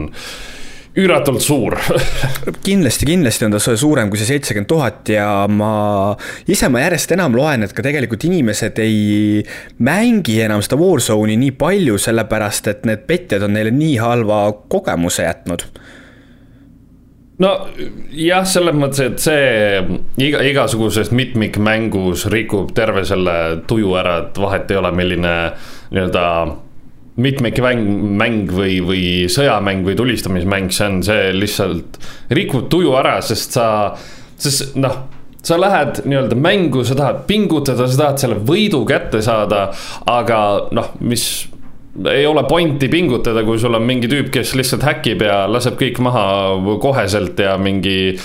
üüratult 0.94 1.42
suur. 1.42 1.76
Kindlasti, 2.66 3.06
kindlasti 3.08 3.46
on 3.46 3.56
ta 3.56 3.60
suurem 3.60 4.10
kui 4.10 4.20
see 4.20 4.28
seitsekümmend 4.28 4.70
tuhat 4.70 5.10
ja 5.10 5.26
ma, 5.50 5.72
ise 6.50 6.70
ma 6.70 6.84
järjest 6.84 7.16
enam 7.16 7.34
loen, 7.36 7.66
et 7.66 7.74
ka 7.74 7.82
tegelikult 7.84 8.26
inimesed 8.28 8.78
ei 8.84 9.42
mängi 9.84 10.38
enam 10.44 10.62
seda 10.64 10.78
Warzone'i 10.80 11.36
nii 11.40 11.56
palju, 11.58 11.98
sellepärast 12.00 12.70
et 12.70 12.86
need 12.88 13.04
petjad 13.08 13.44
on 13.46 13.56
neile 13.58 13.74
nii 13.74 13.98
halva 14.02 14.46
kogemuse 14.70 15.26
jätnud. 15.26 15.66
No 17.42 17.50
jah, 18.14 18.44
selles 18.46 18.76
mõttes, 18.78 19.00
et 19.02 19.18
see 19.18 19.80
iga, 20.22 20.44
igasuguses 20.46 21.10
mitmikmängus 21.10 22.28
rikub 22.30 22.70
terve 22.76 23.02
selle 23.08 23.64
tuju 23.66 23.96
ära, 23.98 24.20
et 24.22 24.38
vahet 24.38 24.70
ei 24.70 24.78
ole, 24.78 24.92
milline 24.94 25.32
nii-öelda 25.90 26.28
mitmikmäng, 27.20 27.84
mäng 28.18 28.50
või, 28.50 28.78
või 28.82 29.02
sõjamäng 29.30 29.84
või 29.86 29.94
tulistamismäng, 29.98 30.72
see 30.74 30.86
on 30.88 31.02
see 31.06 31.32
lihtsalt 31.36 31.98
rikub 32.34 32.66
tuju 32.72 32.96
ära, 32.98 33.20
sest 33.22 33.54
sa, 33.54 33.66
sest 34.40 34.74
noh 34.80 35.04
sa 35.44 35.58
lähed 35.60 36.00
nii-öelda 36.08 36.36
mängu, 36.40 36.84
sa 36.88 36.96
tahad 36.96 37.24
pingutada, 37.28 37.86
sa 37.88 38.00
tahad 38.00 38.22
selle 38.22 38.38
võidu 38.48 38.80
kätte 38.88 39.20
saada, 39.24 39.66
aga 40.08 40.38
noh, 40.74 40.94
mis 41.04 41.26
ei 42.10 42.24
ole 42.26 42.42
pointi 42.48 42.88
pingutada, 42.90 43.44
kui 43.46 43.60
sul 43.60 43.76
on 43.76 43.84
mingi 43.86 44.08
tüüp, 44.10 44.32
kes 44.34 44.54
lihtsalt 44.58 44.86
häkib 44.88 45.22
ja 45.22 45.44
laseb 45.50 45.76
kõik 45.78 46.00
maha 46.02 46.24
koheselt 46.82 47.38
ja 47.38 47.54
mingi 47.60 48.16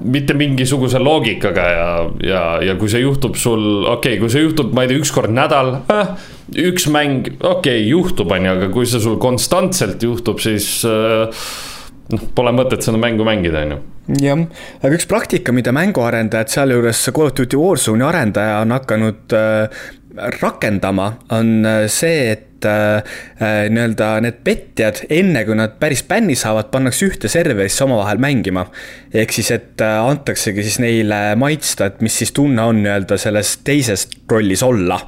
mitte 0.00 0.34
mingisuguse 0.36 1.00
loogikaga 1.02 1.64
ja, 1.70 1.88
ja, 2.24 2.42
ja 2.64 2.76
kui 2.80 2.90
see 2.92 3.02
juhtub 3.02 3.36
sul, 3.40 3.84
okei 3.84 4.16
okay,, 4.16 4.20
kui 4.22 4.32
see 4.32 4.44
juhtub, 4.44 4.72
ma 4.76 4.84
ei 4.84 4.92
tea, 4.92 5.00
üks 5.02 5.12
kord 5.14 5.32
nädal 5.34 5.74
äh,, 5.92 6.12
üks 6.70 6.88
mäng, 6.92 7.28
okei 7.36 7.50
okay,, 7.52 7.86
juhtub, 7.90 8.32
on 8.32 8.48
ju, 8.48 8.56
aga 8.58 8.70
kui 8.74 8.88
see 8.88 9.02
sul 9.02 9.18
konstantselt 9.22 10.02
juhtub, 10.06 10.40
siis 10.42 10.68
äh, 10.88 11.46
noh, 12.14 12.28
pole 12.36 12.54
mõtet 12.56 12.86
seda 12.86 13.00
mängu 13.00 13.26
mängida, 13.28 13.64
on 13.66 13.76
ju. 13.76 13.80
Jah, 14.24 14.44
aga 14.80 14.96
üks 14.96 15.06
praktika, 15.10 15.54
mida 15.54 15.74
mänguarendajad, 15.76 16.50
sealjuures 16.50 17.04
Call 17.14 17.30
of 17.30 17.36
Duty 17.38 17.58
Warzone'i 17.60 18.06
arendaja 18.08 18.60
on 18.64 18.74
hakanud 18.74 19.36
äh, 19.38 19.82
rakendama, 20.40 21.12
on 21.36 21.58
see, 21.92 22.30
et 22.32 22.49
äh, 22.68 23.02
äh, 23.40 23.68
nii-öelda 23.72 24.10
need 24.24 24.40
petjad, 24.46 25.02
enne 25.12 25.44
kui 25.48 25.56
nad 25.58 25.76
päris 25.80 26.02
bänni 26.08 26.36
saavad, 26.38 26.70
pannakse 26.72 27.08
ühte 27.08 27.30
serverisse 27.32 27.84
omavahel 27.86 28.20
mängima. 28.22 28.66
ehk 29.14 29.32
siis, 29.34 29.50
et 29.54 29.84
äh, 29.84 30.00
antaksegi 30.00 30.64
siis 30.66 30.80
neile 30.82 31.20
maitsta, 31.40 31.90
et 31.90 32.02
mis 32.04 32.18
siis 32.22 32.32
tunne 32.36 32.62
on 32.62 32.82
nii-öelda 32.84 33.18
selles 33.20 33.56
teises 33.64 34.08
rollis 34.30 34.62
olla. 34.62 35.00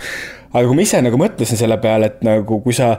aga 0.53 0.67
kui 0.67 0.77
ma 0.77 0.87
ise 0.87 1.03
nagu 1.03 1.21
mõtlesin 1.21 1.61
selle 1.61 1.79
peale, 1.83 2.13
et 2.13 2.25
nagu 2.27 2.61
kui 2.65 2.77
sa 2.77 2.97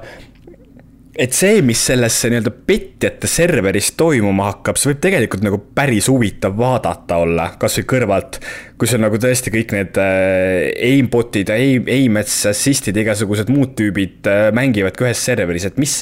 et 1.14 1.36
see, 1.38 1.62
mis 1.66 1.78
sellesse 1.90 2.30
nii-öelda 2.32 2.52
petjate 2.66 3.30
serveris 3.30 3.92
toimuma 4.00 4.48
hakkab, 4.50 4.80
see 4.80 4.90
võib 4.92 5.02
tegelikult 5.04 5.46
nagu 5.46 5.60
päris 5.78 6.10
huvitav 6.10 6.56
vaadata 6.58 7.20
olla, 7.22 7.52
kasvõi 7.62 7.86
kõrvalt. 7.94 8.40
kui 8.78 8.90
sul 8.90 9.04
nagu 9.04 9.20
tõesti 9.22 9.54
kõik 9.54 9.76
need 9.76 10.00
äh, 10.02 10.72
aimbot'id 10.90 11.54
ja 11.54 11.60
aim, 11.62 11.86
aim'its, 11.88 12.40
assist'id, 12.50 12.98
igasugused 12.98 13.52
muud 13.54 13.76
tüübid 13.78 14.28
äh, 14.30 14.48
mängivadki 14.56 15.06
ühes 15.06 15.22
serveris, 15.22 15.70
et 15.70 15.78
mis, 15.78 16.02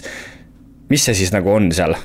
mis 0.89 1.03
see 1.09 1.17
siis 1.19 1.35
nagu 1.35 1.51
on 1.51 1.69
seal 1.75 1.97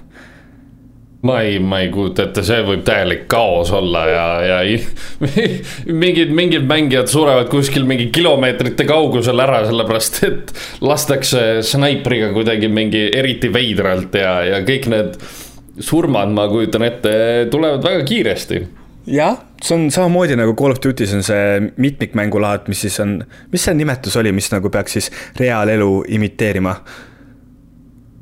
ma 1.26 1.40
ei, 1.42 1.58
ma 1.58 1.80
ei 1.82 1.90
kujuta 1.92 2.26
ette, 2.26 2.44
see 2.46 2.62
võib 2.66 2.84
täielik 2.86 3.24
kaos 3.30 3.72
olla 3.74 4.04
ja, 4.10 4.26
ja 4.46 4.58
mingid, 6.02 6.32
mingid 6.36 6.66
mängijad 6.68 7.10
surevad 7.10 7.50
kuskil 7.52 7.86
mingi 7.88 8.08
kilomeetrite 8.14 8.86
kaugusel 8.88 9.42
ära, 9.42 9.64
sellepärast 9.66 10.22
et 10.28 10.54
lastakse 10.84 11.44
snaipriga 11.66 12.32
kuidagi 12.36 12.70
mingi 12.72 13.06
eriti 13.10 13.50
veidralt 13.52 14.16
ja, 14.20 14.38
ja 14.46 14.62
kõik 14.66 14.90
need 14.92 15.20
surmad, 15.82 16.32
ma 16.32 16.46
kujutan 16.48 16.86
ette, 16.86 17.14
tulevad 17.52 17.84
väga 17.84 18.04
kiiresti 18.08 18.62
jah, 19.06 19.38
see 19.62 19.76
on 19.76 19.90
samamoodi 19.94 20.38
nagu 20.38 20.54
Call 20.58 20.74
of 20.74 20.80
Duty's 20.82 21.14
on 21.14 21.26
see 21.26 21.72
mitmikmängulaad, 21.76 22.70
mis 22.70 22.86
siis 22.86 22.98
on, 23.02 23.18
mis 23.52 23.66
see 23.66 23.76
nimetus 23.78 24.16
oli, 24.18 24.32
mis 24.34 24.50
nagu 24.54 24.70
peaks 24.72 24.98
siis 24.98 25.10
reaalelu 25.40 25.90
imiteerima? 26.18 26.78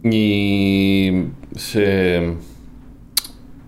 nii, 0.04 1.24
see 1.56 2.18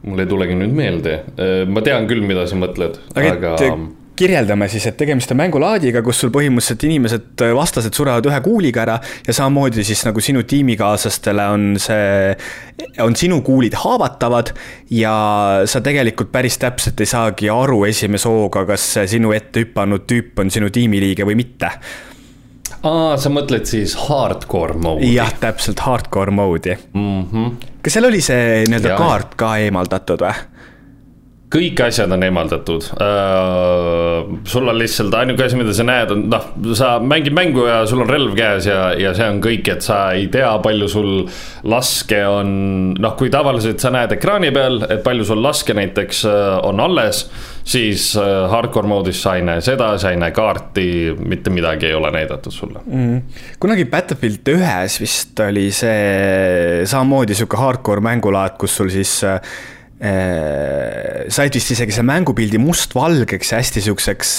mul 0.07 0.23
ei 0.23 0.31
tulegi 0.31 0.57
nüüd 0.59 0.75
meelde, 0.77 1.21
äh, 1.37 1.63
ma 1.69 1.85
tean 1.87 2.09
küll, 2.11 2.25
mida 2.27 2.47
sa 2.49 2.59
mõtled, 2.59 3.01
aga, 3.15 3.55
aga 3.55 3.77
kirjeldame 4.17 4.69
siis, 4.73 4.87
et 4.89 4.97
tegemist 4.97 5.31
on 5.33 5.39
mängulaadiga, 5.41 6.01
kus 6.05 6.23
sul 6.23 6.33
põhimõtteliselt 6.35 6.87
inimesed, 6.89 7.29
äh, 7.45 7.53
vastased 7.57 7.97
surevad 7.97 8.27
ühe 8.31 8.41
kuuliga 8.45 8.83
ära 8.87 8.97
ja 9.27 9.37
samamoodi 9.37 9.85
siis 9.87 10.05
nagu 10.09 10.23
sinu 10.25 10.45
tiimikaaslastele 10.49 11.47
on 11.53 11.69
see, 11.83 12.33
on 13.05 13.17
sinu 13.19 13.43
kuulid 13.47 13.77
haavatavad 13.83 14.55
ja 14.95 15.15
sa 15.69 15.83
tegelikult 15.85 16.33
päris 16.33 16.59
täpselt 16.63 17.01
ei 17.01 17.13
saagi 17.13 17.53
aru 17.53 17.85
esimese 17.91 18.31
hooga, 18.33 18.65
kas 18.73 18.89
sinu 19.11 19.35
ette 19.37 19.67
hüpanud 19.67 20.09
tüüp 20.09 20.41
on 20.43 20.53
sinu 20.53 20.73
tiimiliige 20.73 21.29
või 21.29 21.39
mitte 21.45 21.75
aa, 22.87 23.17
sa 23.21 23.33
mõtled 23.33 23.69
siis 23.69 23.97
hardcore 24.07 24.77
mode'i? 24.81 25.15
jah, 25.17 25.33
täpselt 25.43 25.83
hardcore 25.87 26.35
mode'i 26.35 26.77
mm. 26.93 27.25
-hmm. 27.33 27.73
kas 27.83 27.99
seal 27.99 28.09
oli 28.11 28.23
see 28.25 28.65
nii-öelda 28.69 28.99
kaart 29.01 29.35
ka 29.41 29.57
eemaldatud 29.65 30.25
või? 30.27 30.45
Kõik 31.53 31.79
asjad 31.85 32.11
on 32.11 32.25
eemaldatud 32.27 32.89
uh,. 32.97 34.33
sul 34.51 34.67
on 34.67 34.79
lihtsalt 34.79 35.15
ainuke 35.15 35.45
asi, 35.47 35.59
mida 35.59 35.75
sa 35.77 35.85
näed, 35.87 36.11
on 36.11 36.25
noh, 36.33 36.49
sa 36.79 36.97
mängid 36.99 37.35
mängu 37.37 37.69
ja 37.69 37.81
sul 37.87 38.03
on 38.03 38.11
relv 38.11 38.35
käes 38.39 38.67
ja, 38.67 38.89
ja 38.99 39.13
see 39.15 39.29
on 39.31 39.39
kõik, 39.45 39.71
et 39.77 39.87
sa 39.87 40.01
ei 40.17 40.27
tea, 40.33 40.49
palju 40.65 40.89
sul 40.91 41.11
laske 41.71 42.19
on. 42.27 42.49
noh, 42.99 43.15
kui 43.19 43.31
tavaliselt 43.31 43.83
sa 43.83 43.93
näed 43.95 44.17
ekraani 44.17 44.51
peal, 44.55 44.81
et 44.91 45.05
palju 45.07 45.29
sul 45.29 45.43
laske 45.45 45.77
näiteks 45.77 46.25
uh, 46.27 46.57
on 46.67 46.83
alles 46.83 47.27
siis 47.67 48.09
uh, 48.19 48.49
hardcore 48.51 48.91
mode'is 48.91 49.23
sa 49.23 49.37
ei 49.39 49.47
näe 49.47 49.63
seda, 49.65 49.93
sa 50.03 50.11
ei 50.11 50.19
näe 50.19 50.35
kaarti, 50.35 50.89
mitte 51.19 51.55
midagi 51.55 51.91
ei 51.91 51.95
ole 51.99 52.11
näidatud 52.15 52.55
sulle 52.55 52.83
mm.. 52.83 53.39
kunagi 53.63 53.87
Battlefield 53.91 54.51
ühes 54.57 54.99
vist 55.03 55.47
oli 55.47 55.69
see 55.75 56.83
samamoodi 56.91 57.39
sihuke 57.39 57.59
hardcore 57.63 58.03
mängulaad, 58.03 58.59
kus 58.59 58.79
sul 58.81 58.91
siis 58.91 59.19
uh, 59.27 59.39
said 59.97 61.55
vist 61.57 61.71
isegi 61.73 61.95
selle 61.95 62.05
mängupildi 62.11 62.59
mustvalgeks 62.61 63.53
ja 63.53 63.61
hästi 63.63 63.81
siukseks 63.87 64.33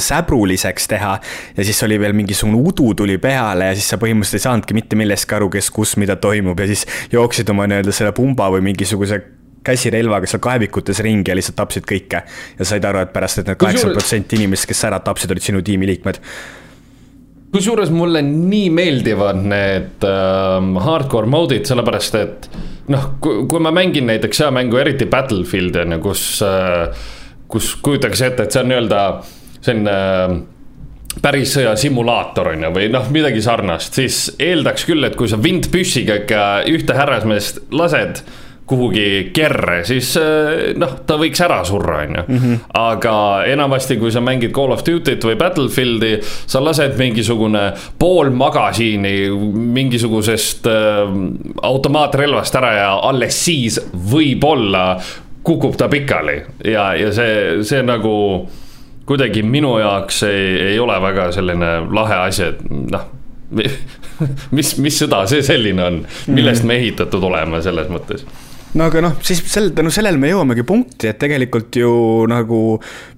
säbruliseks 0.00 0.88
teha. 0.88 1.18
ja 1.56 1.66
siis 1.68 1.82
oli 1.84 1.98
veel 2.00 2.16
mingisugune 2.16 2.56
udu 2.56 2.94
tuli 2.96 3.18
peale 3.20 3.68
ja 3.70 3.76
siis 3.76 3.90
sa 3.92 4.00
põhimõtteliselt 4.00 4.40
ei 4.40 4.46
saanudki 4.46 4.78
mitte 4.78 4.96
millestki 4.96 5.36
aru, 5.36 5.50
kes, 5.52 5.68
kus, 5.70 5.96
mida 6.00 6.16
toimub 6.16 6.60
ja 6.64 6.68
siis 6.72 6.86
jooksid 7.12 7.52
oma 7.52 7.68
nii-öelda 7.68 7.92
selle 7.92 8.16
pumba 8.16 8.48
või 8.56 8.64
mingisuguse 8.70 9.20
käsirelvaga 9.66 10.28
seal 10.30 10.40
kaevikutes 10.44 11.02
ringi 11.04 11.32
ja 11.32 11.36
lihtsalt 11.36 11.58
tapsid 11.60 11.88
kõike. 11.88 12.22
ja 12.58 12.68
said 12.68 12.84
aru, 12.88 13.04
et 13.04 13.12
pärast, 13.12 13.42
et 13.42 13.50
need 13.50 13.60
kaheksakümmend 13.60 14.00
protsenti 14.00 14.40
inimestest, 14.40 14.72
kes 14.72 14.84
ära 14.88 15.00
tapsid, 15.04 15.34
olid 15.34 15.44
sinu 15.44 15.62
tiimi 15.66 15.92
liikmed 15.92 16.22
kusjuures 17.56 17.92
mulle 17.94 18.22
nii 18.26 18.70
meeldivad 18.74 19.40
need 19.48 20.04
äh, 20.06 20.72
hardcore 20.86 21.30
mode'id, 21.32 21.64
sellepärast 21.68 22.18
et 22.20 22.50
noh, 22.92 23.14
kui 23.22 23.62
ma 23.62 23.72
mängin 23.74 24.06
näiteks 24.10 24.42
sõjamängu, 24.42 24.78
eriti 24.80 25.08
Battlefield 25.10 25.80
on 25.82 25.96
ju, 25.96 26.02
kus 26.04 26.26
äh,, 26.44 27.06
kus 27.50 27.72
kujutage 27.82 28.18
ette, 28.26 28.44
et 28.46 28.52
see 28.52 28.62
on 28.62 28.70
nii-öelda 28.72 29.00
selline 29.64 29.96
äh, 29.96 30.36
päris 31.22 31.54
sõja 31.56 31.72
simulaator 31.80 32.52
on 32.52 32.66
ju, 32.66 32.72
või 32.76 32.90
noh, 32.92 33.06
midagi 33.14 33.42
sarnast, 33.44 33.96
siis 33.96 34.26
eeldaks 34.42 34.84
küll, 34.88 35.06
et 35.08 35.16
kui 35.18 35.30
sa 35.30 35.38
vintpüssiga 35.40 36.20
ikka 36.22 36.42
ühte 36.72 36.96
härrasmeest 36.96 37.64
lased 37.74 38.22
kuhugi 38.66 39.30
kerre, 39.34 39.84
siis 39.86 40.10
äh, 40.18 40.74
noh, 40.78 40.96
ta 41.06 41.16
võiks 41.20 41.40
ära 41.44 41.60
surra, 41.66 42.00
on 42.02 42.16
ju. 42.18 42.24
Mhm. 42.34 42.54
aga 42.80 43.16
enamasti, 43.46 43.96
kui 44.00 44.10
sa 44.12 44.20
mängid 44.24 44.54
Call 44.54 44.74
of 44.74 44.82
Duty't 44.86 45.22
või 45.26 45.36
Battlefieldi, 45.38 46.16
sa 46.22 46.62
lased 46.64 46.96
mingisugune 46.98 47.68
pool 47.98 48.32
magasiini 48.34 49.14
mingisugusest 49.76 50.66
äh, 50.70 51.04
automaatrelvast 51.62 52.58
ära 52.58 52.72
ja 52.74 52.90
alles 53.06 53.38
siis 53.44 53.78
võib-olla 53.92 54.96
kukub 55.46 55.76
ta 55.78 55.86
pikali 55.88 56.40
ja, 56.66 56.90
ja 56.98 57.12
see, 57.14 57.62
see 57.66 57.84
nagu 57.86 58.14
kuidagi 59.06 59.44
minu 59.46 59.76
jaoks 59.78 60.24
ei, 60.26 60.72
ei 60.72 60.80
ole 60.82 60.96
väga 61.02 61.28
selline 61.36 61.68
lahe 61.94 62.18
asi, 62.26 62.50
et 62.50 62.64
noh 62.66 63.12
mis, 64.56 64.72
mis 64.82 64.98
sõda 64.98 65.22
see 65.30 65.44
selline 65.46 65.84
on, 65.84 66.00
millest 66.26 66.64
mhm. 66.64 66.72
me 66.72 66.80
ehitatud 66.82 67.22
oleme 67.30 67.62
selles 67.62 67.86
mõttes 67.92 68.26
no 68.74 68.88
aga 68.90 69.02
noh, 69.04 69.14
siis 69.24 69.42
sel, 69.50 69.70
tänu 69.76 69.92
sellele 69.94 70.18
me 70.20 70.30
jõuamegi 70.32 70.64
punkti, 70.66 71.10
et 71.12 71.20
tegelikult 71.20 71.78
ju 71.78 71.92
nagu 72.30 72.60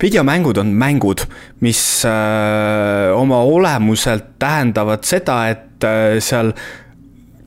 videomängud 0.03 0.61
on 0.63 0.75
mängud, 0.79 1.25
mis 1.65 1.81
äh, 2.09 3.09
oma 3.17 3.41
olemuselt 3.49 4.37
tähendavad 4.39 5.09
seda, 5.09 5.41
et 5.55 5.89
äh, 5.89 6.19
seal 6.25 6.53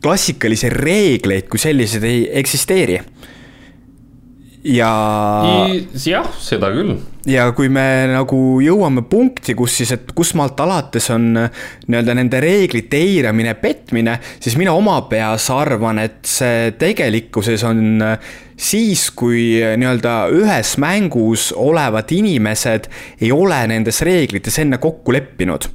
klassikalisi 0.02 0.72
reegleid 0.74 1.46
kui 1.52 1.62
selliseid 1.62 2.06
ei 2.10 2.24
eksisteeri 2.42 2.98
ja. 4.64 4.92
jah, 6.06 6.28
seda 6.42 6.70
küll. 6.74 6.94
ja 7.30 7.48
kui 7.58 7.70
me 7.74 7.86
nagu 8.12 8.38
jõuame 8.64 9.04
punkti, 9.10 9.56
kus 9.58 9.80
siis, 9.82 9.94
et 9.96 10.12
kusmaalt 10.18 10.60
alates 10.64 11.10
on 11.14 11.32
nii-öelda 11.34 12.16
nende 12.18 12.42
reeglite 12.44 13.00
eiramine, 13.02 13.56
petmine, 13.62 14.18
siis 14.40 14.58
mina 14.60 14.76
oma 14.78 15.00
peas 15.10 15.50
arvan, 15.54 16.02
et 16.04 16.22
see 16.30 16.74
tegelikkuses 16.82 17.66
on 17.68 18.04
siis, 18.56 19.08
kui 19.18 19.58
nii-öelda 19.60 20.18
ühes 20.38 20.76
mängus 20.82 21.50
olevad 21.58 22.14
inimesed 22.14 22.92
ei 23.22 23.32
ole 23.34 23.64
nendes 23.72 24.04
reeglites 24.06 24.62
enne 24.62 24.82
kokku 24.82 25.16
leppinud 25.16 25.72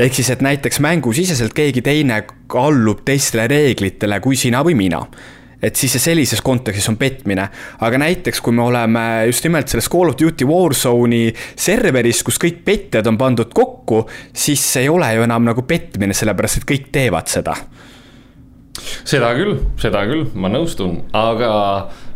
ehk 0.00 0.14
siis, 0.16 0.30
et 0.32 0.40
näiteks 0.40 0.80
mängusiseselt 0.80 1.52
keegi 1.52 1.82
teine 1.84 2.22
allub 2.56 3.02
teistele 3.04 3.44
reeglitele 3.50 4.16
kui 4.24 4.38
sina 4.40 4.64
või 4.64 4.78
mina 4.78 5.02
et 5.62 5.76
siis 5.76 5.92
see 5.96 6.02
sellises 6.02 6.42
kontekstis 6.44 6.88
on 6.88 6.96
petmine. 7.00 7.48
aga 7.80 7.98
näiteks, 7.98 8.40
kui 8.40 8.52
me 8.56 8.62
oleme 8.62 9.04
just 9.26 9.44
nimelt 9.44 9.68
selles 9.68 9.88
Call 9.90 10.12
of 10.12 10.18
Duty 10.20 10.46
Warzone'i 10.48 11.34
serveris, 11.56 12.22
kus 12.26 12.40
kõik 12.40 12.64
petjad 12.64 13.06
on 13.06 13.18
pandud 13.20 13.52
kokku, 13.54 14.06
siis 14.32 14.64
ei 14.80 14.88
ole 14.88 15.14
ju 15.14 15.26
enam 15.26 15.44
nagu 15.44 15.62
petmine, 15.62 16.16
sellepärast 16.16 16.62
et 16.62 16.68
kõik 16.72 16.90
teevad 16.92 17.28
seda 17.30 17.56
seda 18.80 19.32
küll, 19.36 19.58
seda 19.80 20.04
küll, 20.08 20.28
ma 20.38 20.48
nõustun, 20.52 21.02
aga 21.16 21.50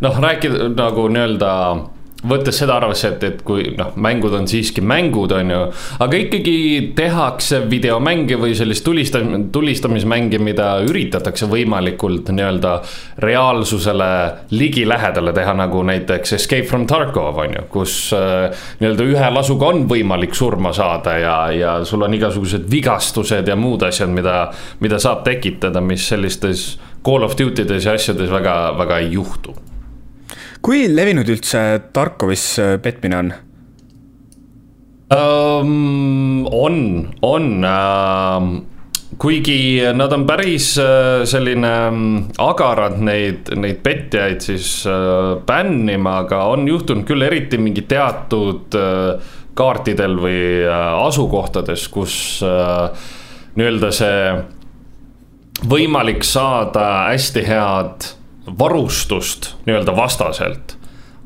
noh, 0.05 0.21
rääkida 0.23 0.71
nagu 0.73 1.09
nii-öelda 1.13 1.51
võttes 2.29 2.59
seda 2.59 2.79
arvesse, 2.79 3.11
et, 3.14 3.25
et 3.27 3.43
kui 3.47 3.66
noh, 3.77 3.93
mängud 4.01 4.35
on 4.37 4.47
siiski 4.49 4.83
mängud, 4.85 5.33
on 5.37 5.53
ju. 5.53 5.61
aga 6.05 6.20
ikkagi 6.25 6.57
tehakse 6.97 7.62
videomänge 7.70 8.39
või 8.41 8.55
sellist 8.57 8.85
tulistam-, 8.87 9.49
tulistamismänge, 9.55 10.41
mida 10.43 10.68
üritatakse 10.87 11.49
võimalikult 11.51 12.31
nii-öelda 12.35 12.75
reaalsusele 13.25 14.11
ligilähedale 14.55 15.35
teha, 15.37 15.57
nagu 15.59 15.83
näiteks 15.87 16.37
Escape 16.39 16.68
from 16.70 16.87
Tarkov 16.91 17.43
on 17.45 17.59
ju, 17.59 17.66
kus 17.72 17.99
äh, 18.16 18.49
nii-öelda 18.81 19.09
ühe 19.11 19.31
lasuga 19.35 19.72
on 19.75 19.85
võimalik 19.91 20.37
surma 20.39 20.72
saada 20.77 21.18
ja, 21.20 21.37
ja 21.55 21.77
sul 21.89 22.07
on 22.07 22.16
igasugused 22.16 22.66
vigastused 22.70 23.49
ja 23.49 23.59
muud 23.59 23.85
asjad, 23.87 24.12
mida, 24.14 24.49
mida 24.81 25.01
saab 25.03 25.25
tekitada, 25.29 25.85
mis 25.85 26.09
sellistes 26.09 26.75
Call 27.05 27.27
of 27.27 27.37
Duty 27.37 27.66
des 27.68 27.85
ja 27.85 27.99
asjades 27.99 28.33
väga, 28.33 28.57
väga 28.81 29.03
ei 29.05 29.12
juhtu 29.18 29.53
kui 30.65 30.87
levinud 30.89 31.29
üldse 31.29 31.61
Tarkovis 31.93 32.45
äh, 32.62 32.77
petmine 32.81 33.19
on 33.21 33.33
um,? 35.12 36.47
on, 36.49 36.79
on 37.23 37.51
um 37.65 38.55
kuigi 39.21 39.79
nad 39.95 40.12
on 40.17 40.25
päris 40.27 40.73
äh, 40.81 41.23
selline 41.29 41.75
mm, 41.91 42.17
agarad 42.43 42.97
neid, 43.05 43.53
neid 43.61 43.85
petjaid 43.85 44.41
siis 44.43 44.71
äh, 44.89 45.37
bännima, 45.47 46.17
aga 46.25 46.41
on 46.55 46.67
juhtunud 46.69 47.05
küll 47.09 47.29
eriti 47.29 47.61
mingi 47.61 47.85
teatud 47.89 48.75
kaartidel 49.55 50.17
või 50.19 50.41
asukohtades, 50.67 51.85
kus 51.95 52.17
nii-öelda 53.55 53.91
see 53.95 54.19
võimalik 55.71 56.27
saada 56.27 56.89
hästi 57.12 57.45
head 57.47 58.09
varustust 58.59 59.55
nii-öelda 59.67 59.97
vastaselt 59.97 60.77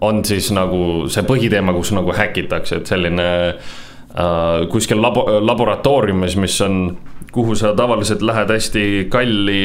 on 0.00 0.24
siis 0.24 0.52
nagu 0.54 1.08
see 1.10 1.24
põhiteema, 1.26 1.74
kus 1.74 1.90
nagu 1.96 2.14
häkitakse, 2.14 2.80
et 2.80 2.90
selline 2.90 3.28
äh, 3.48 4.66
kuskil 4.70 5.02
labo-, 5.02 5.26
laboratooriumis, 5.42 6.36
mis 6.38 6.60
on, 6.62 6.98
kuhu 7.34 7.56
sa 7.58 7.74
tavaliselt 7.76 8.22
lähed 8.22 8.50
hästi 8.54 8.84
kalli 9.10 9.62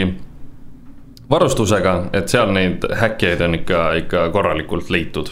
varustusega, 1.29 1.95
et 2.13 2.33
seal 2.33 2.51
neid 2.53 2.85
häkkijaid 2.97 3.45
on 3.45 3.59
ikka, 3.61 3.85
ikka 4.03 4.27
korralikult 4.33 4.89
leitud 4.93 5.29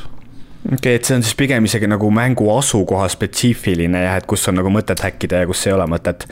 okei 0.65 0.77
okay,, 0.77 0.95
et 0.95 1.09
see 1.09 1.17
on 1.17 1.25
siis 1.25 1.35
pigem 1.37 1.65
isegi 1.65 1.89
nagu 1.89 2.09
mängu 2.13 2.45
asukoha 2.53 3.09
spetsiifiline 3.09 4.05
jah, 4.05 4.21
et 4.21 4.29
kus 4.29 4.45
on 4.49 4.59
nagu 4.61 4.71
mõtet 4.73 5.01
häkkida 5.01 5.43
ja 5.43 5.49
kus 5.49 5.65
ei 5.67 5.73
ole 5.73 5.87
mõtet? 5.89 6.27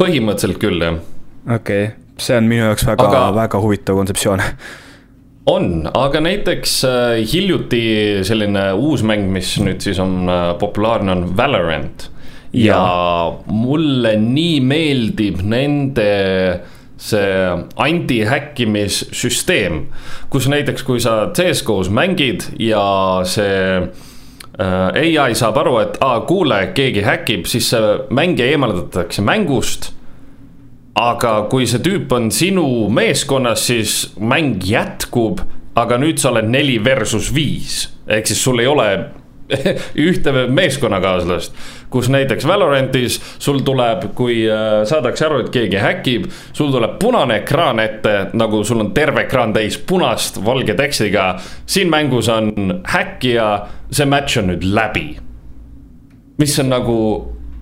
põhimõtteliselt 0.00 0.62
küll, 0.62 0.82
jah. 0.82 1.00
okei 1.46 1.84
okay., 1.86 1.96
see 2.20 2.36
on 2.36 2.50
minu 2.50 2.66
jaoks 2.66 2.86
väga 2.90 3.06
Aga..., 3.08 3.26
väga 3.38 3.62
huvitav 3.62 4.00
kontseptsioon 4.00 4.42
on, 5.50 5.88
aga 5.94 6.20
näiteks 6.24 6.84
äh, 6.86 7.20
hiljuti 7.32 7.82
selline 8.26 8.70
uus 8.78 9.02
mäng, 9.06 9.28
mis 9.32 9.56
nüüd 9.62 9.82
siis 9.84 9.98
on 10.02 10.28
äh, 10.30 10.58
populaarne, 10.60 11.12
on 11.12 11.36
Valorant. 11.36 12.10
ja 12.52 12.82
mulle 13.46 14.16
nii 14.18 14.60
meeldib 14.66 15.38
nende 15.46 16.06
see 17.00 17.50
anti-häkkimissüsteem, 17.80 19.84
kus 20.32 20.48
näiteks, 20.50 20.82
kui 20.84 21.00
sa 21.00 21.30
CS-GO-s 21.36 21.88
mängid 21.94 22.42
ja 22.58 22.82
see 23.24 23.86
äh, 24.58 25.22
ai 25.22 25.34
saab 25.38 25.56
aru, 25.62 25.78
et 25.84 25.96
aa, 26.04 26.20
kuule, 26.28 26.58
keegi 26.74 27.02
häkib, 27.06 27.46
siis 27.48 27.70
see 27.70 27.94
mängija 28.10 28.50
eemaldatakse 28.56 29.22
mängust 29.24 29.92
aga 30.98 31.34
kui 31.50 31.68
see 31.70 31.82
tüüp 31.84 32.12
on 32.12 32.30
sinu 32.34 32.66
meeskonnas, 32.92 33.66
siis 33.70 33.94
mäng 34.18 34.62
jätkub, 34.66 35.42
aga 35.78 35.98
nüüd 36.00 36.18
sa 36.20 36.32
oled 36.32 36.50
neli 36.50 36.78
versus 36.84 37.30
viis. 37.34 37.88
ehk 38.10 38.26
siis 38.26 38.42
sul 38.42 38.58
ei 38.58 38.66
ole 38.66 38.88
ühte 40.08 40.32
meeskonnakaaslast, 40.50 41.54
kus 41.90 42.08
näiteks 42.10 42.46
Valorantis 42.46 43.20
sul 43.38 43.60
tuleb, 43.66 44.10
kui 44.14 44.44
äh, 44.50 44.82
saadakse 44.86 45.26
aru, 45.26 45.40
et 45.44 45.50
keegi 45.54 45.80
häkib, 45.80 46.28
sul 46.52 46.70
tuleb 46.74 46.98
punane 47.02 47.40
ekraan 47.42 47.82
ette, 47.82 48.14
nagu 48.38 48.62
sul 48.66 48.82
on 48.84 48.92
terve 48.94 49.24
ekraan 49.26 49.54
täis 49.54 49.78
punast 49.78 50.38
valge 50.44 50.74
tekstiga. 50.78 51.40
siin 51.66 51.90
mängus 51.90 52.28
on 52.28 52.80
häkkija, 52.86 53.50
see 53.90 54.06
match 54.06 54.38
on 54.38 54.52
nüüd 54.52 54.66
läbi. 54.74 55.18
mis 56.38 56.58
on 56.58 56.70
nagu 56.70 56.96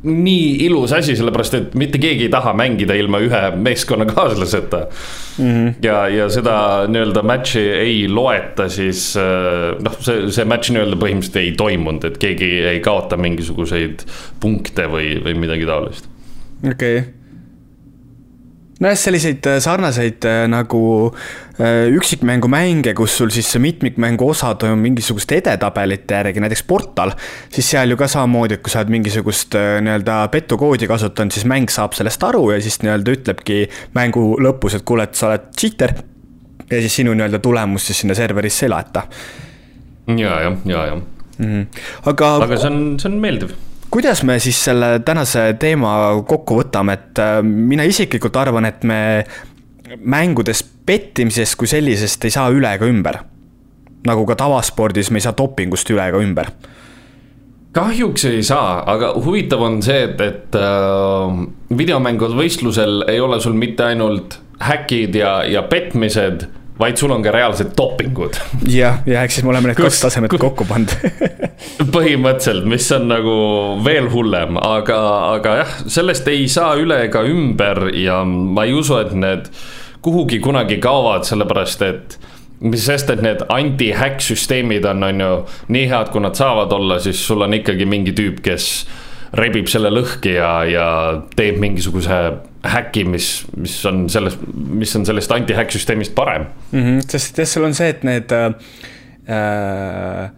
nii 0.02 0.64
ilus 0.68 0.92
asi, 0.94 1.16
sellepärast 1.18 1.56
et 1.58 1.74
mitte 1.78 1.98
keegi 1.98 2.28
ei 2.28 2.32
taha 2.32 2.52
mängida 2.56 2.94
ilma 2.94 3.18
ühe 3.24 3.42
meeskonnakaaslaseta 3.56 4.84
mm. 4.86 5.44
-hmm. 5.44 5.74
ja, 5.82 6.08
ja 6.08 6.28
seda 6.30 6.86
nii-öelda 6.88 7.22
match'i 7.26 7.64
ei 7.80 8.08
loeta, 8.08 8.68
siis 8.68 9.16
äh, 9.18 9.74
noh, 9.82 9.98
see, 10.00 10.30
see 10.30 10.46
match 10.46 10.70
nii-öelda 10.70 10.98
põhimõtteliselt 11.02 11.42
ei 11.42 11.52
toimunud, 11.58 12.04
et 12.04 12.18
keegi 12.22 12.50
ei 12.72 12.80
kaota 12.80 13.18
mingisuguseid 13.18 14.06
punkte 14.40 14.86
või, 14.86 15.16
või 15.24 15.34
midagi 15.46 15.66
taolist. 15.66 16.10
okei 16.62 16.98
okay 16.98 17.17
nojah, 18.78 18.98
selliseid 18.98 19.46
äh, 19.46 19.58
sarnaseid 19.62 20.24
äh, 20.28 20.44
nagu 20.50 20.80
äh, 21.58 21.88
üksikmängumänge, 21.94 22.94
kus 22.94 23.16
sul 23.18 23.32
siis 23.34 23.50
mitmikmängu 23.58 24.28
osad 24.30 24.62
on 24.68 24.78
mingisuguste 24.82 25.40
edetabelite 25.40 26.20
järgi, 26.20 26.42
näiteks 26.44 26.62
Portal, 26.68 27.12
siis 27.54 27.70
seal 27.74 27.90
ju 27.90 27.98
ka 27.98 28.08
samamoodi, 28.10 28.58
et 28.58 28.64
kui 28.64 28.72
sa 28.72 28.82
oled 28.82 28.94
mingisugust 28.94 29.58
nii-öelda 29.58 30.20
petukoodi 30.34 30.90
kasutanud, 30.90 31.34
siis 31.34 31.48
mäng 31.50 31.70
saab 31.72 31.98
sellest 31.98 32.22
aru 32.30 32.50
ja 32.54 32.62
siis 32.62 32.80
nii-öelda 32.84 33.18
ütlebki 33.18 33.60
mängu 33.98 34.30
lõpus, 34.44 34.78
et 34.78 34.86
kuule, 34.86 35.08
et 35.08 35.18
sa 35.18 35.32
oled 35.32 35.50
cheater. 35.58 35.96
ja 36.70 36.80
siis 36.84 37.00
sinu 37.00 37.14
nii-öelda 37.16 37.38
tulemus 37.42 37.86
siis 37.90 38.04
sinna 38.04 38.14
serverisse 38.14 38.66
ei 38.66 38.74
laeta. 38.74 39.06
ja, 40.06 40.40
jah, 40.42 40.58
ja, 40.64 40.86
jah 40.86 41.00
mm. 41.38 41.46
-hmm. 41.46 41.66
aga. 42.04 42.36
aga 42.36 42.56
see 42.56 42.70
on, 42.70 43.00
see 43.00 43.10
on 43.10 43.18
meeldiv 43.18 43.56
kuidas 43.90 44.22
me 44.22 44.38
siis 44.38 44.58
selle 44.64 44.98
tänase 45.04 45.52
teema 45.60 45.92
kokku 46.26 46.60
võtame, 46.62 46.98
et 46.98 47.22
äh, 47.22 47.38
mina 47.42 47.86
isiklikult 47.88 48.36
arvan, 48.36 48.68
et 48.68 48.84
me 48.84 49.00
mängudes 50.04 50.62
pettimisest 50.62 51.56
kui 51.56 51.68
sellisest 51.70 52.24
ei 52.28 52.34
saa 52.34 52.50
üle 52.52 52.74
ega 52.76 52.88
ümber. 52.88 53.22
nagu 54.06 54.24
ka 54.24 54.36
tavaspordis 54.38 55.10
me 55.10 55.18
ei 55.18 55.24
saa 55.24 55.34
dopingust 55.36 55.90
üle 55.90 56.04
ega 56.08 56.20
ümber 56.22 56.52
kahjuks 57.76 58.24
ei 58.24 58.42
saa, 58.42 58.82
aga 58.90 59.12
huvitav 59.22 59.62
on 59.62 59.80
see, 59.84 60.04
et, 60.08 60.20
et 60.20 60.56
äh, 60.58 61.40
videomängude 61.78 62.36
võistlusel 62.38 63.02
ei 63.10 63.20
ole 63.20 63.40
sul 63.40 63.56
mitte 63.58 63.84
ainult 63.90 64.38
häkid 64.62 65.14
ja, 65.18 65.42
ja 65.46 65.62
petmised, 65.68 66.46
vaid 66.78 67.00
sul 67.00 67.12
on 67.14 67.22
ka 67.22 67.32
reaalsed 67.34 67.72
dopingud. 67.78 68.38
jah, 68.70 69.00
ja 69.06 69.24
eks 69.26 69.38
siis 69.38 69.46
me 69.46 69.52
oleme 69.52 69.72
need 69.72 69.80
kaks 69.80 70.00
tasemet 70.04 70.36
kokku 70.38 70.66
pannud 70.68 70.94
põhimõtteliselt, 71.96 72.68
mis 72.70 72.86
on 72.94 73.08
nagu 73.10 73.34
veel 73.84 74.08
hullem, 74.12 74.58
aga, 74.62 75.00
aga 75.34 75.58
jah, 75.62 75.76
sellest 75.98 76.28
ei 76.30 76.46
saa 76.50 76.76
üle 76.80 77.02
ega 77.08 77.24
ümber 77.26 77.88
ja 77.98 78.22
ma 78.24 78.66
ei 78.68 78.76
usu, 78.78 78.98
et 79.02 79.14
need 79.16 79.50
kuhugi 80.04 80.38
kunagi 80.42 80.78
kaovad, 80.82 81.26
sellepärast 81.26 81.82
et 81.86 82.18
mis 82.60 82.86
sest, 82.86 83.10
et 83.10 83.22
need 83.22 83.42
anti-häkk 83.54 84.22
süsteemid 84.24 84.86
on, 84.90 85.04
on 85.06 85.22
ju 85.22 85.34
nii 85.74 85.90
head, 85.90 86.10
kui 86.14 86.22
nad 86.22 86.38
saavad 86.38 86.72
olla, 86.74 86.98
siis 87.02 87.20
sul 87.26 87.42
on 87.46 87.54
ikkagi 87.58 87.86
mingi 87.86 88.14
tüüp, 88.18 88.40
kes 88.42 88.70
rebib 89.36 89.68
selle 89.68 89.90
lõhki 89.92 90.34
ja, 90.36 90.52
ja 90.68 90.88
teeb 91.36 91.58
mingisuguse 91.60 92.18
häki, 92.68 93.04
mis, 93.04 93.30
mis 93.56 93.76
on 93.88 94.06
sellest, 94.12 94.42
mis 94.54 94.94
on 94.96 95.06
sellest 95.08 95.32
anti-häkk 95.32 95.74
süsteemist 95.76 96.14
parem 96.16 96.48
mm. 96.72 96.82
-hmm, 96.82 97.08
sest 97.10 97.38
jah, 97.38 97.48
seal 97.48 97.68
on 97.68 97.74
see, 97.74 97.88
et 97.94 98.04
need 98.08 98.32
äh, 98.32 98.52
äh 99.28 100.30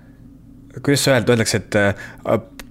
kuidas 0.82 1.09
öelda, 1.09 1.32
öeldakse, 1.32 1.57
et 1.57 1.74
äh, 1.74 1.95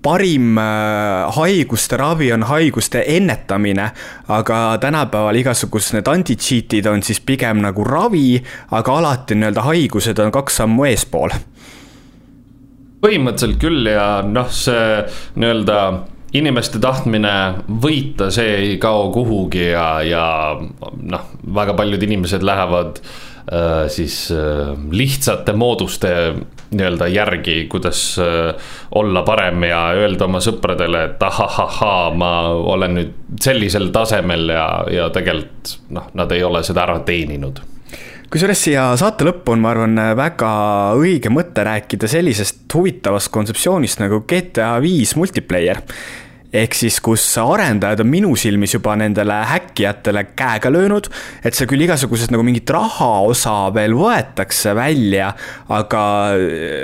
parim 0.01 0.57
äh, 0.57 1.32
haiguste 1.36 1.97
ravi 1.97 2.32
on 2.34 2.43
haiguste 2.43 3.03
ennetamine, 3.07 3.89
aga 4.28 4.78
tänapäeval 4.82 5.36
igasugused 5.36 5.97
need 5.97 6.07
anti-cheat'id 6.07 6.88
on 6.88 7.03
siis 7.03 7.20
pigem 7.20 7.61
nagu 7.63 7.84
ravi, 7.84 8.39
aga 8.72 8.97
alati 9.01 9.36
nii-öelda 9.36 9.65
haigused 9.67 10.20
on 10.24 10.32
kaks 10.32 10.61
sammu 10.61 10.88
eespool. 10.89 11.36
põhimõtteliselt 12.99 13.59
küll 13.61 13.88
ja 13.88 14.22
noh, 14.28 14.49
see 14.51 15.03
nii-öelda 15.39 15.78
inimeste 16.38 16.80
tahtmine 16.82 17.34
võita, 17.82 18.30
see 18.34 18.53
ei 18.57 18.77
kao 18.82 19.09
kuhugi 19.13 19.69
ja, 19.71 19.88
ja 20.05 20.25
noh, 20.59 21.34
väga 21.55 21.75
paljud 21.77 22.03
inimesed 22.05 22.45
lähevad 22.45 23.01
äh, 23.01 23.88
siis 23.89 24.27
äh, 24.36 24.75
lihtsate 24.91 25.55
mooduste 25.57 26.13
nii-öelda 26.69 27.07
järgi, 27.09 27.63
kuidas 27.71 28.03
äh, 28.21 28.69
olla 28.95 29.23
parem 29.25 29.65
ja 29.65 29.88
öelda 29.97 30.27
oma 30.30 30.41
sõpradele, 30.43 31.07
et 31.09 31.25
ahahahaa, 31.25 32.13
ma 32.13 32.32
olen 32.75 32.97
nüüd 32.99 33.17
sellisel 33.41 33.89
tasemel 33.95 34.53
ja, 34.53 34.69
ja 34.93 35.09
tegelikult 35.13 35.80
noh, 35.95 36.13
nad 36.13 36.32
ei 36.36 36.45
ole 36.45 36.61
seda 36.67 36.86
ära 36.86 36.99
teeninud 37.05 37.63
kusjuures 38.30 38.61
siia 38.61 38.84
saate 38.99 39.25
lõppu 39.25 39.55
on, 39.55 39.61
ma 39.63 39.71
arvan, 39.73 39.97
väga 40.17 40.49
õige 40.99 41.32
mõte 41.34 41.63
rääkida 41.65 42.05
sellisest 42.09 42.69
huvitavast 42.77 43.32
kontseptsioonist 43.34 44.03
nagu 44.03 44.21
GTA 44.30 44.75
viis 44.84 45.15
multiplayer. 45.17 45.82
Ehk 46.49 46.73
siis, 46.73 46.95
kus 47.05 47.23
arendajad 47.38 48.01
on 48.01 48.09
minu 48.09 48.32
silmis 48.38 48.73
juba 48.73 48.95
nendele 48.97 49.36
häkkijatele 49.49 50.23
käega 50.38 50.71
löönud, 50.73 51.09
et 51.45 51.57
see 51.57 51.69
küll 51.69 51.86
igasugused 51.86 52.34
nagu 52.34 52.45
mingit 52.45 52.69
rahaosa 52.73 53.53
veel 53.73 53.93
võetakse 53.97 54.73
välja, 54.77 55.30
aga 55.77 56.01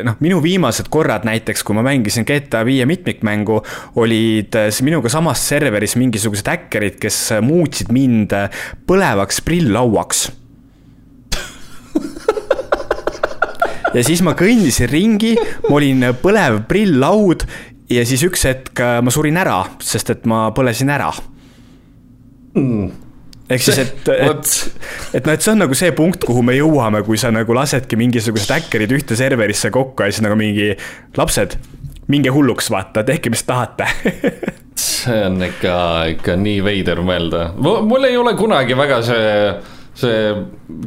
noh, 0.05 0.17
minu 0.21 0.37
viimased 0.45 0.89
korrad 0.93 1.25
näiteks, 1.29 1.65
kui 1.65 1.77
ma 1.77 1.85
mängisin 1.85 2.25
GTA 2.29 2.61
viie 2.65 2.85
mitmikmängu, 2.89 3.59
olid 4.01 4.57
minuga 4.85 5.13
samas 5.13 5.45
serveris 5.49 5.97
mingisugused 5.97 6.49
häkkerid, 6.53 6.97
kes 7.01 7.21
muutsid 7.45 7.93
mind 7.93 8.37
põlevaks 8.85 9.41
prilllauaks 9.45 10.27
ja 13.95 14.03
siis 14.05 14.21
ma 14.25 14.35
kõndisin 14.37 14.91
ringi, 14.91 15.33
ma 15.67 15.77
olin 15.79 16.09
põlev 16.21 16.61
prilllaud 16.69 17.47
ja 17.91 18.03
siis 18.07 18.25
üks 18.27 18.45
hetk 18.49 18.83
äh, 18.83 18.99
ma 19.05 19.13
surin 19.13 19.39
ära, 19.39 19.61
sest 19.83 20.11
et 20.13 20.29
ma 20.29 20.49
põlesin 20.55 20.91
ära. 20.93 21.09
Mm 22.55 23.01
ehk 23.45 23.61
siis, 23.61 23.77
et, 23.77 24.07
et, 24.29 24.51
et 25.19 25.27
noh, 25.27 25.35
et 25.35 25.43
see 25.43 25.53
on 25.53 25.59
nagu 25.61 25.77
see 25.77 25.91
punkt, 25.95 26.25
kuhu 26.25 26.41
me 26.45 26.55
jõuame, 26.57 27.03
kui 27.05 27.19
sa 27.21 27.31
nagu 27.33 27.53
lasedki 27.53 27.97
mingisugused 27.99 28.51
häkkerid 28.55 28.95
ühte 28.97 29.17
serverisse 29.19 29.71
kokku 29.73 30.05
ja 30.05 30.13
siis 30.13 30.25
nagu 30.25 30.37
mingi 30.39 30.71
lapsed, 31.17 31.57
minge 32.11 32.33
hulluks, 32.33 32.71
vaata, 32.73 33.05
tehke, 33.05 33.33
mis 33.33 33.45
tahate. 33.45 33.89
See 34.85 35.21
on 35.21 35.37
ikka, 35.45 35.75
ikka 36.15 36.33
nii 36.41 36.59
veider 36.65 36.99
mõelda, 37.05 37.51
mul 37.61 38.09
ei 38.09 38.17
ole 38.17 38.33
kunagi 38.37 38.75
väga 38.77 38.97
see 39.05 39.27
see 39.95 40.31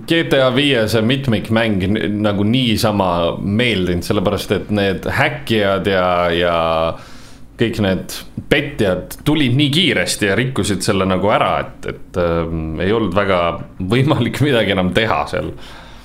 GTA 0.09 0.51
viie 0.53 0.85
see 0.91 1.05
mitmikmäng 1.05 1.85
nagu 2.21 2.45
niisama 2.45 3.39
meeldinud, 3.41 4.05
sellepärast 4.05 4.53
et 4.57 4.73
need 4.75 5.09
häkkijad 5.19 5.89
ja, 5.89 6.09
ja 6.35 6.57
kõik 7.59 7.81
need 7.85 8.19
petjad 8.49 9.19
tulid 9.27 9.57
nii 9.59 9.71
kiiresti 9.75 10.31
ja 10.31 10.37
rikkusid 10.39 10.85
selle 10.85 11.09
nagu 11.09 11.33
ära, 11.33 11.55
et, 11.65 11.89
et 11.95 12.21
äh, 12.21 12.45
ei 12.85 12.95
olnud 12.95 13.17
väga 13.17 13.43
võimalik 13.95 14.43
midagi 14.45 14.77
enam 14.77 14.93
teha 14.97 15.25
seal. 15.31 15.53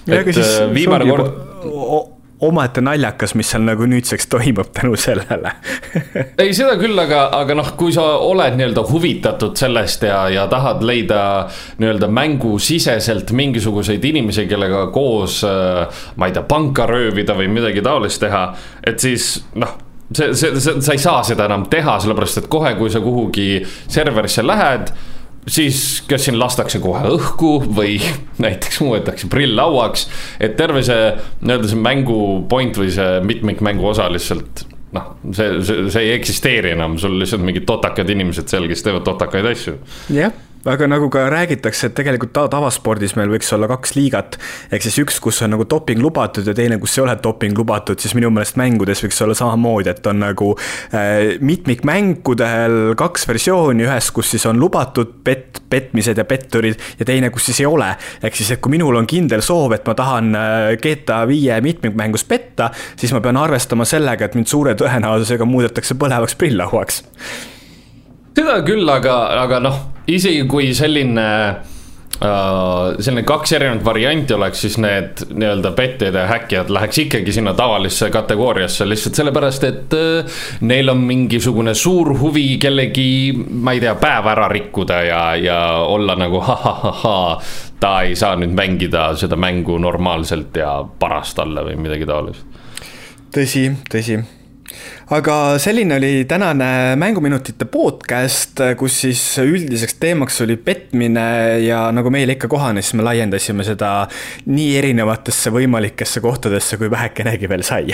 et 0.08 0.34
äh, 0.34 0.58
viimane 0.74 1.10
kord 1.12 2.13
omaette 2.44 2.82
naljakas, 2.84 3.36
mis 3.40 3.50
seal 3.54 3.64
nagu 3.66 3.88
nüüdseks 3.90 4.28
toimub 4.32 4.72
tänu 4.76 4.98
sellele. 5.00 5.54
Ei, 6.42 6.52
seda 6.56 6.76
küll, 6.82 6.98
aga, 7.00 7.26
aga 7.40 7.56
noh, 7.58 7.74
kui 7.80 7.94
sa 7.96 8.06
oled 8.24 8.58
nii-öelda 8.60 8.84
huvitatud 8.90 9.56
sellest 9.60 10.06
ja, 10.08 10.26
ja 10.34 10.48
tahad 10.52 10.84
leida 10.86 11.22
nii-öelda 11.82 12.10
mängusiseselt 12.14 13.32
mingisuguseid 13.36 14.04
inimesi, 14.12 14.48
kellega 14.50 14.88
koos, 14.94 15.42
äh, 15.48 16.04
ma 16.20 16.30
ei 16.30 16.36
tea, 16.36 16.46
panka 16.48 16.88
röövida 16.90 17.38
või 17.38 17.50
midagi 17.54 17.84
taolist 17.86 18.22
teha, 18.24 18.46
et 18.84 19.00
siis 19.04 19.36
noh 19.60 19.80
see, 20.14 20.34
see, 20.36 20.60
see, 20.60 20.82
sa 20.82 20.94
ei 20.94 21.02
saa 21.02 21.24
seda 21.26 21.48
enam 21.50 21.66
teha, 21.72 21.98
sellepärast 22.04 22.44
et 22.44 22.52
kohe, 22.52 22.76
kui 22.78 22.92
sa 22.94 23.02
kuhugi 23.04 23.64
serverisse 23.66 24.46
lähed 24.46 24.92
siis 25.48 26.04
kas 26.08 26.28
siin 26.28 26.38
lastakse 26.40 26.80
kohe 26.84 27.16
õhku 27.18 27.56
või 27.68 27.98
näiteks 28.44 28.82
muudetakse 28.84 29.30
prill 29.32 29.56
lauaks. 29.58 30.08
et 30.40 30.56
terve 30.60 30.84
see 30.86 31.10
nii-öelda 31.42 31.72
see 31.72 31.82
mängu 31.82 32.20
point 32.50 32.78
või 32.80 32.94
see 32.94 33.20
mitmikmängu 33.26 33.92
osa 33.94 34.10
lihtsalt 34.12 34.66
noh, 34.94 35.14
see, 35.34 35.60
see, 35.66 35.90
see 35.90 36.08
ei 36.08 36.16
eksisteeri 36.20 36.74
enam, 36.76 37.00
sul 37.02 37.18
lihtsalt 37.20 37.44
mingid 37.46 37.66
totakad 37.70 38.10
inimesed 38.14 38.52
seal, 38.52 38.68
kes 38.70 38.86
teevad 38.86 39.06
totakaid 39.08 39.48
asju. 39.54 39.78
jah 40.14 40.34
aga 40.66 40.88
nagu 40.88 41.10
ka 41.12 41.26
räägitakse, 41.32 41.90
et 41.90 41.96
tegelikult 41.98 42.32
ta 42.36 42.46
tavaspordis 42.52 43.18
meil 43.18 43.32
võiks 43.34 43.50
olla 43.56 43.68
kaks 43.72 43.96
liigat. 43.98 44.38
ehk 44.72 44.86
siis 44.86 45.00
üks, 45.04 45.20
kus 45.24 45.42
on 45.44 45.52
nagu 45.56 45.66
doping 45.70 46.02
lubatud 46.02 46.48
ja 46.48 46.56
teine, 46.56 46.78
kus 46.80 46.98
ei 46.98 47.04
ole 47.04 47.16
doping 47.24 47.58
lubatud, 47.58 48.00
siis 48.00 48.16
minu 48.16 48.32
meelest 48.32 48.56
mängudes 48.60 49.04
võiks 49.04 49.20
olla 49.26 49.36
samamoodi, 49.36 49.92
et 49.92 50.08
on 50.08 50.22
nagu 50.24 50.54
äh, 50.56 51.36
mitmikmängudel 51.44 52.96
kaks 53.00 53.28
versiooni, 53.28 53.88
ühes, 53.88 54.12
kus 54.16 54.32
siis 54.36 54.48
on 54.48 54.60
lubatud 54.62 55.20
pet-, 55.24 55.64
petmised 55.70 56.18
ja 56.18 56.26
petturid 56.28 56.80
ja 57.00 57.08
teine, 57.08 57.32
kus 57.34 57.50
siis 57.52 57.64
ei 57.64 57.68
ole. 57.68 57.92
ehk 58.24 58.40
siis, 58.40 58.56
et 58.56 58.64
kui 58.64 58.72
minul 58.72 58.96
on 58.96 59.10
kindel 59.10 59.44
soov, 59.44 59.76
et 59.76 59.88
ma 59.90 59.98
tahan 60.00 60.36
äh, 60.36 60.68
GTA 60.80 61.24
viie 61.28 61.60
mitmikmängus 61.62 62.24
petta, 62.30 62.72
siis 62.96 63.12
ma 63.12 63.20
pean 63.24 63.40
arvestama 63.42 63.88
sellega, 63.88 64.30
et 64.30 64.40
mind 64.40 64.48
suure 64.48 64.78
tõenäosusega 64.80 65.48
muudetakse 65.50 66.00
põlevaks 66.00 66.40
prilllauaks 66.40 67.04
seda 68.36 68.58
küll, 68.66 68.88
aga, 68.90 69.20
aga 69.44 69.62
noh, 69.64 69.80
isegi 70.08 70.48
kui 70.50 70.74
selline 70.78 71.28
Uh, 72.24 72.94
selline 73.02 73.26
kaks 73.28 73.56
erinevat 73.58 73.82
varianti 73.84 74.36
oleks, 74.36 74.62
siis 74.64 74.76
need 74.80 75.24
nii-öelda 75.34 75.72
petjad 75.76 76.16
ja 76.16 76.28
häkkijad 76.30 76.70
läheks 76.72 77.00
ikkagi 77.02 77.34
sinna 77.36 77.52
tavalisse 77.58 78.08
kategooriasse 78.14 78.86
lihtsalt 78.88 79.18
sellepärast, 79.18 79.66
et 79.68 79.96
uh, 79.98 80.38
neil 80.62 80.94
on 80.94 81.02
mingisugune 81.04 81.74
suur 81.76 82.14
huvi 82.22 82.46
kellegi, 82.62 83.34
ma 83.34 83.74
ei 83.74 83.82
tea, 83.84 83.96
päev 84.00 84.30
ära 84.30 84.46
rikkuda 84.54 85.02
ja, 85.04 85.24
ja 85.42 85.58
olla 85.90 86.16
nagu 86.16 86.40
ha-ha-ha-ha. 86.46 87.18
ta 87.82 87.96
ei 88.06 88.16
saa 88.16 88.38
nüüd 88.40 88.54
mängida 88.56 89.10
seda 89.20 89.36
mängu 89.36 89.76
normaalselt 89.82 90.56
ja 90.62 90.78
parast 90.86 91.42
talle 91.42 91.66
või 91.66 91.82
midagi 91.82 92.08
taolist. 92.08 92.46
tõsi, 93.36 93.68
tõsi 93.90 94.22
aga 95.14 95.58
selline 95.62 95.98
oli 96.00 96.26
tänane 96.30 96.96
Mänguminutite 97.00 97.66
podcast, 97.70 98.62
kus 98.80 99.02
siis 99.04 99.22
üldiseks 99.44 99.98
teemaks 100.02 100.42
oli 100.46 100.58
petmine 100.58 101.26
ja 101.64 101.86
nagu 101.96 102.12
meile 102.14 102.38
ikka 102.38 102.50
kohane, 102.52 102.82
siis 102.82 102.98
me 103.00 103.06
laiendasime 103.08 103.66
seda 103.68 103.92
nii 104.46 104.78
erinevatesse 104.80 105.54
võimalikesse 105.54 106.24
kohtadesse, 106.24 106.80
kui 106.82 106.92
vähekenegi 106.92 107.50
veel 107.52 107.66
sai 107.68 107.94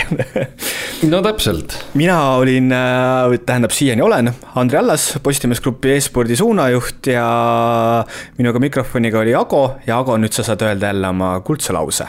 no 1.10 1.22
täpselt. 1.24 1.76
mina 1.98 2.18
olin, 2.40 2.72
äh, 2.72 3.36
tähendab 3.46 3.74
siiani 3.76 4.04
olen, 4.06 4.32
Andri 4.60 4.80
Allas, 4.80 5.12
Postimees 5.22 5.60
Grupi 5.64 5.96
e-spordi 5.96 6.38
suunajuht 6.38 7.12
ja 7.12 7.26
minuga 8.38 8.62
mikrofoniga 8.62 9.20
oli 9.24 9.34
Ago 9.34 9.64
ja 9.86 10.00
Ago, 10.00 10.16
nüüd 10.20 10.34
sa 10.36 10.46
saad 10.46 10.62
öelda 10.66 10.92
jälle 10.94 11.12
oma 11.12 11.36
kuldse 11.44 11.76
lause 11.76 12.08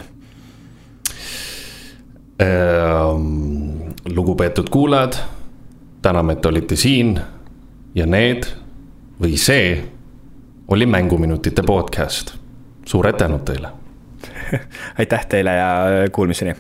ähm 2.42 3.91
lugupeetud 4.10 4.70
kuulajad, 4.70 5.14
täname, 6.02 6.34
et 6.34 6.46
olite 6.46 6.76
siin 6.76 7.20
ja 7.96 8.06
need 8.06 8.48
või 9.22 9.38
see 9.38 9.84
oli 10.68 10.86
Mänguminutite 10.86 11.64
podcast. 11.64 12.36
suured 12.86 13.16
tänud 13.16 13.44
teile 13.46 13.70
aitäh 15.00 15.26
teile 15.26 15.54
ja 15.56 15.70
kuulmiseni 16.12 16.56